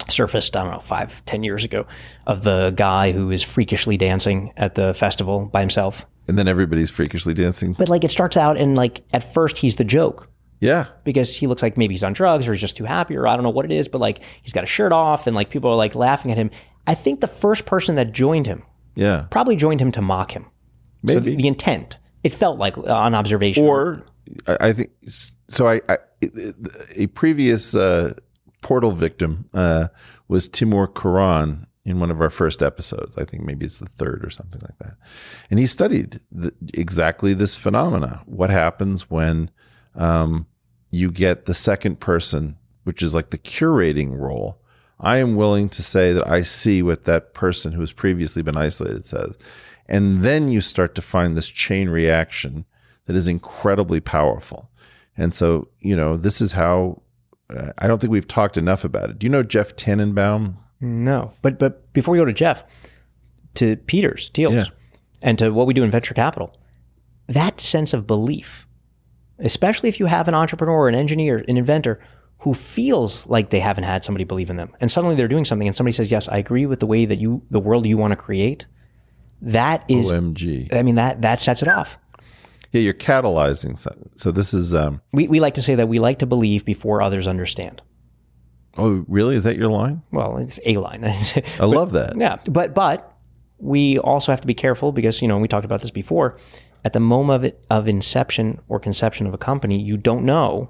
[0.09, 1.85] surfaced I don't know five ten years ago
[2.27, 6.05] of the guy who is freakishly dancing at the festival by himself.
[6.27, 9.75] and then everybody's freakishly dancing But like it starts out and like at first he's
[9.75, 10.29] the joke,
[10.61, 10.85] Yeah.
[11.03, 13.33] because he looks like maybe he's on drugs or he's just too happy or I
[13.35, 15.69] don't know what it is, but like he's got a shirt off and like people
[15.71, 16.49] are like laughing at him.
[16.87, 18.63] I think the first person that joined him
[18.95, 19.25] Yeah.
[19.29, 20.43] probably joined him to mock him.
[21.05, 21.35] So Maybe.
[21.35, 23.65] the intent, it felt like uh, on observation.
[23.65, 24.03] or
[24.47, 24.91] I, I think
[25.49, 25.67] so.
[25.67, 25.97] I, I
[26.95, 28.13] a previous uh,
[28.61, 29.87] portal victim uh,
[30.27, 33.17] was Timur Kuran in one of our first episodes.
[33.17, 34.97] I think maybe it's the third or something like that.
[35.49, 38.21] And he studied the, exactly this phenomena.
[38.27, 39.49] What happens when
[39.95, 40.45] um,
[40.91, 44.59] you get the second person, which is like the curating role.
[44.99, 48.57] I am willing to say that I see what that person who has previously been
[48.57, 49.37] isolated says.
[49.87, 52.65] And then you start to find this chain reaction
[53.05, 54.69] that is incredibly powerful.
[55.17, 57.01] And so, you know, this is how
[57.49, 59.19] uh, I don't think we've talked enough about it.
[59.19, 60.57] Do you know Jeff Tannenbaum?
[60.79, 62.63] no, but but before we go to Jeff,
[63.55, 64.65] to Peters, Thiels, Yeah.
[65.21, 66.57] and to what we do in venture capital,
[67.27, 68.67] that sense of belief,
[69.41, 71.99] especially if you have an entrepreneur, an engineer, an inventor
[72.39, 75.67] who feels like they haven't had somebody believe in them, and suddenly they're doing something,
[75.67, 78.11] and somebody says, "Yes, I agree with the way that you, the world you want
[78.11, 78.65] to create."
[79.41, 80.73] That is, OMG.
[80.73, 81.97] I mean that that sets it off.
[82.71, 84.09] Yeah, you're catalyzing something.
[84.15, 87.01] So this is um We we like to say that we like to believe before
[87.01, 87.81] others understand.
[88.77, 89.35] oh really?
[89.35, 90.01] Is that your line?
[90.11, 91.03] Well, it's a line.
[91.59, 92.15] I love that.
[92.17, 93.13] Yeah, but but
[93.57, 96.37] we also have to be careful because you know we talked about this before.
[96.83, 100.69] At the moment of, it, of inception or conception of a company, you don't know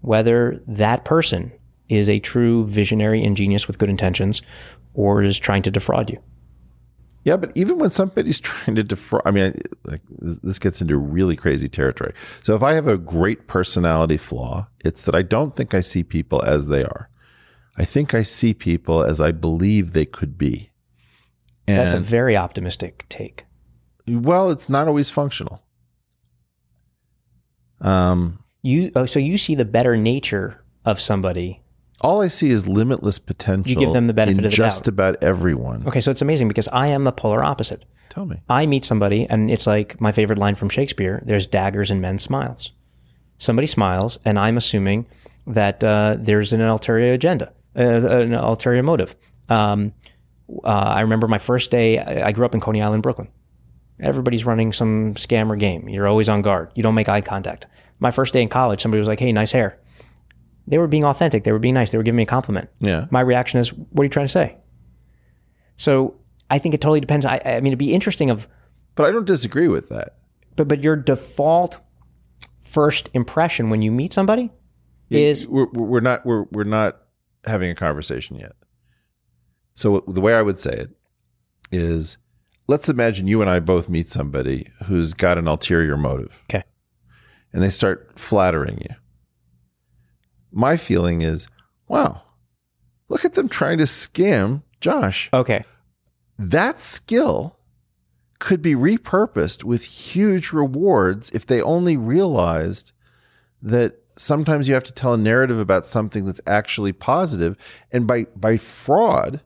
[0.00, 1.52] whether that person
[1.88, 4.42] is a true visionary and genius with good intentions,
[4.94, 6.20] or is trying to defraud you.
[7.24, 11.36] Yeah, but even when somebody's trying to defraud, I mean, like this gets into really
[11.36, 12.12] crazy territory.
[12.42, 16.02] So if I have a great personality flaw, it's that I don't think I see
[16.04, 17.08] people as they are.
[17.76, 20.70] I think I see people as I believe they could be.
[21.66, 23.44] And That's a very optimistic take.
[24.08, 25.62] Well, it's not always functional.
[27.80, 31.60] Um, You oh, so you see the better nature of somebody.
[32.00, 33.70] all I see is limitless potential.
[33.70, 34.88] You give them the benefit in of the just doubt.
[34.88, 35.86] about everyone.
[35.86, 37.84] Okay, so it's amazing because I am the polar opposite.
[38.08, 38.40] Tell me.
[38.48, 42.22] I meet somebody, and it's like my favorite line from Shakespeare there's daggers in men's
[42.22, 42.70] smiles.
[43.38, 45.06] Somebody smiles, and I'm assuming
[45.46, 49.14] that uh, there's an ulterior agenda, uh, an ulterior motive.
[49.48, 49.92] Um,
[50.64, 53.28] uh, I remember my first day, I grew up in Coney Island, Brooklyn.
[54.00, 55.88] Everybody's running some scam or game.
[55.88, 56.70] You're always on guard.
[56.74, 57.66] You don't make eye contact.
[57.98, 59.78] My first day in college, somebody was like, hey, nice hair.
[60.66, 61.44] They were being authentic.
[61.44, 61.90] They were being nice.
[61.90, 62.68] They were giving me a compliment.
[62.80, 63.06] Yeah.
[63.10, 64.56] My reaction is, what are you trying to say?
[65.76, 66.16] So
[66.50, 67.24] I think it totally depends.
[67.24, 68.48] I, I mean, it'd be interesting of
[68.96, 70.16] But I don't disagree with that.
[70.56, 71.80] but but your default
[72.60, 74.50] first impression when you meet somebody
[75.08, 77.00] is we're, we're not we're we're not
[77.44, 78.52] having a conversation yet.
[79.74, 80.90] So the way I would say it
[81.70, 82.18] is,
[82.66, 86.64] let's imagine you and I both meet somebody who's got an ulterior motive, okay.
[87.52, 88.94] and they start flattering you.
[90.50, 91.48] My feeling is,
[91.88, 92.22] wow,
[93.08, 95.28] look at them trying to scam Josh.
[95.32, 95.64] Okay.
[96.38, 97.56] That skill
[98.38, 102.92] could be repurposed with huge rewards if they only realized
[103.62, 107.56] that sometimes you have to tell a narrative about something that's actually positive
[107.90, 109.40] and by by fraud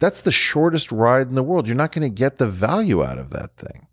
[0.00, 3.18] that's the shortest ride in the world you're not going to get the value out
[3.18, 3.86] of that thing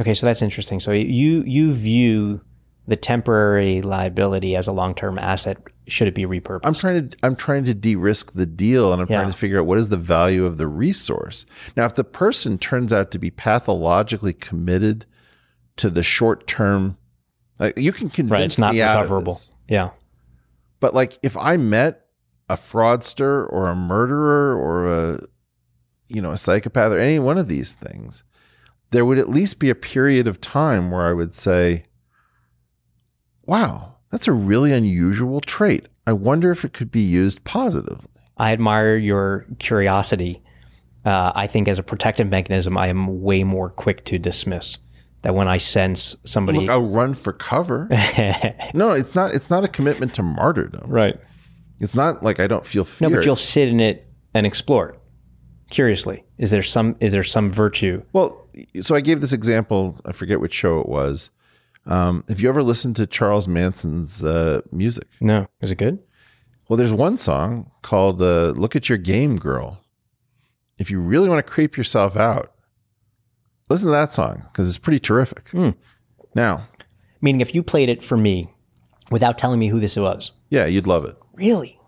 [0.00, 0.80] Okay, so that's interesting.
[0.80, 2.40] So you you view
[2.88, 5.56] the temporary liability as a long term asset.
[5.86, 6.62] Should it be repurposed?
[6.64, 9.20] i'm trying to i'm trying to de-risk the deal and i'm Yeah.
[9.20, 11.46] trying to figure out what is the value of the resource
[11.76, 15.06] now if the person turns out to be pathologically committed
[15.76, 16.96] to the short term
[17.60, 18.44] like you can convince right.
[18.46, 19.38] It's not me out of recoverable.
[19.68, 19.90] Yeah.
[20.80, 22.06] But like if I met
[22.48, 25.20] a fraudster or a murderer or a
[26.08, 28.24] you know, a psychopath or any one of these things,
[28.90, 31.84] there would at least be a period of time where I would say,
[33.46, 35.88] "Wow, that's a really unusual trait.
[36.06, 40.42] I wonder if it could be used positively." I admire your curiosity.
[41.04, 44.78] Uh, I think as a protective mechanism, I am way more quick to dismiss
[45.22, 46.60] that when I sense somebody.
[46.60, 47.88] Look, I'll run for cover.
[48.74, 50.90] no, it's not it's not a commitment to martyrdom.
[50.90, 51.16] right.
[51.80, 53.10] It's not like I don't feel fear.
[53.10, 55.00] No, but you'll sit in it and explore it
[55.70, 56.24] curiously.
[56.38, 58.02] Is there some is there some virtue?
[58.12, 58.46] Well,
[58.80, 59.98] so I gave this example.
[60.04, 61.30] I forget which show it was.
[61.86, 65.06] Um, have you ever listened to Charles Manson's uh, music?
[65.20, 65.48] No.
[65.60, 65.98] Is it good?
[66.68, 69.80] Well, there's one song called uh, "Look at Your Game, Girl."
[70.78, 72.52] If you really want to creep yourself out,
[73.68, 75.50] listen to that song because it's pretty terrific.
[76.34, 76.66] Now,
[77.20, 78.50] Meaning, if you played it for me
[79.10, 81.16] without telling me who this was, yeah, you'd love it.
[81.34, 81.78] really?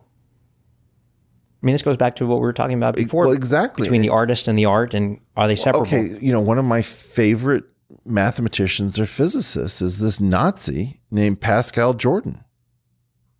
[1.67, 3.25] I mean, this goes back to what we were talking about before.
[3.25, 3.85] well, exactly.
[3.87, 5.87] Between the artist and the art, and are they separable?
[5.89, 7.65] Okay, you know, one of my favorite
[8.05, 12.45] mathematicians or physicists is this Nazi named Pascal Jordan.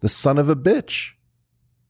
[0.01, 1.13] the son of a bitch.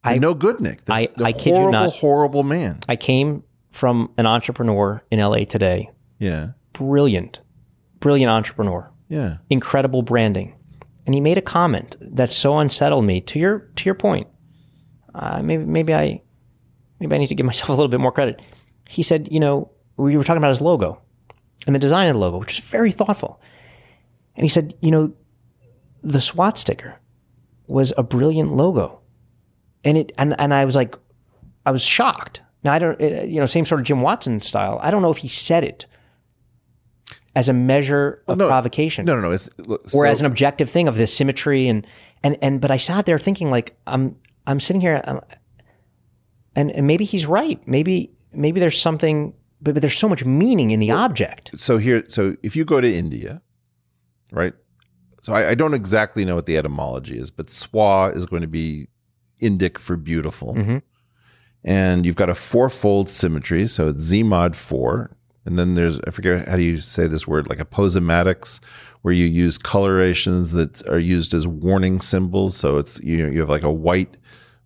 [0.04, 0.84] I- know Goodnick.
[0.84, 1.92] The, I- the I kid you horrible, not.
[1.94, 2.80] horrible man.
[2.88, 5.90] I came from an entrepreneur in LA today.
[6.18, 7.40] Yeah, Brilliant,
[8.00, 8.90] brilliant entrepreneur.
[9.08, 9.38] yeah.
[9.50, 10.54] incredible branding.
[11.06, 13.20] And he made a comment that so unsettled me.
[13.22, 14.26] To your to your point,
[15.14, 16.22] uh, maybe maybe I
[17.00, 18.40] maybe I need to give myself a little bit more credit.
[18.88, 21.00] He said, you know, we were talking about his logo
[21.66, 23.40] and the design of the logo, which is very thoughtful.
[24.36, 25.14] And he said, you know,
[26.02, 26.98] the swastika
[27.66, 29.00] was a brilliant logo,
[29.82, 30.96] and it and and I was like,
[31.64, 32.42] I was shocked.
[32.62, 34.78] Now I don't, uh, you know, same sort of Jim Watson style.
[34.82, 35.86] I don't know if he said it
[37.34, 39.30] as a measure of no, provocation No, no, no.
[39.32, 41.86] It's, look, or so- as an objective thing of this symmetry and
[42.22, 44.16] and and but I sat there thinking like I'm
[44.46, 45.20] I'm sitting here um,
[46.56, 47.60] and and maybe he's right.
[47.68, 49.32] Maybe maybe there's something
[49.62, 51.50] but, but there's so much meaning in the object.
[51.56, 53.40] so here so if you go to india
[54.32, 54.52] right?
[55.22, 58.48] So I, I don't exactly know what the etymology is but swa is going to
[58.48, 58.88] be
[59.40, 60.54] indic for beautiful.
[60.54, 60.82] Mhm.
[61.64, 63.66] and you've got a fourfold symmetry.
[63.66, 67.26] So it's z mod 4 and then there's i forget how do you say this
[67.26, 68.60] word like aposematics
[69.02, 72.56] where you use colorations that are used as warning symbols.
[72.56, 74.16] So it's you know you have like a white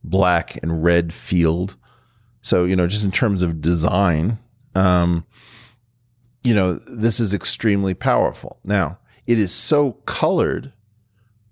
[0.03, 1.76] black and red field
[2.43, 4.38] so you know just in terms of design
[4.74, 5.24] um
[6.43, 8.61] you know, this is extremely powerful.
[8.64, 10.72] Now, it is so colored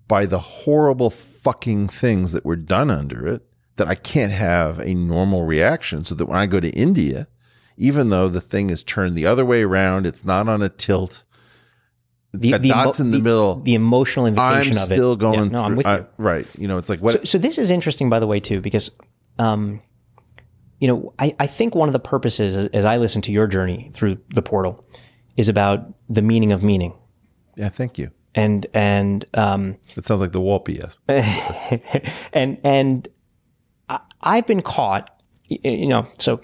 [0.07, 3.43] by the horrible fucking things that were done under it
[3.75, 6.03] that I can't have a normal reaction.
[6.03, 7.27] So that when I go to India,
[7.77, 11.23] even though the thing is turned the other way around, it's not on a tilt,
[12.33, 13.59] it's got emo- dots in the, middle.
[13.61, 15.59] the emotional I'm of it still going Yeah, no through.
[15.59, 16.47] I'm with I- you right.
[16.57, 18.89] You know, it's like what so, so this is interesting by the way too because
[19.37, 19.81] um
[20.79, 23.47] you know I, I think one of the purposes as, as I listen to your
[23.47, 24.85] journey through the portal
[25.37, 26.93] is about the meaning of meaning
[27.55, 28.11] Yeah, thank you.
[28.35, 30.95] and and um It sounds like the wall PS.
[32.33, 33.07] and and
[33.89, 35.09] I, I've been caught,
[35.47, 36.05] you know.
[36.17, 36.41] So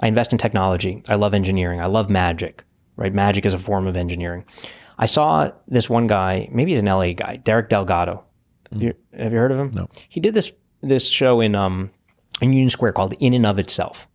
[0.00, 1.02] I invest in technology.
[1.08, 1.80] I love engineering.
[1.80, 2.62] I love magic.
[2.96, 4.44] Right, magic is a form of engineering.
[4.98, 8.22] I saw this one guy, maybe he's an LA guy, Derek DelGaudio.
[8.72, 9.70] Have you, have you heard of him?
[9.74, 9.88] No.
[10.08, 10.50] He did this
[10.82, 11.90] this show in um
[12.40, 14.08] in Union Square called In and of Itself.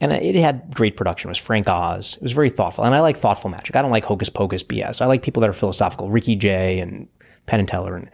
[0.00, 1.28] And it had great production.
[1.28, 2.16] It was Frank Oz.
[2.16, 2.84] It was very thoughtful.
[2.84, 3.74] And I like thoughtful magic.
[3.74, 5.00] I don't like hocus pocus BS.
[5.00, 6.08] I like people that are philosophical.
[6.08, 7.08] Ricky Jay and
[7.46, 7.96] Penn and Teller.
[7.96, 8.10] And,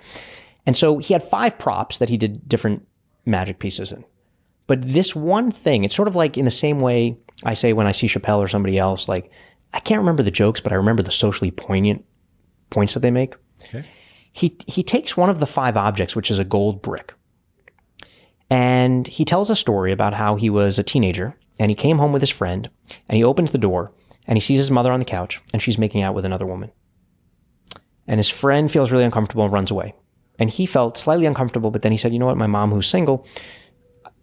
[0.65, 2.87] and so he had five props that he did different
[3.27, 4.05] magic pieces in.
[4.67, 7.87] But this one thing, it's sort of like in the same way I say when
[7.87, 9.31] I see Chappelle or somebody else, like,
[9.75, 12.05] I can't remember the jokes, but I remember the socially poignant
[12.71, 13.35] points that they make.
[14.33, 17.13] He, he takes one of the five objects, which is a gold brick,
[18.55, 22.13] and he tells a story about how he was a teenager and he came home
[22.13, 22.71] with his friend
[23.09, 23.91] and he opens the door
[24.29, 26.71] and he sees his mother on the couch and she's making out with another woman.
[28.07, 29.97] And his friend feels really uncomfortable and runs away.
[30.39, 32.37] And he felt slightly uncomfortable, but then he said, You know what?
[32.37, 33.27] My mom, who's single,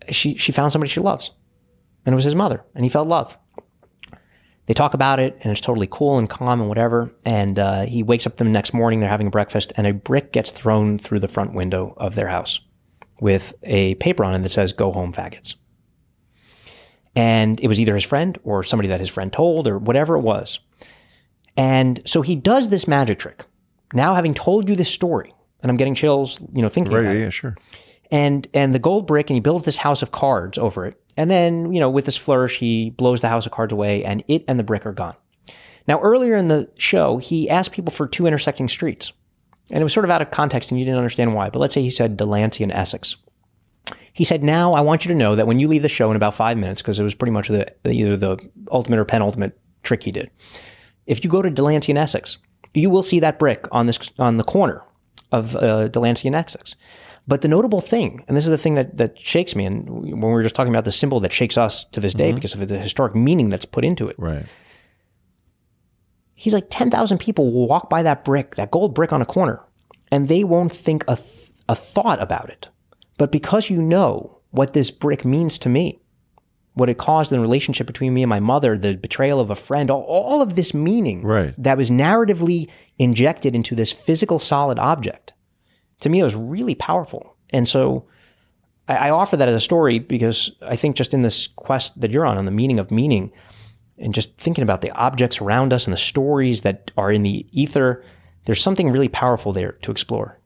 [0.09, 1.31] she, she found somebody she loves.
[2.05, 2.63] And it was his mother.
[2.73, 3.37] And he felt love.
[4.67, 7.11] They talk about it and it's totally cool and calm and whatever.
[7.25, 10.51] And uh, he wakes up the next morning, they're having breakfast, and a brick gets
[10.51, 12.61] thrown through the front window of their house
[13.21, 15.55] with a paper on it that says, Go home, faggots.
[17.15, 20.21] And it was either his friend or somebody that his friend told or whatever it
[20.21, 20.59] was.
[21.57, 23.45] And so he does this magic trick.
[23.93, 27.01] Now, having told you this story, and I'm getting chills, you know, thinking Right.
[27.03, 27.31] about Yeah, it.
[27.31, 27.57] sure.
[28.09, 30.97] And and the gold brick, and he builds this house of cards over it.
[31.17, 34.23] And then, you know, with this flourish, he blows the house of cards away, and
[34.27, 35.15] it and the brick are gone.
[35.87, 39.11] Now, earlier in the show, he asked people for two intersecting streets.
[39.71, 41.49] And it was sort of out of context, and you didn't understand why.
[41.49, 43.15] But let's say he said Delancey and Essex.
[44.13, 46.17] He said, "Now I want you to know that when you leave the show in
[46.17, 48.37] about five minutes, because it was pretty much the either the
[48.71, 50.29] ultimate or penultimate trick he did.
[51.07, 52.37] If you go to Delancey and Essex,
[52.73, 54.83] you will see that brick on this on the corner
[55.31, 56.75] of uh, Delancey and Essex.
[57.27, 60.21] But the notable thing, and this is the thing that that shakes me, and when
[60.21, 62.67] we were just talking about the symbol that shakes us to this day because of
[62.67, 64.45] the historic meaning that's put into it, Right.
[66.41, 69.61] He's like 10,000 people will walk by that brick, that gold brick on a corner,
[70.11, 72.67] and they won't think a, th- a thought about it.
[73.19, 75.99] But because you know what this brick means to me,
[76.73, 79.55] what it caused in the relationship between me and my mother, the betrayal of a
[79.55, 81.53] friend, all, all of this meaning Right.
[81.59, 85.33] that was narratively injected into this physical solid object,
[85.99, 87.35] to me, it was really powerful.
[87.51, 88.07] And so
[88.87, 92.09] I, I offer that as a story because I think just in this quest that
[92.09, 93.31] you're on, on the meaning of meaning,
[94.01, 97.45] and just thinking about the objects around us and the stories that are in the
[97.51, 98.03] ether,
[98.45, 100.39] there's something really powerful there to explore.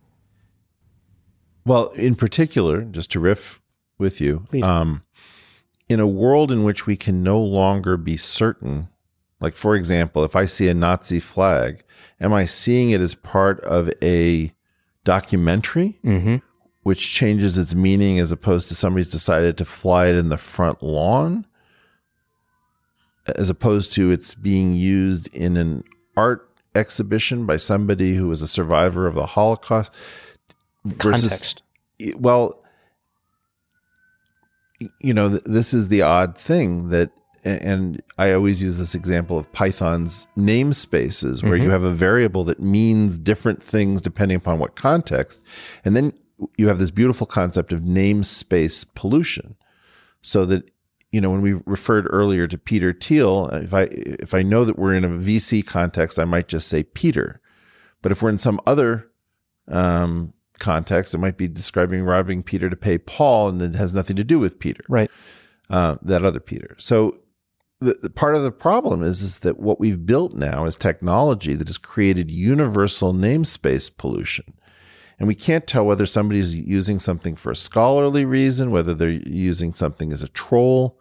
[1.66, 3.62] Well, in particular, just to riff
[3.98, 5.04] with you, um,
[5.90, 8.90] in a world in which we can no longer be certain,
[9.40, 11.84] like for example, if I see a Nazi flag,
[12.20, 14.54] am I seeing it as part of a
[15.04, 16.38] documentary Mm-hmm.
[16.84, 20.84] which changes its meaning as opposed to somebody's decided to fly it in the front
[20.84, 21.46] lawn,
[23.28, 25.84] as opposed to it's being used in an
[26.16, 29.94] art exhibition by somebody who was a survivor of the Holocaust.
[31.00, 31.64] Context.
[32.16, 32.62] well,
[35.00, 37.12] you know, this is the odd thing that,
[37.44, 41.72] and I always use this example of Python's namespaces, where you mm-hmm.
[41.72, 45.44] have a variable that means different things depending upon what context.
[45.84, 46.12] And then
[46.58, 49.56] you have this beautiful concept of namespace pollution.
[50.22, 50.70] So that,
[51.16, 54.78] you know, when we referred earlier to Peter Thiel, if I, if I know that
[54.78, 57.40] we're in a VC context, I might just say Peter.
[58.02, 59.10] But if we're in some other
[59.70, 64.18] um, context, it might be describing robbing Peter to pay Paul, and it has nothing
[64.18, 65.10] to do with Peter Right.
[65.70, 66.76] uh, that other Peter.
[66.80, 67.20] So
[67.80, 71.54] the, the part of the problem is is that what we've built now is technology
[71.56, 74.54] that has created universal namespace pollution.
[75.18, 79.74] And we can't tell whether somebody's using something for a scholarly reason, whether they're using
[79.74, 81.00] something as a troll.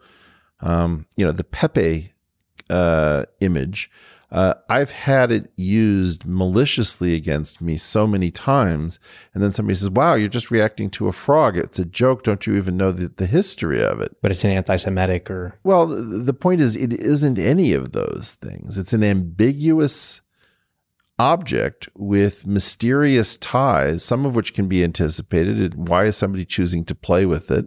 [0.64, 2.10] Um, you know, the Pepe
[2.70, 3.90] uh, image,
[4.32, 8.98] uh, I've had it used maliciously against me so many times.
[9.32, 11.56] And then somebody says, wow, you're just reacting to a frog.
[11.56, 12.24] It's a joke.
[12.24, 14.16] Don't you even know the, the history of it?
[14.22, 18.36] But it's an anti-Semitic or Well, the, the point is, it isn't any of those
[18.40, 18.76] things.
[18.76, 20.20] It's an ambiguous
[21.16, 25.88] object with mysterious ties, some of which can be anticipated.
[25.88, 27.66] Why is somebody choosing to play with it?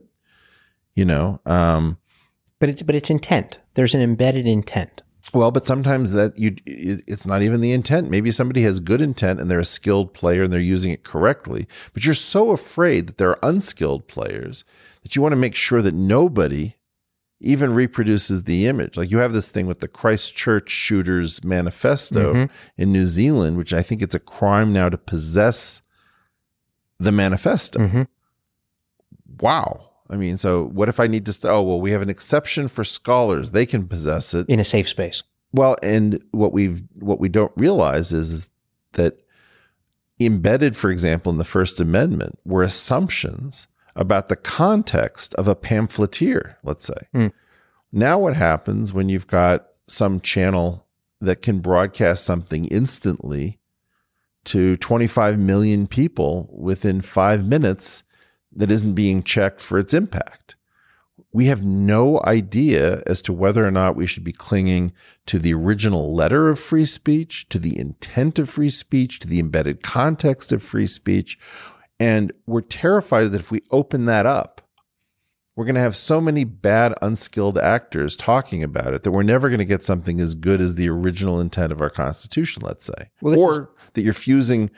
[0.95, 1.98] You know, um,
[2.60, 3.60] but it's but it's intent.
[3.76, 5.03] There's an embedded intent.
[5.34, 8.10] well, but sometimes that you it's not even the intent.
[8.10, 11.68] Maybe somebody has good intent and they're a skilled player and they're using it correctly,
[11.93, 14.64] but you're so afraid that there are unskilled players
[15.03, 16.76] that you want to make sure that nobody
[17.39, 18.97] even reproduces the image.
[18.97, 22.47] Like you have this thing with the Christchurch shooters manifesto
[22.78, 25.84] in New Zealand, which I think it's a crime now to possess
[26.99, 27.80] the manifesto.
[27.80, 28.08] Mhm.
[29.39, 29.86] Wow.
[30.10, 31.34] I mean, so what if I need to?
[31.34, 34.47] St- oh, well, we have an exception for scholars; they can possess it.
[34.47, 35.24] in a safe space.
[35.51, 38.49] Well, and what we've what we don't realize is, is
[38.93, 39.22] that
[40.20, 46.58] embedded, for example, in the First Amendment were assumptions about the context of a pamphleteer,
[46.64, 47.08] let's say.
[47.12, 47.28] Hmm.
[47.91, 50.86] Now what happens when you've got some channel
[51.20, 53.60] that can broadcast something instantly
[54.45, 58.03] to 25 million people within 5 minutes
[58.58, 60.58] that isn't being checked for its impact?
[61.38, 64.91] we have no idea as to whether or not we should be clinging
[65.26, 69.39] to the original letter of free speech, to the intent of free speech, to the
[69.39, 71.38] embedded context of free speech.
[71.99, 74.62] And we're terrified that if we open that up,
[75.55, 79.49] we're going to have so many bad, unskilled actors talking about it that we're never
[79.49, 83.10] going to get something as good as the original intent of our Constitution, let's say.
[83.22, 83.60] Well, or is-
[83.93, 84.70] that you're fusing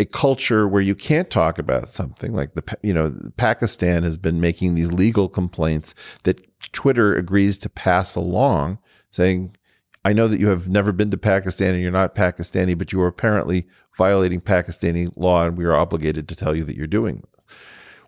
[0.00, 4.40] a culture where you can't talk about something like the you know Pakistan has been
[4.40, 5.94] making these legal complaints
[6.24, 6.40] that
[6.72, 8.78] Twitter agrees to pass along
[9.10, 9.54] saying
[10.02, 13.00] I know that you have never been to Pakistan and you're not Pakistani but you
[13.02, 17.16] are apparently violating Pakistani law and we are obligated to tell you that you're doing
[17.16, 17.44] this.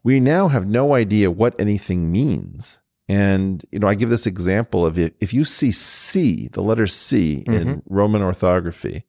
[0.02, 2.80] We now have no idea what anything means.
[3.06, 6.86] And you know, I give this example of if, if you see C, the letter
[6.86, 7.94] C in mm-hmm.
[7.94, 9.04] Roman orthography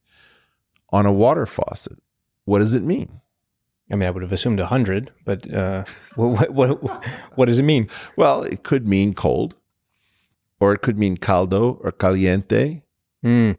[0.89, 2.02] on a water faucet,
[2.45, 3.19] what does it mean?
[3.91, 5.83] I mean, I would have assumed hundred, but uh,
[6.15, 7.89] what, what what what does it mean?
[8.15, 9.55] Well, it could mean cold,
[10.59, 12.81] or it could mean caldo or caliente,
[13.23, 13.57] Mm,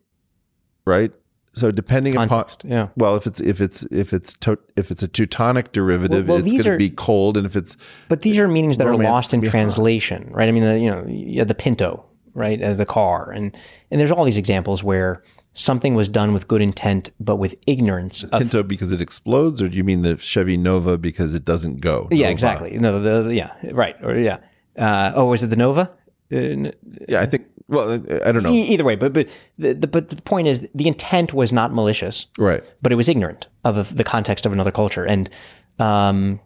[0.85, 1.13] right?
[1.53, 2.65] So depending context.
[2.65, 2.89] upon Yeah.
[2.97, 6.45] well, if it's if it's if it's to, if it's a Teutonic derivative, Well- well,
[6.45, 7.77] it's going to be cold, and if it's
[8.09, 9.53] But these are meanings that are lost in be hot.
[9.53, 10.49] translation, right?
[10.49, 12.05] I mean, the, you know, you have the Pinto,
[12.35, 13.57] right, as the car, and
[13.91, 15.23] and there's all these examples where
[15.55, 19.69] something was done with good intent but with ignorance of Pinto because it explodes, or
[19.69, 22.09] do you mean the Chevy Nova because it doesn't go?
[22.11, 22.31] yeah, Nova.
[22.33, 22.79] exactly.
[22.79, 24.39] No, the, the yeah, right, or yeah.
[24.77, 25.91] Uh, oh, was it the Nova?
[26.33, 26.71] Uh,
[27.09, 27.47] Yeah, I think.
[27.67, 27.95] Well,
[28.27, 28.51] I don't know.
[28.51, 31.73] e- either way, but but the, the but the point is the intent was not
[31.73, 32.27] malicious.
[32.37, 32.63] Right.
[32.83, 35.05] but it was ignorant of a, the context of another culture.
[35.07, 35.31] And
[35.79, 36.41] um,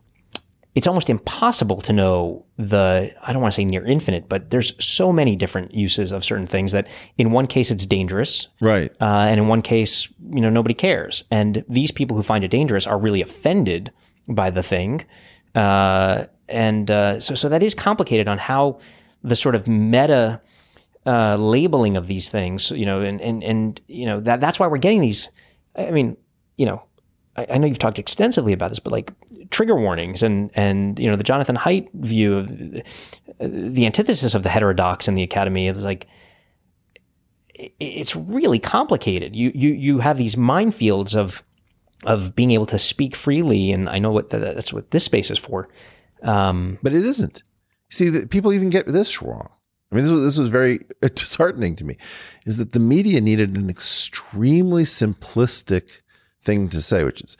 [0.78, 4.72] it's almost impossible to know the, I don't want to say near infinite, but there's
[4.78, 8.46] so many different uses of certain things that in one case it's dangerous.
[8.60, 8.92] Right.
[9.00, 11.24] Uh, and in one case, you know, nobody cares.
[11.32, 13.92] And these people who find it dangerous are really offended
[14.28, 15.04] by the thing.
[15.52, 18.78] Uh, and uh, so, so that is complicated on how
[19.24, 20.40] the sort of meta
[21.04, 24.68] uh, labeling of these things, you know, and, and, and, you know, that, that's why
[24.68, 25.28] we're getting these.
[25.74, 26.16] I mean,
[26.56, 26.84] you know,
[27.38, 29.12] I, I know you've talked extensively about this, but like
[29.50, 32.82] trigger warnings and, and, you know, the Jonathan Haidt view of the,
[33.38, 36.08] the antithesis of the heterodox in the academy is like,
[37.54, 39.36] it's really complicated.
[39.36, 41.42] You, you, you have these minefields of,
[42.04, 43.72] of being able to speak freely.
[43.72, 45.68] And I know what the, that's what this space is for.
[46.22, 47.42] Um, But it isn't.
[47.90, 49.48] See, people even get this wrong.
[49.90, 51.96] I mean, this was, this was very disheartening to me.
[52.46, 56.00] Is that the media needed an extremely simplistic
[56.48, 57.36] thing to say, which is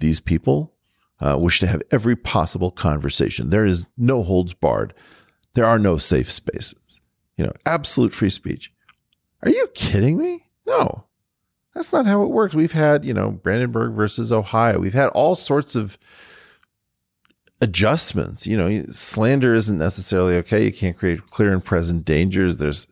[0.00, 0.74] these people
[1.20, 3.48] uh, wish to have every possible conversation.
[3.48, 4.92] There is no holds barred.
[5.54, 7.00] There are no safe spaces.
[7.38, 8.70] You know, absolute free speech.
[9.42, 10.42] Are you kidding me?
[10.66, 11.06] No,
[11.74, 12.54] that's not how it works.
[12.54, 14.78] We've had, you know, Brandenburg versus Ohio.
[14.78, 15.96] We've had all sorts of
[17.62, 18.46] adjustments.
[18.46, 20.66] You know, slander isn't necessarily okay.
[20.66, 22.58] You can't create clear and present dangers.
[22.58, 22.86] There's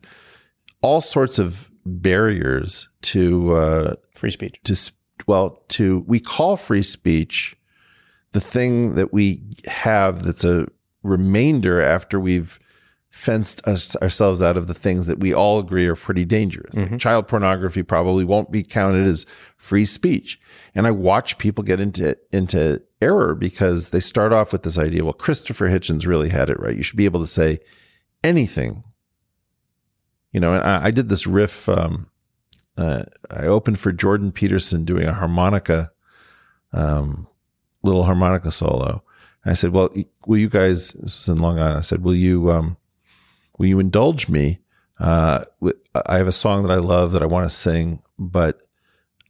[0.80, 4.58] all sorts of barriers to uh, free speech.
[4.64, 4.74] to
[5.28, 7.56] well to we call free speech
[8.32, 10.66] the thing that we have that's a
[11.02, 12.58] remainder after we've
[13.10, 16.74] fenced us, ourselves out of the things that we all agree are pretty dangerous.
[16.92, 19.26] Like child pornography probably won't be counted as
[19.56, 20.38] free speech.
[20.74, 25.04] And I watch people get into into error because they start off with this idea,
[25.04, 26.76] well, Christopher Hitchens really had it right.
[26.76, 27.58] You should be able to say
[28.22, 28.84] anything.
[30.32, 31.68] You know, and I, I did this riff.
[31.68, 32.08] Um,
[32.78, 35.90] uh, I opened for Jordan Peterson doing a harmonica,
[36.72, 37.26] um,
[37.82, 39.02] little harmonica solo.
[39.44, 39.92] And I said, "Well,
[40.26, 41.78] will you guys?" This was in Long Island.
[41.78, 42.76] I said, "Will you, um,
[43.58, 44.60] will you indulge me?
[45.00, 45.44] Uh,
[46.06, 48.62] I have a song that I love that I want to sing, but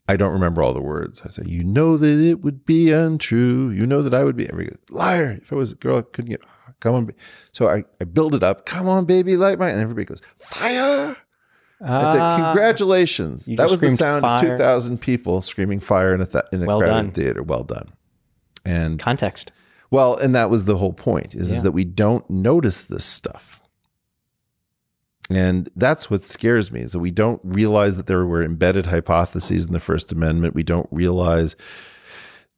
[0.08, 3.70] I don't remember all the words." I said, "You know that it would be untrue.
[3.70, 5.98] You know that I would be every liar if I was a girl.
[5.98, 6.42] I couldn't get
[6.80, 7.10] come on."
[7.52, 8.66] So I I build it up.
[8.66, 9.70] Come on, baby, light my.
[9.70, 11.16] And everybody goes fire.
[11.80, 13.46] I said, Ah, "Congratulations!
[13.48, 16.62] you That was the sound of two thousand people screaming fire in a th- in
[16.62, 17.10] a Well crowded done.
[17.12, 17.42] theater.
[17.42, 17.90] Well done."
[18.64, 19.52] And Context.
[19.90, 21.59] well, and that was the whole point is, Yeah.
[21.59, 23.60] is that we don't notice this stuff.
[25.30, 29.66] And that's what scares me is that we don't realize that there were embedded hypotheses
[29.66, 30.55] in the First Amendment.
[30.55, 31.55] We don't realize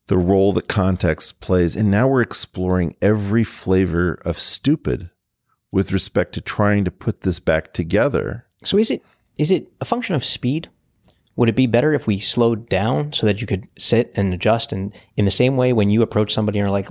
[0.06, 1.74] the role that context plays.
[1.74, 5.10] And now we're exploring every flavor of stupid
[5.72, 8.46] with respect to trying to put this back together.
[8.64, 9.02] So is it
[9.36, 10.68] is it a function of speed?
[11.36, 14.72] Would it be better if we slowed down so that you could sit and adjust
[14.72, 16.88] and in the same way when you approach somebody and are like,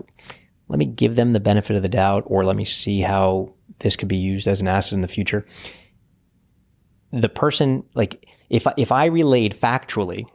[0.68, 3.96] let me give them the benefit of the doubt or let me see how this
[3.96, 5.46] could be used as an asset in the future.
[7.12, 10.26] The person like if I, if I relayed factually,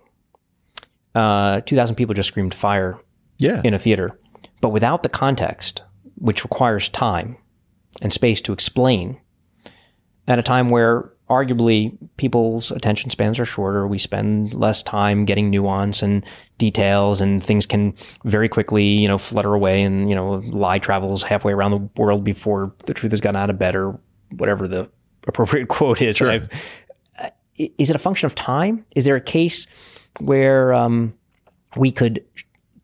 [1.14, 3.00] uh, two thousand people just screamed fire
[3.38, 3.60] Yeah.
[3.64, 4.18] in a theater,
[4.60, 5.82] but without the context,
[6.16, 7.36] which requires time
[8.02, 9.18] and space to explain,
[10.28, 15.50] at a time where arguably people's attention spans are shorter, we spend less time getting
[15.50, 16.24] nuance and
[16.58, 17.94] details, and things can
[18.24, 22.24] very quickly, you know, flutter away, and you know, lie travels halfway around the world
[22.24, 23.98] before the truth has gotten out of bed, or
[24.36, 24.88] whatever the
[25.26, 26.16] appropriate quote is.
[26.16, 26.30] Sure.
[26.30, 26.48] I've-
[27.22, 28.84] uh, Is it a function of time?
[28.94, 29.66] Is there a case
[30.20, 31.14] where um,
[31.76, 32.24] we could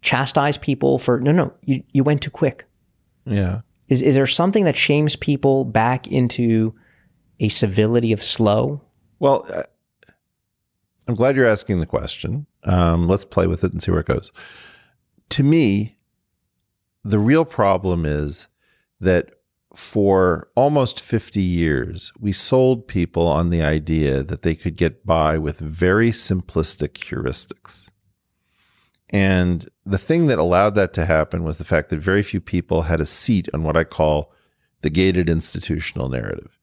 [0.03, 2.65] chastise people for no, no, you you went too quick?
[3.27, 3.61] yeah.
[3.89, 6.73] Is is there something that shames people back into
[7.41, 8.83] a civility of slow?
[9.19, 9.65] Well, uh,
[11.09, 12.47] I'm glad you're asking the question.
[12.65, 14.31] Um, let's play with it and see where it goes.
[15.31, 15.97] To me,
[17.03, 18.47] the real problem is
[19.01, 19.31] that
[19.75, 25.39] for almost 50 years, we sold people on the idea that they could get by
[25.39, 27.89] with very simplistic heuristics.
[29.11, 32.83] And the thing that allowed that to happen was the fact that very few people
[32.83, 34.33] had a seat on what I call
[34.83, 36.60] the gated institutional narrative.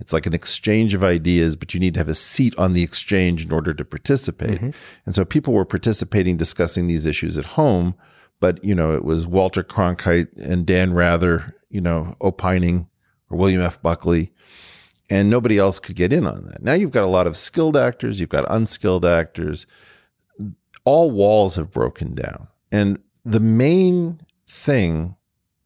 [0.00, 2.82] It's like an exchange of ideas, but you need to have a seat on the
[2.82, 4.56] exchange in order to participate.
[4.56, 4.70] Mm-hmm.
[5.04, 7.94] And so people were participating, discussing these issues at home,
[8.40, 12.88] but you know, it was Walter Cronkite and Dan Rather, you know, opining
[13.28, 13.80] or William F.
[13.82, 14.32] Buckley,
[15.10, 16.62] and nobody else could get in on that.
[16.62, 19.66] Now you've got a lot of skilled actors, you've got unskilled actors.
[20.84, 22.48] All walls have broken down.
[22.72, 25.16] And the main thing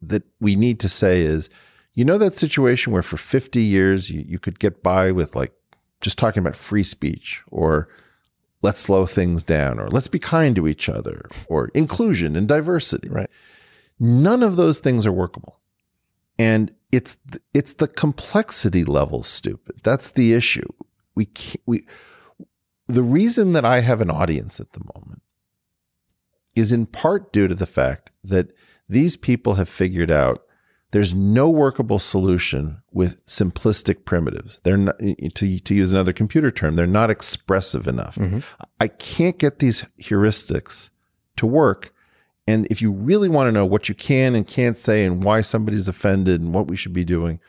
[0.02, 1.48] that we need to say is
[1.94, 5.52] you know that situation where for 50 years you, you could get by with like
[6.00, 7.88] just talking about free speech or
[8.62, 13.08] let's slow things down or let's be kind to each other or inclusion and diversity.
[13.08, 13.30] Right.
[14.00, 15.60] None of those things are workable.
[16.38, 17.16] And it's
[17.52, 19.80] it's the complexity level stupid.
[19.82, 20.68] That's the issue.
[21.14, 21.86] We can't, we
[22.88, 25.22] the reason that I have an audience at the moment
[26.56, 28.52] is in part due to the fact that
[28.88, 30.43] these people have figured out
[30.94, 34.60] there's no workable solution with simplistic primitives.
[34.62, 38.14] They're not, to, to use another computer term, they're not expressive enough.
[38.14, 38.38] Mm-hmm.
[38.78, 40.90] I can't get these heuristics
[41.34, 41.92] to work.
[42.46, 45.40] And if you really want to know what you can and can't say and why
[45.40, 47.40] somebody's offended and what we should be doing,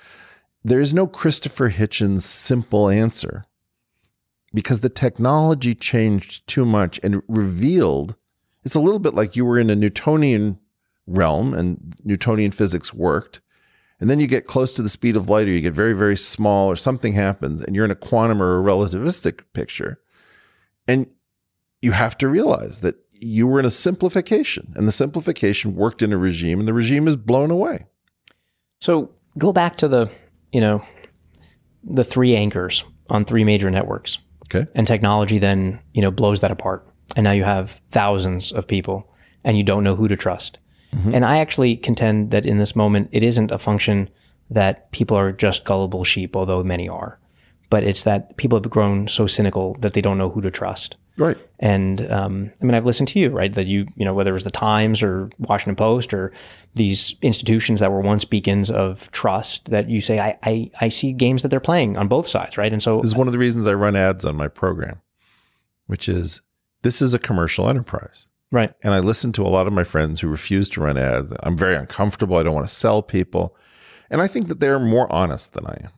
[0.63, 3.45] there is no Christopher Hitchens simple answer
[4.55, 8.15] because the technology changed too much and revealed
[8.63, 10.57] It's a little bit like you were in a Newtonian
[11.07, 13.41] realm and Newtonian physics worked.
[13.99, 16.17] And then you get close to the speed of light or you get very, very
[16.17, 19.99] small or something happens and you're in a quantum or a relativistic picture.
[20.87, 21.07] And
[21.81, 26.11] you have to realize that you were in a simplification and the simplification worked in
[26.11, 27.85] a regime and the regime is blown away.
[28.81, 30.09] So go back to the,
[30.51, 30.85] you know,
[31.83, 34.17] the three anchors on three major networks.
[34.47, 34.69] Okay.
[34.75, 36.87] And technology then, you know, blows that apart.
[37.15, 39.11] And now you have thousands of people
[39.43, 40.59] and you don't know who to trust.
[41.13, 44.09] And I actually contend that in this moment, it isn't a function
[44.49, 47.19] that people are just gullible sheep, although many are,
[47.69, 50.97] but it's that people have grown so cynical that they don't know who to trust.
[51.17, 51.37] Right.
[51.59, 53.53] And um, I mean, I've listened to you, right?
[53.53, 56.33] That you, you know, whether it was the Times or Washington Post or
[56.73, 61.13] these institutions that were once beacons of trust, that you say, I, I, I see
[61.13, 62.71] games that they're playing on both sides, right?
[62.71, 65.01] And so, This is one of the reasons I run ads on my program,
[65.87, 66.41] which is
[66.81, 68.27] this is a commercial enterprise.
[68.55, 71.33] Right, And I listen to a lot of my friends who refuse to run ads.
[71.43, 72.37] I'm very uncomfortable.
[72.37, 73.55] I don't want to sell people.
[74.09, 75.91] And I think that they're more honest than I am.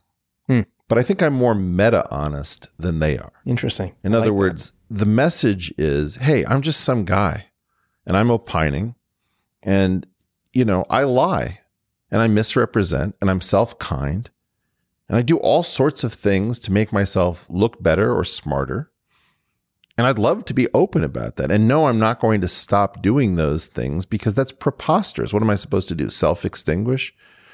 [0.46, 0.68] Hmm.
[0.88, 3.32] But I think I'm more meta honest than they are.
[3.46, 3.94] interesting.
[4.02, 4.34] In I other like that.
[4.34, 7.46] words, the message is hey, I'm just some guy
[8.06, 8.94] and I'm opining.
[9.62, 10.06] And,
[10.52, 11.60] you know, I lie
[12.10, 14.30] and I misrepresent and I'm self kind.
[15.08, 18.90] And I do all sorts of things to make myself look better or smarter.
[19.98, 21.50] And I'd love to be open about that.
[21.50, 25.32] And no, I'm not going to stop doing those things because that's preposterous.
[25.32, 26.08] What am I supposed to do?
[26.08, 27.12] Self extinguish?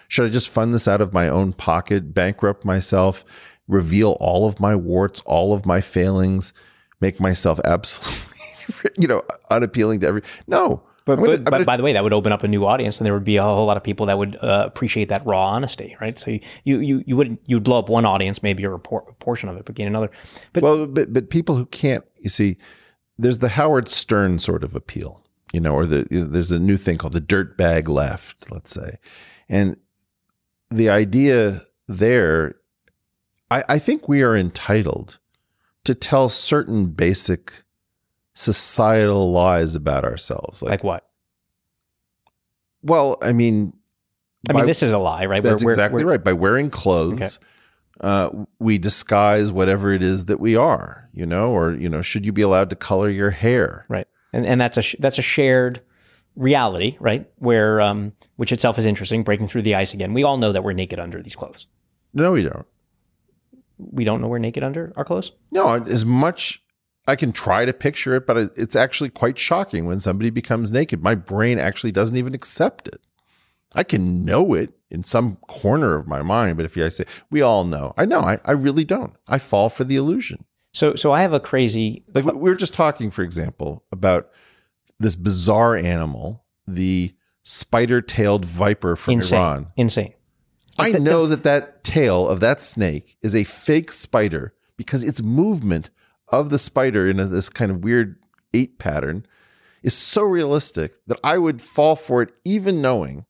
[0.08, 3.24] Should I just fund this out of my own pocket, bankrupt myself,
[3.66, 6.52] reveal all of my warts, all of my failings,
[7.00, 10.22] make myself absolutely, you know, unappealing to every?
[10.46, 10.82] No.
[11.06, 13.05] But, gonna- but, gonna- by the way, that would open up a new audience, and
[13.06, 15.97] there would be a whole lot of people that would uh, appreciate that raw honesty,
[16.01, 16.18] right?
[16.18, 18.78] So you you you, you would you would blow up one audience, maybe or a,
[18.78, 20.10] por- a portion of it, but gain another.
[20.52, 22.56] But well, but but people who can't, you see,
[23.18, 25.22] there's the Howard Stern sort of appeal,
[25.52, 28.97] you know, or the there's a new thing called the dirt bag left, let's say,
[29.48, 29.76] and
[30.70, 32.56] the idea there,
[33.51, 35.18] I, I think we are entitled
[35.85, 37.62] to tell certain basic
[38.35, 41.06] societal lies about ourselves, like, like what?
[42.82, 43.73] well, I mean,
[44.48, 45.43] I mean, this is a lie, right?
[45.43, 46.24] That's We're- exactly we're- right.
[46.24, 47.39] By wearing clothes,
[48.01, 52.27] uh, we disguise whatever it is that we are, you know, or, you know, should
[52.27, 53.86] you be allowed to color your hair?
[53.89, 54.06] right?
[54.32, 55.81] And and that's a sh- that's a shared
[56.35, 57.31] reality, right?
[57.36, 60.12] Where um, which itself is interesting, breaking through the ice again.
[60.12, 61.66] We all know that we're naked under these clothes.
[62.12, 62.66] No, we don't.
[63.78, 65.31] We don't know we're naked under our clothes.
[65.52, 66.64] No, as much
[67.06, 71.02] I can try to picture it, but it's actually quite shocking when somebody becomes naked.
[71.02, 73.01] My brain actually doesn't even accept it.
[73.72, 77.43] I can know it in some corner of my mind, but if I say, we
[77.43, 79.14] all know, I know, I, I really don't.
[79.26, 80.44] I fall for the illusion.
[80.72, 84.31] So so I have a crazy Like we we were just talking, for example, about
[84.98, 89.66] this bizarre animal, the spider-tailed viper from insane Iran.
[89.76, 90.14] insane.
[90.78, 95.90] I know that that tail of that snake is a fake spider because its movement
[96.28, 98.16] of the spider in a, this kind of weird
[98.52, 99.26] eight pattern
[99.82, 103.26] is so realistic that I would fall for it, even knowing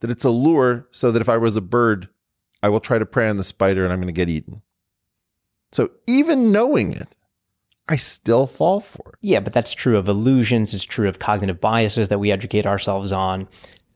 [0.00, 2.08] that it's a lure, so that if I was a bird,
[2.62, 4.62] I will try to prey on the spider and I'm going to get eaten.
[5.72, 7.16] So even knowing it,
[7.88, 9.18] I still fall for it.
[9.20, 10.72] Yeah, but that's true of illusions.
[10.74, 13.48] It's true of cognitive biases that we educate ourselves on.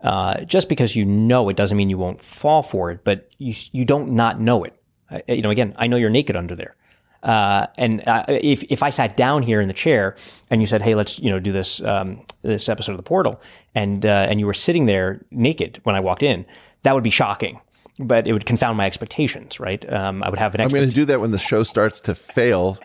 [0.02, 3.54] Uh, just because you know it doesn't mean you won't fall for it, but you
[3.72, 4.78] you don't not know it.
[5.28, 6.76] You know, again, I know you're naked under there.
[7.24, 10.14] Uh, and uh, if if I sat down here in the chair
[10.50, 13.40] and you said, "Hey, let's you know do this um, this episode of the Portal,"
[13.74, 16.44] and uh, and you were sitting there naked when I walked in,
[16.82, 17.60] that would be shocking.
[17.98, 19.90] But it would confound my expectations, right?
[19.92, 22.14] Um, I would have an I'm going to do that when the show starts to
[22.14, 22.76] fail.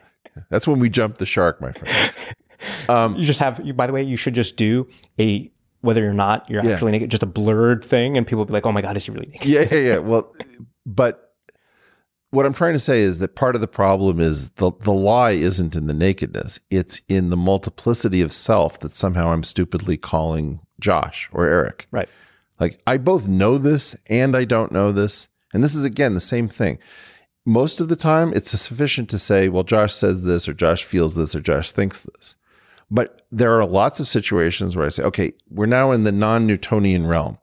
[0.49, 2.13] That's when we jump the shark, my friend.
[3.17, 3.65] You just have.
[3.65, 4.87] You, by the way, you should just do
[5.19, 5.49] a
[5.81, 6.73] whether or not you're Yeah.
[6.73, 9.05] actually naked, just a blurred thing, and people will be like, "Oh my god, is
[9.05, 9.97] he really naked?" yeah, yeah, yeah.
[9.99, 10.35] Well,
[10.85, 11.28] but
[12.31, 15.31] what I'm trying to say is that part of the problem is the the lie
[15.31, 20.59] isn't in the nakedness; it's in the multiplicity of self that somehow I'm stupidly calling
[20.79, 21.87] Josh or Eric.
[21.91, 22.09] Right.
[22.59, 26.19] Like I both know this and I don't know this, and this is again the
[26.19, 26.77] same thing.
[27.45, 31.15] Most of the time, it's sufficient to say, "Well, Josh says this, or Josh feels
[31.15, 32.35] this, or Josh thinks this."
[32.91, 37.07] But there are lots of situations where I say, "Okay, we're now in the non-Newtonian
[37.07, 37.39] realm."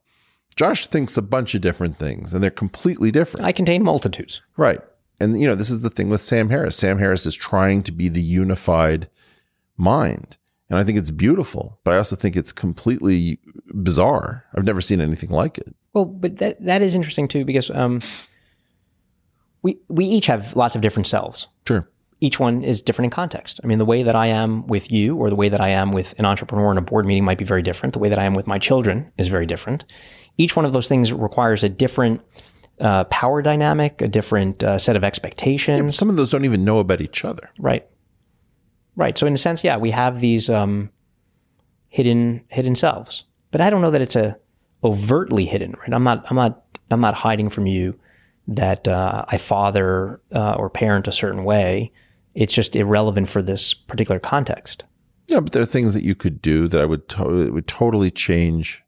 [0.57, 3.47] Josh thinks a bunch of different things and they're completely different.
[3.47, 4.41] I contain multitudes.
[4.57, 4.81] right.
[5.19, 6.77] And, you know, this is the thing with Sam Harris.
[6.77, 9.09] Sam Harris is trying to be the unified
[9.79, 10.37] mind.
[10.69, 13.39] And I think it's beautiful, but I also think it's completely
[13.83, 14.45] bizarre.
[14.55, 15.75] I've never seen anything like it.
[15.95, 18.03] Well, but that that is interesting too because um,
[19.63, 21.47] we we each have lots of different selves.
[21.67, 21.89] Sure.
[22.21, 23.59] each one is different in context.
[23.65, 25.93] I mean, the way that I am with you or the way that I am
[25.93, 27.93] with an entrepreneur in a board meeting might be very different.
[27.93, 29.85] The way that I am with my children is very different.
[30.39, 32.21] Each one of those things requires a different
[32.81, 35.97] uh, power dynamic, a different uh, set of expectations.
[35.97, 37.51] Some of those don't even know about each other.
[37.59, 37.87] Right.
[38.97, 39.17] Right.
[39.17, 40.91] So in a sense, yeah, we have these um,
[41.89, 44.39] hidden hidden selves, but I don't know that it's a
[44.85, 45.75] overtly hidden.
[45.79, 45.93] Right.
[45.93, 46.27] I'm not.
[46.31, 46.63] I'm not.
[46.91, 47.99] I'm not hiding from you
[48.49, 51.93] that uh, I father uh, or parent a certain way.
[52.35, 54.85] It's just irrelevant for this particular context.
[55.27, 58.11] Yeah, but there are things that you could do that I would to- would totally
[58.11, 58.83] change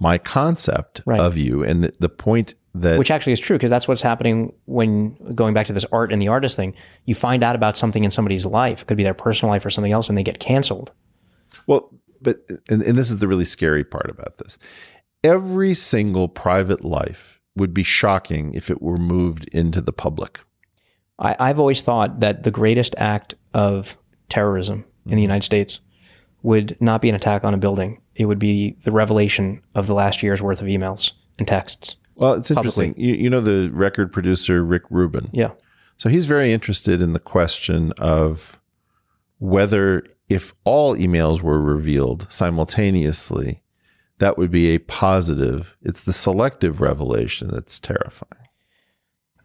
[0.00, 1.20] my concept Right.
[1.20, 1.62] of you.
[1.62, 5.54] And the, the point that Which actually is true because that's what's happening when going
[5.54, 6.74] back to this art and the artist thing.
[7.04, 9.70] You find out about something in somebody's life, it could be their personal life or
[9.70, 10.92] something else, and they get canceled.
[11.66, 11.90] Well,
[12.22, 12.36] but
[12.68, 14.58] and, and this is the really scary part about this.
[15.24, 20.40] Every single private life would be shocking if it were moved into the public.
[21.18, 23.98] I, I've always thought that the greatest act of
[24.28, 25.22] terrorism in the mm-hmm.
[25.22, 25.80] United States
[26.42, 27.99] would not be an attack on a building.
[28.14, 31.96] It would be the revelation of the last year's worth of emails and texts.
[32.14, 32.94] Well, it's interesting.
[32.96, 35.30] You, you know the record producer Rick Rubin.
[35.32, 35.52] Yeah.
[35.96, 38.60] So he's very interested in the question of
[39.38, 43.62] whether if all emails were revealed simultaneously,
[44.18, 45.76] that would be a positive.
[45.82, 48.39] It's the selective revelation that's terrifying.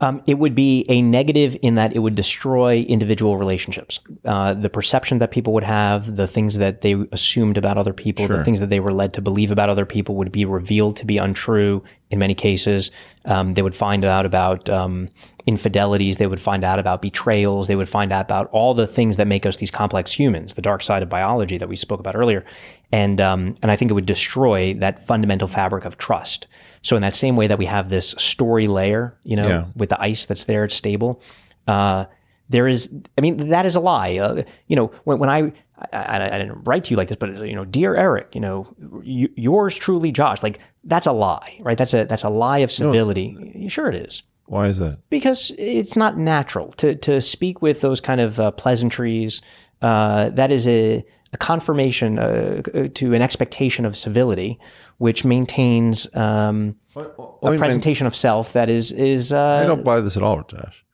[0.01, 3.99] Um, it would be a negative in that it would destroy individual relationships.
[4.25, 8.27] Uh, the perception that people would have, the things that they assumed about other people,
[8.27, 11.05] the things that they were led to believe about other people would be revealed to
[11.05, 12.91] be untrue in many cases.
[13.25, 15.09] Um, they would find out about um,
[15.45, 16.17] infidelities.
[16.17, 17.67] They would find out about betrayals.
[17.67, 20.61] They would find out about all the things that make us these complex humans, the
[20.61, 22.43] dark side of biology that we spoke about earlier.
[22.91, 26.47] And, um, and I think it would destroy that fundamental fabric of trust.
[26.81, 29.65] So in that same way that we have this story layer, you know, Yeah.
[29.75, 31.21] with the ice that's there, it's stable.
[31.67, 32.05] Uh,
[32.47, 34.17] there is, I mean, that is a lie.
[34.17, 35.51] Uh, you know, when, when I,
[35.91, 38.67] I, I didn't write to you like this, but you know, dear Eric, you know,
[38.79, 40.43] y- yours truly, Josh.
[40.43, 41.77] Like that's a lie, right?
[41.77, 43.65] That's a that's a lie of civility.
[43.67, 44.99] Sure, it is Why is that?
[45.09, 49.41] because it's not natural to to speak with those kind of uh, pleasantries.
[49.81, 51.03] Uh, that is a,
[51.35, 52.61] a confirmation uh,
[52.93, 54.57] to an expectation of civility,
[54.97, 60.15] which maintains um, a presentation of self that is is uh, I don't buy this
[60.17, 60.85] at all, Josh.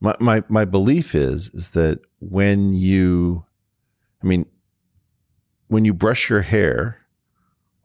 [0.00, 3.44] My my my belief is is that when you,
[4.22, 4.44] I mean,
[5.68, 6.98] when you brush your hair,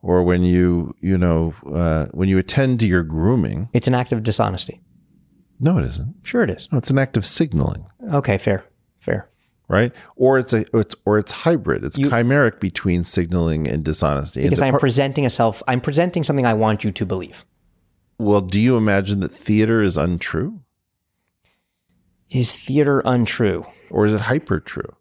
[0.01, 4.11] or when you you know uh, when you attend to your grooming, it's an act
[4.11, 4.81] of dishonesty.
[5.59, 6.15] no, it isn't.
[6.23, 6.67] Sure, it is.
[6.71, 8.65] No, it's an act of signaling, Okay, fair,
[8.97, 9.29] fair.
[9.71, 9.91] Right?
[10.15, 11.83] Or it's a it's or it's hybrid.
[11.83, 14.43] It's chimeric between signaling and dishonesty.
[14.43, 15.63] Because the I'm par- presenting a self.
[15.67, 17.45] I'm presenting something I want you to believe.
[18.19, 20.61] well, do you imagine that theater is untrue,
[22.29, 23.65] Is theater untrue?
[23.89, 24.95] or is it hyper true?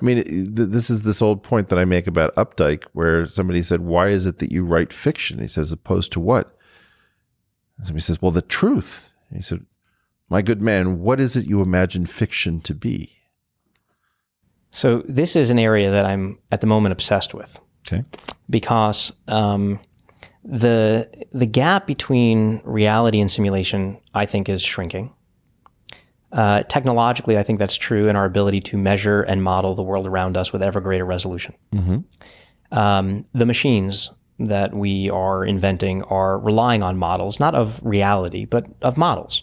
[0.00, 0.22] I mean,
[0.54, 4.26] this is this old point that I make about Updike, where somebody said, "Why is
[4.26, 6.56] it that you write fiction?" He says, "Opposed to what?"
[7.78, 9.64] And somebody says, "Well, the truth." And he said,
[10.28, 13.12] "My good man, what is it you imagine fiction to be?"
[14.72, 17.58] So this is an area that I'm at the moment obsessed with.
[17.86, 18.04] Okay.
[18.48, 19.80] because um,
[20.44, 25.12] the the gap between reality and simulation, I think, is shrinking.
[26.32, 30.06] Uh, technologically, I think that's true in our ability to measure and model the world
[30.06, 31.54] around us with ever greater resolution.
[32.70, 38.64] Um, the machines that we are inventing are relying on models, not of reality, but
[38.80, 39.42] of models.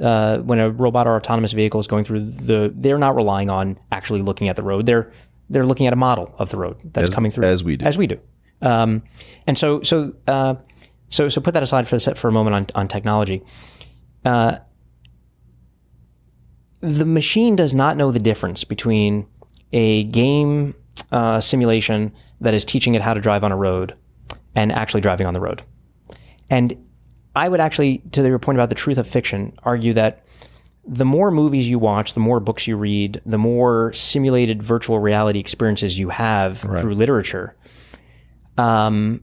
[0.00, 3.76] Uh, when a robot or autonomous vehicle is going through the, they're not relying on
[3.90, 4.86] actually looking at the road.
[4.86, 5.12] They're
[5.50, 7.84] they're looking at a model of the road that's As- coming through as we do.
[7.84, 8.20] as we do.
[8.60, 9.02] Um,
[9.46, 10.56] and so, so, uh,
[11.08, 13.42] so, so put that aside for for a moment on, on technology.
[14.24, 14.58] Uh,
[16.80, 19.26] the machine does not know the difference between
[19.72, 20.74] a game
[21.10, 23.94] uh, simulation that is teaching it how to drive on a road
[24.54, 25.62] and actually driving on the road.
[26.50, 26.76] And
[27.38, 30.24] I would actually, to your point about the truth of fiction, argue that
[30.86, 35.38] the more movies you watch, the more books you read, the more simulated virtual reality
[35.38, 37.54] experiences you have through literature.
[38.56, 39.22] Um,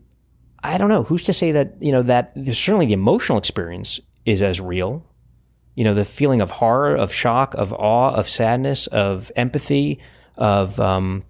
[0.64, 4.42] I don't know who's to say that you know that certainly the emotional experience is
[4.42, 5.06] as real.
[5.76, 10.00] You know, the feeling of horror, of shock, of awe, of sadness, of empathy,
[10.38, 11.24] of um,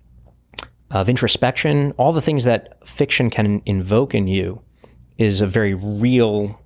[0.92, 4.62] of introspection, all the things that fiction can invoke in you
[5.18, 6.62] is a very real,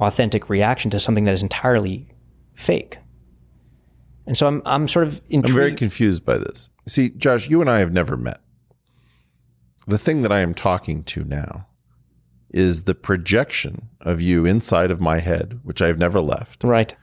[0.00, 2.08] authentic reaction to something that is entirely
[2.54, 2.98] fake.
[4.26, 5.50] And so I'm I'm sort of intrigued.
[5.50, 6.68] I'm very confused by this.
[6.86, 8.40] See, Josh, you and I have never met.
[9.86, 11.68] The thing that I am talking to now
[12.50, 16.94] is the projection of you inside of my head, which I have never left, right.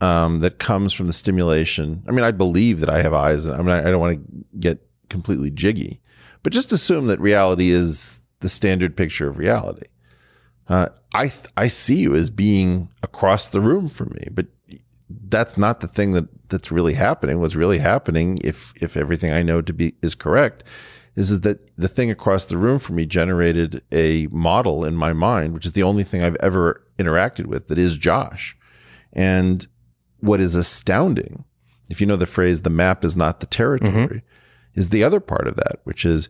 [0.00, 2.02] um, that comes from the stimulation.
[2.08, 3.46] I mean, I believe that I have eyes.
[3.46, 4.78] I mean, I, I don't want to get
[5.08, 6.00] completely jiggy,
[6.42, 9.86] but just assume that reality is the standard picture of reality.
[10.68, 14.46] Uh, I th- I see you as being across the room from me, but
[15.28, 17.40] that's not the thing that that's really happening.
[17.40, 20.62] What's really happening, if if everything I know to be is correct,
[21.16, 25.12] is is that the thing across the room from me generated a model in my
[25.12, 28.56] mind, which is the only thing I've ever interacted with that is Josh.
[29.12, 29.66] And
[30.20, 31.44] what is astounding,
[31.88, 34.78] if you know the phrase "the map is not the territory," mm-hmm.
[34.78, 36.28] is the other part of that, which is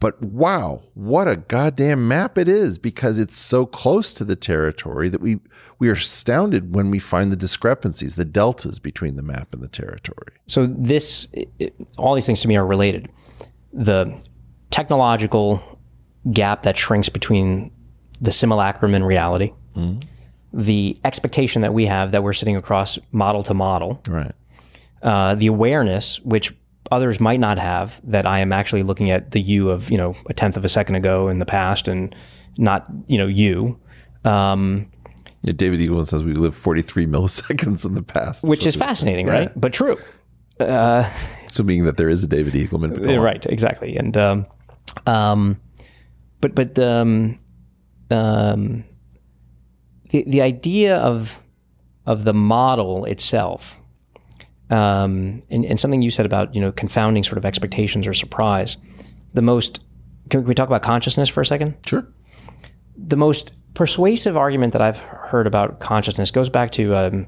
[0.00, 5.08] but wow, what a goddamn map it is because it's so close to the territory
[5.08, 5.38] that we
[5.78, 9.68] we are astounded when we find the discrepancies, the deltas between the map and the
[9.68, 10.32] territory.
[10.46, 13.08] So this, it, all these things to me are related.
[13.72, 14.20] The
[14.70, 15.60] technological
[16.30, 17.70] gap that shrinks between
[18.20, 19.52] the simulacrum and reality,
[20.52, 24.32] the expectation that we have that we're sitting across model to model, Right.
[25.02, 26.54] uh, the awareness which
[26.90, 30.14] others might not have that I am actually looking at the you of you know
[30.28, 32.14] a tenth of a second ago in the past and
[32.58, 33.78] not you know you.
[34.24, 34.90] Um,
[35.42, 39.26] Yeah, David Eagleman says we live 43 milliseconds in the past, which So is fascinating,
[39.26, 39.32] Yeah.
[39.34, 39.52] right?
[39.60, 39.98] But true.
[41.46, 42.90] Assuming that there is a David Eagleman.
[42.90, 43.24] but go Yeah, on.
[43.24, 43.96] right, exactly.
[43.96, 44.46] And um,
[45.06, 45.60] um,
[46.40, 47.38] but but um,
[48.10, 48.84] um,
[50.10, 51.40] the the idea of
[52.06, 53.80] of the model itself,
[54.70, 58.76] um, and, and something you said about you know confounding sort of expectations or surprise.
[59.32, 59.80] The most
[60.30, 61.76] can we talk about consciousness for a second?
[61.86, 62.06] Sure.
[62.96, 67.26] the most persuasive argument that I've heard about consciousness goes back to um,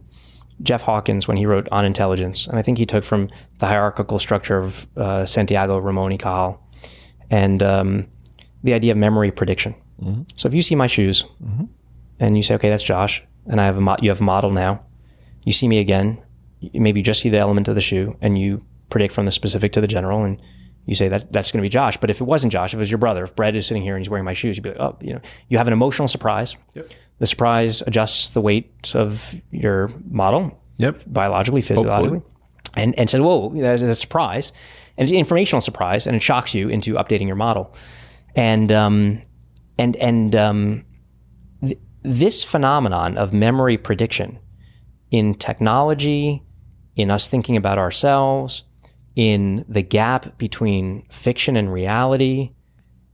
[0.62, 4.18] Jeff Hawkins when he wrote On Intelligence, and I think he took from the hierarchical
[4.18, 6.58] structure of uh, Santiago Ramon y Cajal,
[7.30, 8.06] and um,
[8.62, 9.74] the idea of memory prediction.
[10.36, 11.24] So if you see my shoes,
[12.20, 14.50] and you say, "Okay, that's Josh," and I have a mo- you have a model
[14.50, 14.80] now,
[15.44, 16.22] you see me again,
[16.74, 19.72] maybe you just see the element of the shoe, and you predict from the specific
[19.72, 20.40] to the general, and
[20.84, 21.96] you say that that's going to be Josh.
[21.96, 23.96] But if it wasn't Josh, if it was your brother, if Brett is sitting here
[23.96, 26.06] and he's wearing my shoes, you'd be like, oh, you know, you have an emotional
[26.08, 26.56] surprise.
[27.18, 31.02] The surprise adjusts the weight of your model, Yep.
[31.06, 32.20] biologically, physiologically,
[32.74, 34.52] and and says, whoa, that's a surprise,
[34.96, 37.74] and it's an informational surprise, and it shocks you into updating your model,
[38.34, 39.22] and um,
[39.78, 40.84] and and um,
[41.64, 44.38] th- this phenomenon of memory prediction
[45.10, 46.42] in technology,
[46.96, 48.62] in us thinking about ourselves,
[49.14, 52.52] in the gap between fiction and reality,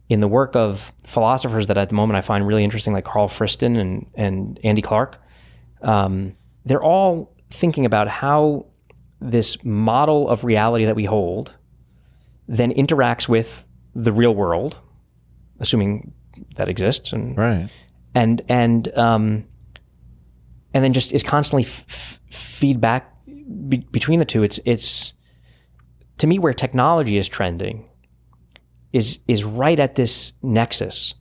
[0.08, 3.28] in the work of philosophers that at the moment I find really interesting, like Carl
[3.28, 5.20] Friston and, and Andy Clark,
[5.82, 6.34] um,
[6.64, 8.66] they're all thinking about how
[9.20, 11.54] this model of reality that we hold
[12.48, 13.64] then interacts with
[13.94, 14.76] the real world,
[15.60, 16.12] assuming
[16.56, 17.68] that exists, and Right.
[18.14, 19.44] and and um,
[20.74, 23.11] and then just is constantly f- feedback
[23.68, 24.42] be- between the two.
[24.42, 25.12] It's it's
[26.18, 27.88] to me where technology is trending
[28.92, 31.14] is is right at this nexus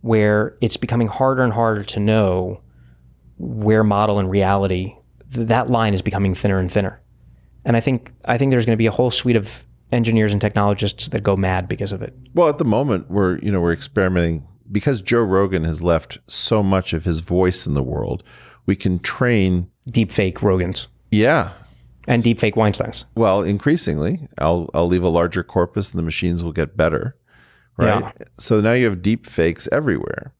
[0.00, 2.62] where it's becoming harder and harder to know
[3.38, 4.94] where model and reality
[5.32, 7.00] th- that line is becoming thinner and thinner.
[7.64, 10.40] And I think I think there's going to be a whole suite of engineers and
[10.40, 12.14] technologists that go mad because of it.
[12.34, 16.62] Well, at the moment, we're you know we're experimenting because Joe Rogan has left so
[16.62, 18.22] much of his voice in the world.
[18.66, 19.70] We can train.
[19.88, 21.52] Deep fake Rogans Yeah.
[22.10, 23.04] And deep fake Weinsteins.
[23.14, 27.16] Well, increasingly, I'll I'll leave a larger corpus, and the machines will get better.
[27.76, 28.00] Right.
[28.02, 28.12] Yeah.
[28.38, 30.34] So now you have deep fakes everywhere.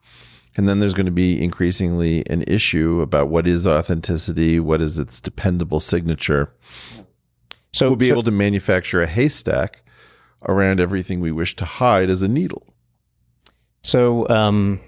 [0.57, 4.99] And then there's going to be increasingly an issue about what is authenticity, what is
[4.99, 6.53] its dependable signature.
[7.73, 9.83] So We'll be so- able to manufacture a haystack
[10.49, 12.67] around everything we wish to hide as a needle.
[13.83, 14.81] So, um,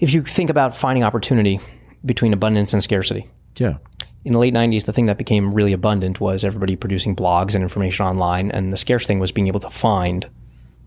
[0.00, 1.60] if you think about finding opportunity
[2.04, 3.78] between abundance and scarcity, Yeah.
[4.24, 7.62] In the late 90s, the thing that became really abundant was everybody producing blogs and
[7.62, 8.50] information online.
[8.50, 10.28] And the scarce thing was being able to find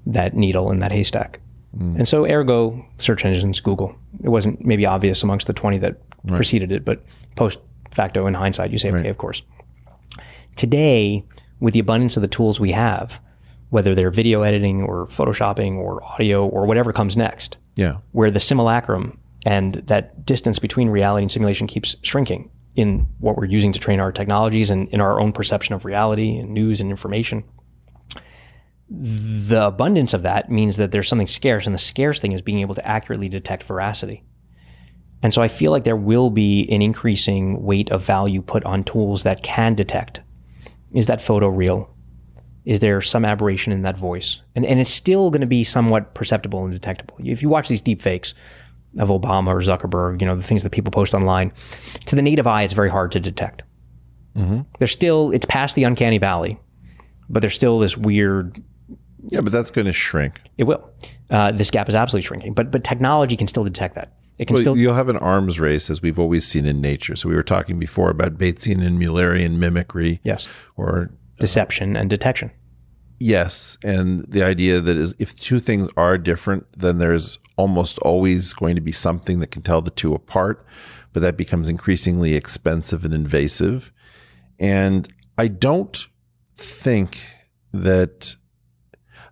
[0.06, 1.40] that needle in that haystack.
[1.78, 1.98] Mm.
[1.98, 3.95] And so, ergo, search engines, Google.
[4.24, 5.98] It wasn't maybe obvious amongst the 20 that
[6.28, 7.03] preceded it, but
[7.36, 7.60] post
[7.91, 9.41] facto in hindsight, you say, okay, of course.
[10.56, 11.24] Today,
[11.60, 13.22] with the abundance of the tools we have,
[13.70, 17.98] whether they're video editing or photoshopping or audio or whatever comes next, Yeah.
[18.12, 23.45] where the simulacrum and that distance between reality and simulation keeps shrinking in what we're
[23.45, 26.89] using to train our technologies and in our own perception of reality and news and
[26.89, 27.43] information.
[28.89, 32.60] The abundance of that means that there's something scarce, and the scarce thing is being
[32.60, 34.23] able to accurately detect veracity.
[35.23, 38.84] And so I feel like there will be an increasing weight of value put on
[38.84, 40.22] tools that can detect.
[40.93, 41.95] Is that photo real?
[42.65, 44.41] Is there some aberration in that voice?
[44.56, 47.15] And, and it's still going to be somewhat perceptible and detectable.
[47.19, 48.34] If you watch these deep fakes,
[48.97, 51.51] of Obama or Zuckerberg, you know, the things that people post online,
[52.07, 53.63] to the native eye, it's very hard to detect.
[54.80, 56.57] There's still, it's past the uncanny valley,
[57.30, 58.59] but there's still this weird
[59.27, 60.41] Yeah, but that's going to shrink.
[60.57, 60.89] It will.
[61.30, 64.13] Uh, this gap is absolutely shrinking, but but technology can still detect that.
[64.38, 64.77] It can Well, still.
[64.77, 67.15] you'll have an arms race as we've always seen in nature.
[67.15, 70.19] So we were talking before about Batesian and Mullerian mimicry.
[70.23, 70.47] Yes.
[70.77, 72.51] Or deception and detection.
[73.22, 78.53] Yes, and the idea that is if two things are different, then there's almost always
[78.53, 80.65] going to be something that can tell the two apart,
[81.14, 83.91] but that becomes increasingly expensive and invasive.
[84.60, 85.07] And
[85.38, 86.07] I don't
[86.56, 87.19] think
[87.72, 88.35] that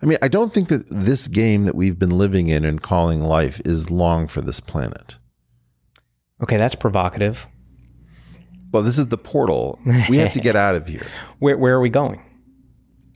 [0.02, 3.22] I mean, I don't think that this game that we've been living in and calling
[3.22, 5.18] life is long for this planet.
[6.42, 7.48] Okay, that's provocative.
[8.72, 9.80] Well, this is the portal.
[10.10, 11.06] We have to get out of here.
[11.40, 12.22] Where where are we going?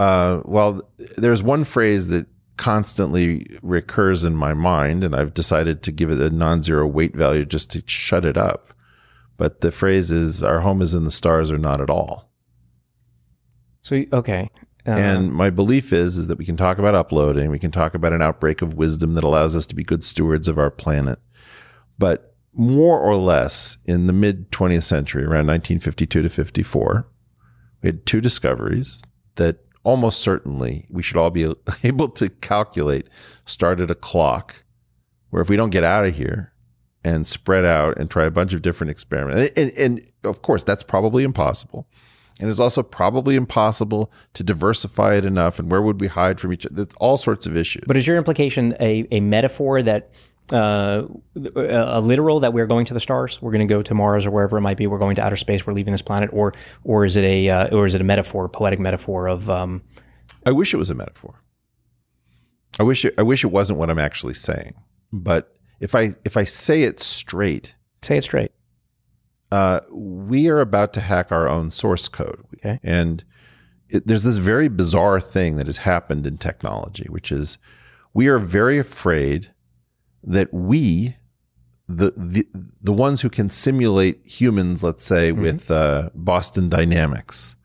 [0.03, 0.81] Uh, well,
[1.15, 2.27] there's one phrase that
[2.57, 7.15] constantly recurs in my mind, and I've decided to give it a non zero weight
[7.15, 8.73] value just to shut it up.
[9.37, 12.29] But the phrase is, Our home is in the stars or not at all.
[13.81, 14.49] So okay,
[14.85, 17.93] uh, and my belief is is that we can talk about uploading, we can talk
[17.93, 21.19] about an outbreak of wisdom that allows us to be good stewards of our planet.
[21.97, 27.07] But more or less in the mid 20th century, around 1952 to 54,
[27.81, 29.01] we had two discoveries
[29.35, 31.53] that almost certainly we should all be
[31.83, 33.07] able to calculate
[33.45, 34.63] start at a clock
[35.29, 36.53] where if we don't get out of here
[37.03, 40.63] and spread out and try a bunch of different experiments, and, and, and of course,
[40.63, 41.87] that's probably impossible.
[42.39, 45.59] And it's also probably impossible to diversify it enough.
[45.59, 46.87] And where would we hide from each other?
[46.99, 47.83] All sorts of issues.
[47.85, 50.11] but is your implication a a metaphor that?
[50.51, 51.03] Uh,
[51.55, 54.31] a literal that we're going to the stars, we're going to go to Mars or
[54.31, 54.87] wherever it might be.
[54.87, 55.65] We're going to outer space.
[55.65, 56.53] We're leaving this planet, or
[56.83, 59.81] or is it a uh, or is it a metaphor, poetic metaphor of um,
[60.45, 61.41] I wish it was a metaphor.
[62.79, 64.73] I wish it, I wish it wasn't what I'm actually saying.
[65.13, 68.51] But if I if I say it straight, say it straight?
[69.53, 72.43] uh, we are about to hack our own source code.
[72.55, 72.79] Okay.
[72.81, 73.23] And
[73.87, 77.59] it, there's this very bizarre thing that has happened in technology, which is
[78.15, 79.52] we are very afraid
[80.23, 81.15] that we,
[81.87, 82.47] the the
[82.81, 87.55] the ones who can simulate humans, let's say with uh, Boston Dynamics,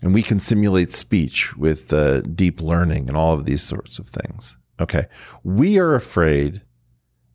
[0.00, 4.08] and we can simulate speech with uh, deep learning and all of these sorts of
[4.08, 4.56] things.
[4.80, 5.06] Okay,
[5.44, 6.62] we are afraid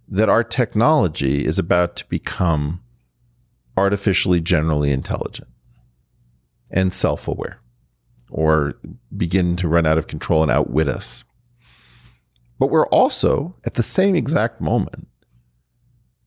[0.08, 2.82] that our technology is about to become
[3.76, 5.50] artificially generally intelligent
[6.72, 7.60] and self aware
[8.30, 8.74] or
[9.16, 11.24] begin to run out of control and outwit us.
[12.60, 15.08] But we're also at the same exact moment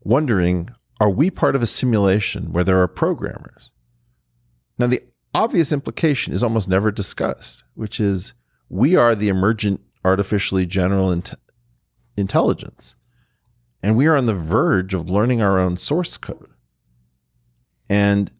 [0.02, 0.70] wondering
[1.00, 3.72] are we part of a simulation where there are programmers?
[4.78, 5.02] Now, the
[5.34, 8.34] obvious implication is almost never discussed, which is
[8.68, 11.34] we are the emergent artificially general int-
[12.16, 12.96] intelligence.
[13.82, 16.50] And we are on the verge of learning our own source code.
[17.88, 18.30] And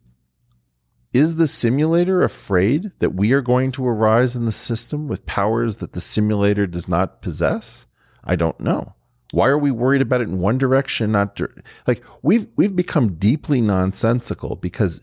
[1.13, 5.77] is the simulator afraid that we are going to arise in the system with powers
[5.77, 7.85] that the simulator does not possess?
[8.23, 8.93] I don't know.
[9.31, 13.15] Why are we worried about it in one direction, not dir- like we've we've become
[13.15, 15.01] deeply nonsensical because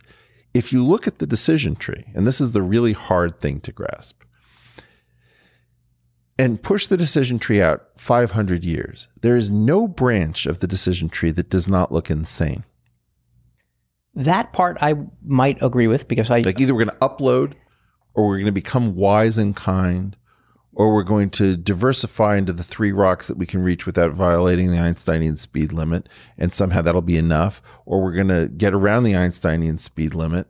[0.54, 3.72] if you look at the decision tree, and this is the really hard thing to
[3.72, 4.22] grasp,
[6.38, 11.08] and push the decision tree out 500 years, there is no branch of the decision
[11.08, 12.64] tree that does not look insane.
[14.18, 17.54] That part I might agree with because I Like either we're going to upload
[18.14, 20.16] or we're going to become wise and kind
[20.72, 24.72] or we're going to diversify into the three rocks that we can reach without violating
[24.72, 27.62] the Einsteinian speed limit and somehow that'll be enough.
[27.86, 30.48] Or we're going to get around the Einsteinian speed limit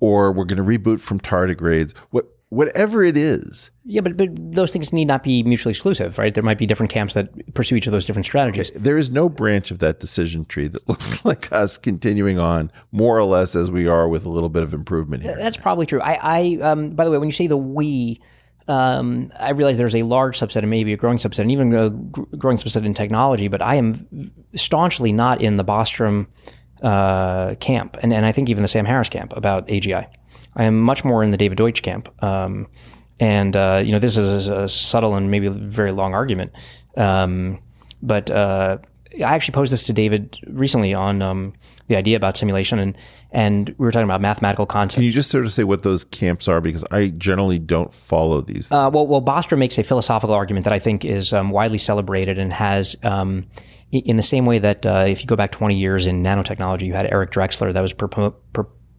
[0.00, 1.94] or we're going to reboot from tardigrades.
[2.10, 6.34] What whatever it is yeah, but but those things need not be mutually exclusive, right?
[6.34, 8.72] There might be different camps that pursue each of those different strategies.
[8.74, 13.16] there is no branch of that decision tree that looks like us continuing on more
[13.16, 16.00] or less as we are with a little bit of improvement here That's probably true.
[16.00, 18.20] I, I um, by the way, when you say the we,
[18.66, 21.90] um, I realize there's a large subset and maybe a growing subset, and even a
[21.90, 23.46] growing subset in technology.
[23.46, 26.26] But I am staunchly not in the Bostrom
[26.82, 30.08] uh, camp, and, and I think even the Sam Harris camp about AGI.
[30.56, 32.08] I am much more in the David Deutsch camp.
[32.22, 32.66] Um,
[33.20, 36.52] and uh, you know, this is a subtle and maybe very long argument.
[36.96, 37.60] Um,
[38.02, 38.78] but uh,
[39.18, 41.54] I actually posed this to David recently on um,
[41.88, 42.96] the idea about simulation, and
[43.32, 44.94] and we were talking about mathematical concepts.
[44.94, 48.40] can you just sort of say what those camps are because i generally don't follow
[48.40, 51.76] these Uh, well, well, Bostrom makes a philosophical argument that I think is um, widely
[51.78, 53.44] celebrated and has, um,
[53.90, 56.94] in the same way that uh, if you go back 20 years in nanotechnology, you
[56.94, 58.34] had Eric Drexler that was propo-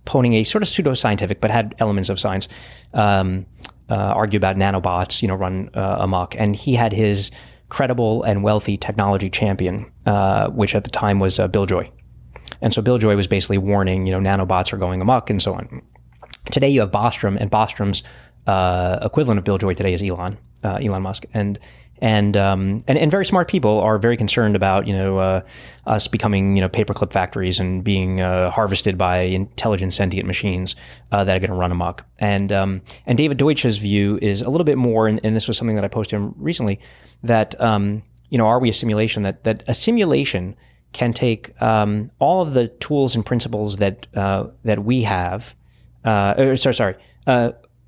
[0.07, 2.47] proponing a sort of pseudoscientific but had elements of science,
[2.93, 3.45] um,
[3.89, 7.29] uh, argue about nanobots, you know, run uh, amok, and he had his
[7.69, 11.91] credible and wealthy technology champion, uh, which at the time was uh, Bill Joy.
[12.61, 15.53] And so Bill Joy was basically warning, you know, nanobots are going amok and so
[15.53, 15.81] on.
[16.51, 18.03] Today you have Bostrom, and Bostrom's
[18.47, 21.59] uh, equivalent of Bill Joy today is Elon, uh, Elon Musk, and
[21.99, 25.41] and, um, and and very smart people are very concerned about you know uh,
[25.85, 30.75] us becoming you know paperclip factories and being uh, harvested by intelligent sentient machines
[31.11, 32.05] uh, that are going to run amok.
[32.19, 35.57] And um, and David Deutsch's view is a little bit more, and, and this was
[35.57, 36.79] something that I posted recently,
[37.23, 39.23] that um, you know are we a simulation?
[39.23, 40.55] That that a simulation
[40.93, 45.55] can take um, all of the tools and principles that uh, that we have.
[46.03, 46.95] Uh, sorry, sorry.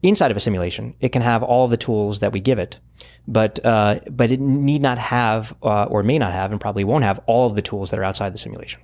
[0.02, 2.80] Inside of a simulation, it can have all the tools that we give it,
[3.28, 7.04] but uh, but it need not have uh, or may not have and probably won't
[7.04, 8.80] have all of the tools that are outside the simulation.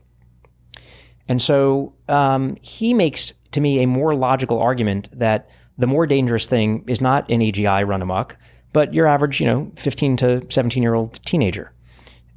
[1.27, 6.47] And so um, he makes to me a more logical argument that the more dangerous
[6.47, 8.37] thing is not an AGI run amok,
[8.73, 11.71] but your average, you know, 15 to 17 year old teenager.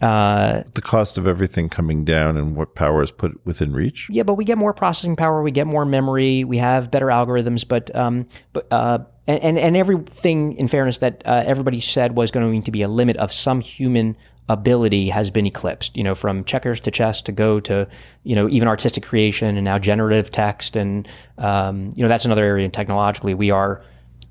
[0.00, 4.08] Uh, The cost of everything coming down and what power is put within reach.
[4.10, 7.66] yeah, but we get more processing power, we get more memory, we have better algorithms,
[7.66, 12.30] but um, but uh, and, and and everything in fairness that uh, everybody said was
[12.30, 14.16] going to be a limit of some human
[14.48, 15.96] ability has been eclipsed.
[15.96, 17.88] You know, from checkers to chess to Go to
[18.22, 21.08] you know even artistic creation and now generative text, and
[21.38, 23.82] um, you know that's another area technologically we are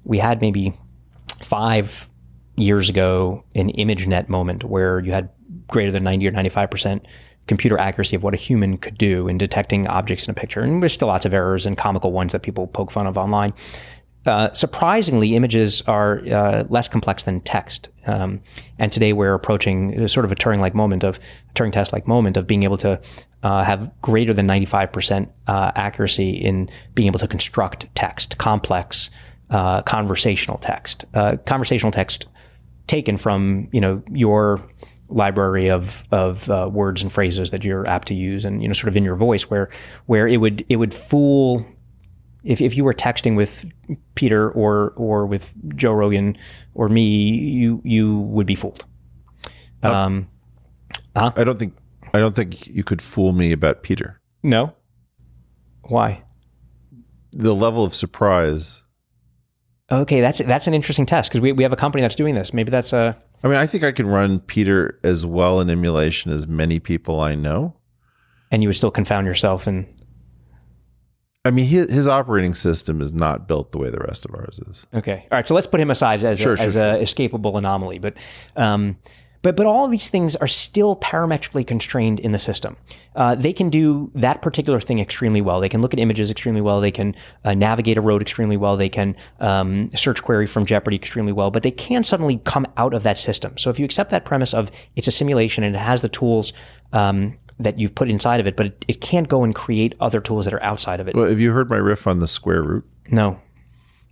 [0.06, 0.74] we had maybe
[1.42, 2.10] five
[2.56, 5.30] years ago an ImageNet moment where you had
[5.68, 7.02] greater than 90 or 95%
[7.48, 10.62] computer accuracy of what a human could do in detecting objects in a picture.
[10.62, 13.54] And there's still lots of errors and comical ones that people poke fun of online.
[14.26, 17.88] Uh, surprisingly, images are uh, less complex than text.
[18.06, 18.42] Um,
[18.78, 21.18] and today we're approaching sort of a Turing like moment of
[21.56, 23.00] Turing test like moment of being able to
[23.44, 29.10] uh, have greater than 95% uh, accuracy in being able to construct text, complex
[29.50, 31.06] uh, conversational text.
[31.14, 32.28] Uh, conversational text
[32.88, 34.60] taken from you know your
[35.10, 38.74] library of of uh, words and phrases that you're apt to use, and you know
[38.74, 39.70] sort of in your voice, where
[40.06, 41.66] where it would it would fool
[42.44, 43.66] if if you were texting with
[44.16, 46.38] Peter or or with Joe Rogan
[46.74, 48.86] or me, you you would be fooled.
[49.84, 50.28] Um,
[51.16, 51.32] huh?
[51.36, 51.76] I don't think
[52.14, 54.22] I don't think you could fool me about Peter.
[54.44, 54.74] no,
[55.84, 56.24] why?
[57.32, 58.84] The level of surprise.
[59.92, 62.54] Okay, that's that's an interesting test because we we have a company that's doing this.
[62.54, 66.32] Maybe that's a I mean, I think I can run Peter as well in emulation
[66.32, 67.76] as many people I know.
[68.52, 69.86] and you would still confound yourself and
[71.46, 74.60] I mean, his, his operating system is not built the way the rest of ours
[74.68, 74.86] is.
[74.94, 75.26] Okay.
[75.32, 75.48] All right.
[75.48, 78.00] So let's put him aside as, Sure, a, sure, as a escapable anomaly.
[78.00, 78.18] But,
[78.58, 78.98] um,
[79.42, 82.78] but, but all of these things are still parametrically constrained in the system.
[83.16, 85.60] Uh, they can do that particular thing extremely well.
[85.60, 86.82] They can look at images extremely well.
[86.82, 88.78] They can uh, navigate a road extremely well.
[88.78, 91.52] They can um, search query from Jeopardy extremely well.
[91.52, 93.58] But they can suddenly come out of that system.
[93.58, 96.54] So if you accept that premise of it's a simulation and it has the tools
[96.94, 100.22] um, that you've put inside of it, but it, it can't go and create other
[100.22, 101.16] tools that are outside of it.
[101.16, 102.86] Well, have you heard my riff on the square root?
[103.10, 103.40] No.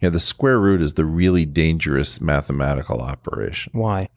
[0.01, 4.09] Yeah, the square root is the really dangerous mathematical operation Why?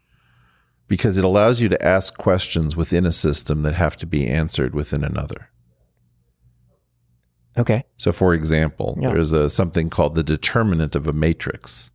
[0.89, 4.75] Because it allows you to ask questions within a system that have to be answered
[4.75, 5.51] within another.
[7.59, 7.85] Okay.
[7.97, 9.11] So, for example, Yeah.
[9.13, 11.91] there's a, something called the determinant of a matrix,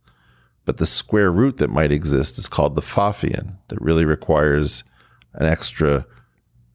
[0.64, 4.84] but the square root that might exist is called the Pfaffian, that really requires
[5.32, 6.06] an extra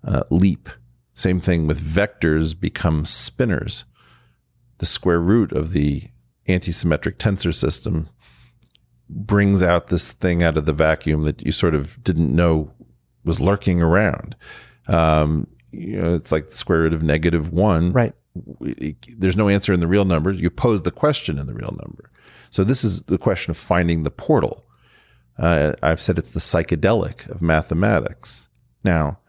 [0.04, 0.70] uh, leap.
[1.14, 3.86] Same thing with vectors become spinors.
[4.80, 6.10] The square root of the
[6.48, 8.10] antisymmetric tensor system
[9.10, 12.72] brings out this thing out of the vacuum that you sort of didn't know
[13.26, 14.36] was lurking around.
[14.88, 18.14] Um, you know, it's like the square root of negative one Right.
[19.18, 20.32] there's no answer in the real number.
[20.32, 22.10] You pose the question in the real number.
[22.52, 24.66] So this is the question of finding the portal.
[25.38, 28.50] Uh, I've said it's the psychedelic of mathematics.
[28.84, 29.20] Now,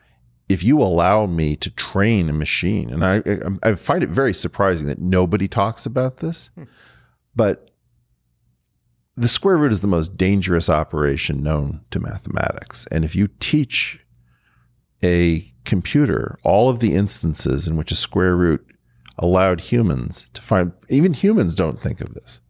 [0.48, 3.16] if you allow me to train a machine, and I,
[3.65, 6.51] I, I find it very surprising that nobody talks about this,
[7.36, 7.70] but
[9.21, 12.87] the square root is the most dangerous operation known to mathematics.
[12.91, 14.01] And if you teach
[15.03, 18.67] a computer all of the instances in which a square root
[19.19, 22.41] allowed humans to find even humans don't think of this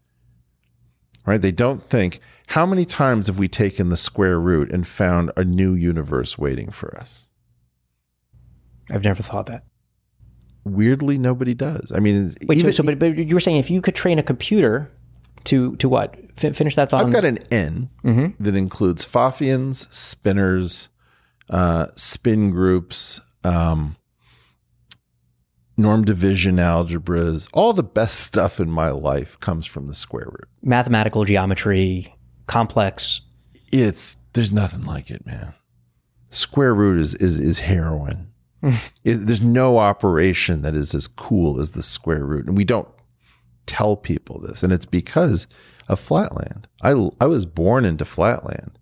[1.27, 5.31] right they don't think how many times have we taken the square root and found
[5.37, 7.27] a new universe waiting for us
[8.91, 9.65] I've never thought that.
[10.65, 13.71] weirdly nobody does i mean Wait, even- so, so but, but you were saying if
[13.71, 14.91] you could train a computer
[15.45, 16.17] to to what?
[16.39, 17.05] Fin- finish that thought.
[17.05, 18.43] i've got an n Mm-hmm.
[18.43, 20.89] that includes Pfaffians, spinors
[21.51, 23.97] uh, spin groups um,
[25.77, 30.49] normed division algebras all the best stuff in my life comes from the square root
[30.62, 32.15] mathematical geometry,
[32.47, 33.21] complex.
[33.73, 35.55] it's there's nothing like it, man.
[36.31, 38.29] Square root is is is heroin.
[38.62, 42.87] it, there's no operation that is as cool as the square root, and we don't
[43.66, 45.47] tell people this, and it's because
[45.89, 46.69] of flatland.
[46.82, 48.78] I I was born into flatland,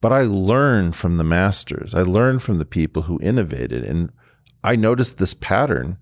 [0.00, 1.94] but I learned from the masters.
[1.94, 4.12] I learned from the people who innovated, and
[4.62, 5.98] I noticed this pattern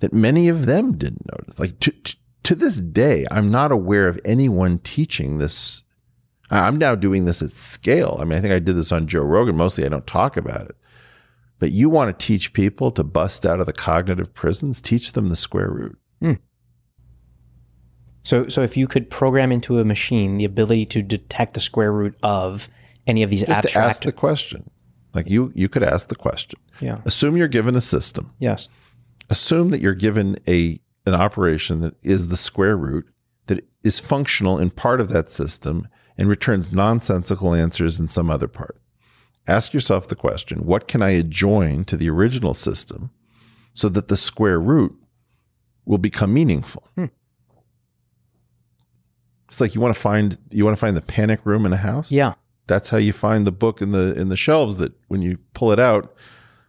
[0.00, 1.58] that many of them didn't notice.
[1.58, 5.82] Like to, to, to this day, I'm not aware of anyone teaching this.
[6.50, 8.16] I'm now doing this at scale.
[8.20, 9.56] I mean, I think I did this on Joe Rogan.
[9.56, 10.76] Mostly I don't talk about it.
[11.58, 15.28] But you want to teach people to bust out of the cognitive prisons, teach them
[15.28, 15.98] the square root.
[16.20, 16.34] Hmm.
[18.24, 21.92] So, so if you could program into a machine the ability to detect the square
[21.92, 22.68] root of
[23.06, 24.70] any of these Just to abstract, ask the question.
[25.14, 26.60] Like you you could ask the question.
[26.80, 28.32] yeah, Assume you're given a system.
[28.38, 28.68] yes,
[29.30, 33.08] Assume that you're given a an operation that is the square root
[33.46, 35.88] that is functional in part of that system
[36.18, 38.78] and returns nonsensical answers in some other part.
[39.46, 43.10] Ask yourself the question, what can I adjoin to the original system
[43.72, 44.94] so that the square root
[45.86, 46.86] will become meaningful?
[46.96, 47.06] Hmm.
[49.48, 51.76] It's like you want to find you want to find the panic room in a
[51.78, 52.12] house?
[52.12, 52.34] yeah,
[52.66, 55.72] that's how you find the book in the in the shelves that when you pull
[55.72, 56.14] it out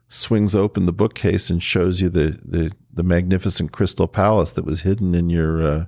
[0.07, 4.81] swings open the bookcase and shows you the the, the magnificent crystal palace that was
[4.81, 5.85] hidden in your uh,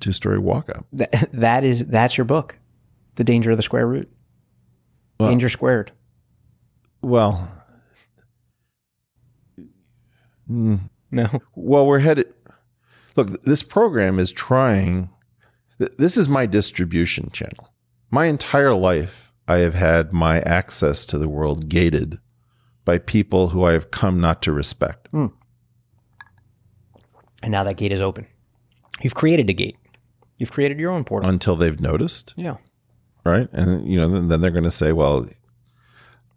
[0.00, 2.58] two story walk up Th- that is that's your book,
[3.16, 4.10] the danger of the square root,
[5.20, 5.92] Well- danger squared.
[7.02, 7.48] well
[10.48, 12.32] No, well we're headed
[13.16, 15.10] look this program is trying
[15.82, 17.72] th- this is my distribution channel
[18.10, 22.18] my entire life i have had my access to the world gated
[22.84, 25.26] by people who i have come not to respect hmm.
[27.42, 28.26] and now that gate is open.
[29.02, 29.76] You've created a gate.
[30.38, 31.28] You've created your own portal.
[31.28, 32.56] until they've noticed yeah,
[33.24, 33.48] right?
[33.52, 35.26] And you know, then, then they're going to say, "Well,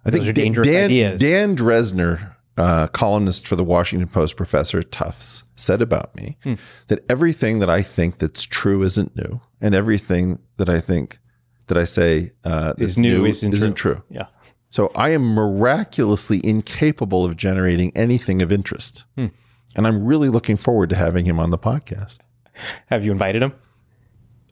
[0.05, 1.19] I think Those Dan- dangerous Dan, ideas.
[1.19, 6.53] Dan Drezner, uh, columnist for the Washington Post, professor Tufts, said about me Hmm.
[6.87, 11.19] that everything that I think that's true isn't new, and everything that I think
[11.67, 14.01] that I say uh, Is that's new isn't true.
[14.09, 14.27] yeah.
[14.69, 19.27] So I am miraculously incapable of generating anything of interest, Hmm.
[19.75, 22.19] and I'm really looking forward to having him on the podcast.
[22.87, 23.53] Have you invited him?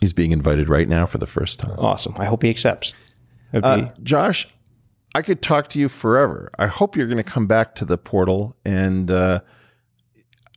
[0.02, 1.76] He's being invited right now for the first time.
[1.78, 2.16] Awesome.
[2.18, 2.94] I hope he accepts.
[3.54, 4.48] Uh, Josh,
[5.16, 6.50] I could talk to you forever.
[6.58, 8.56] I hope you're going to come back to the portal.
[8.66, 9.42] And uh,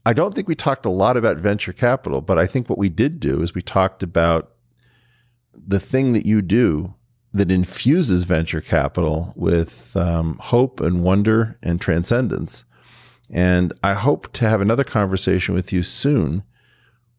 [0.07, 2.89] I don't think we talked a lot about venture capital, but I think what we
[2.89, 4.53] did do is we talked about
[5.53, 6.95] the thing that you do
[7.33, 12.65] that infuses venture capital with um, hope and wonder and transcendence.
[13.31, 16.45] And I hope to have another conversation with you soon,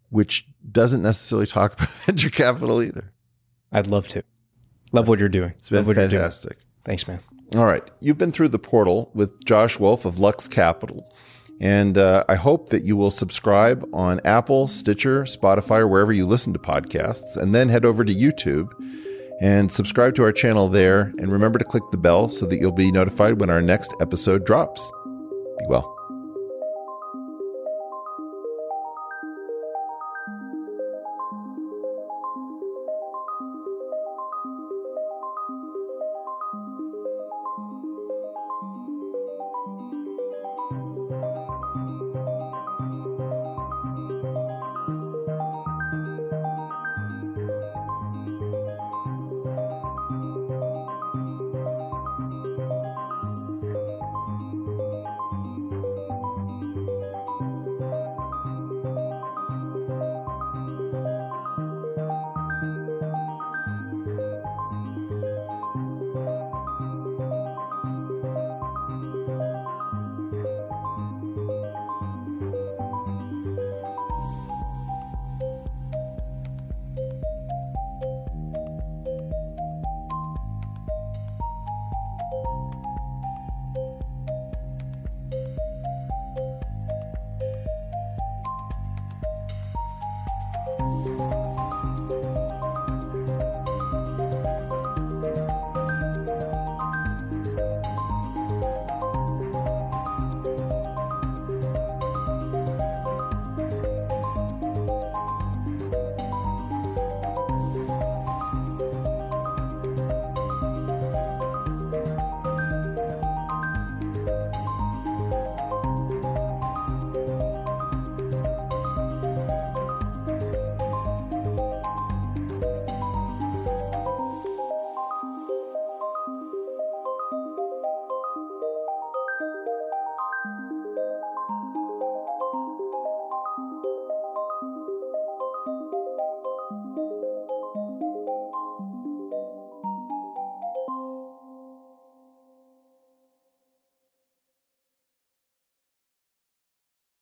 [0.09, 3.13] which doesn't necessarily talk about venture capital either.
[3.71, 4.23] I'd love to.
[4.91, 5.53] Love what you're doing.
[5.57, 6.21] It's been love what you're doing.
[6.21, 6.57] fantastic.
[6.87, 7.19] Thanks, man.
[7.53, 7.83] All right.
[7.99, 11.13] You've been through the portal with Josh Wolfe of Lux Capital.
[11.59, 16.25] And uh, I hope that you will subscribe on Apple, Stitcher, Spotify, or wherever you
[16.25, 18.69] listen to podcasts, and then head over to YouTube
[19.41, 21.13] and subscribe to our channel there.
[21.19, 24.45] And remember to click the bell so that you'll be notified when our next episode
[24.45, 24.89] drops.
[25.59, 25.96] Be well.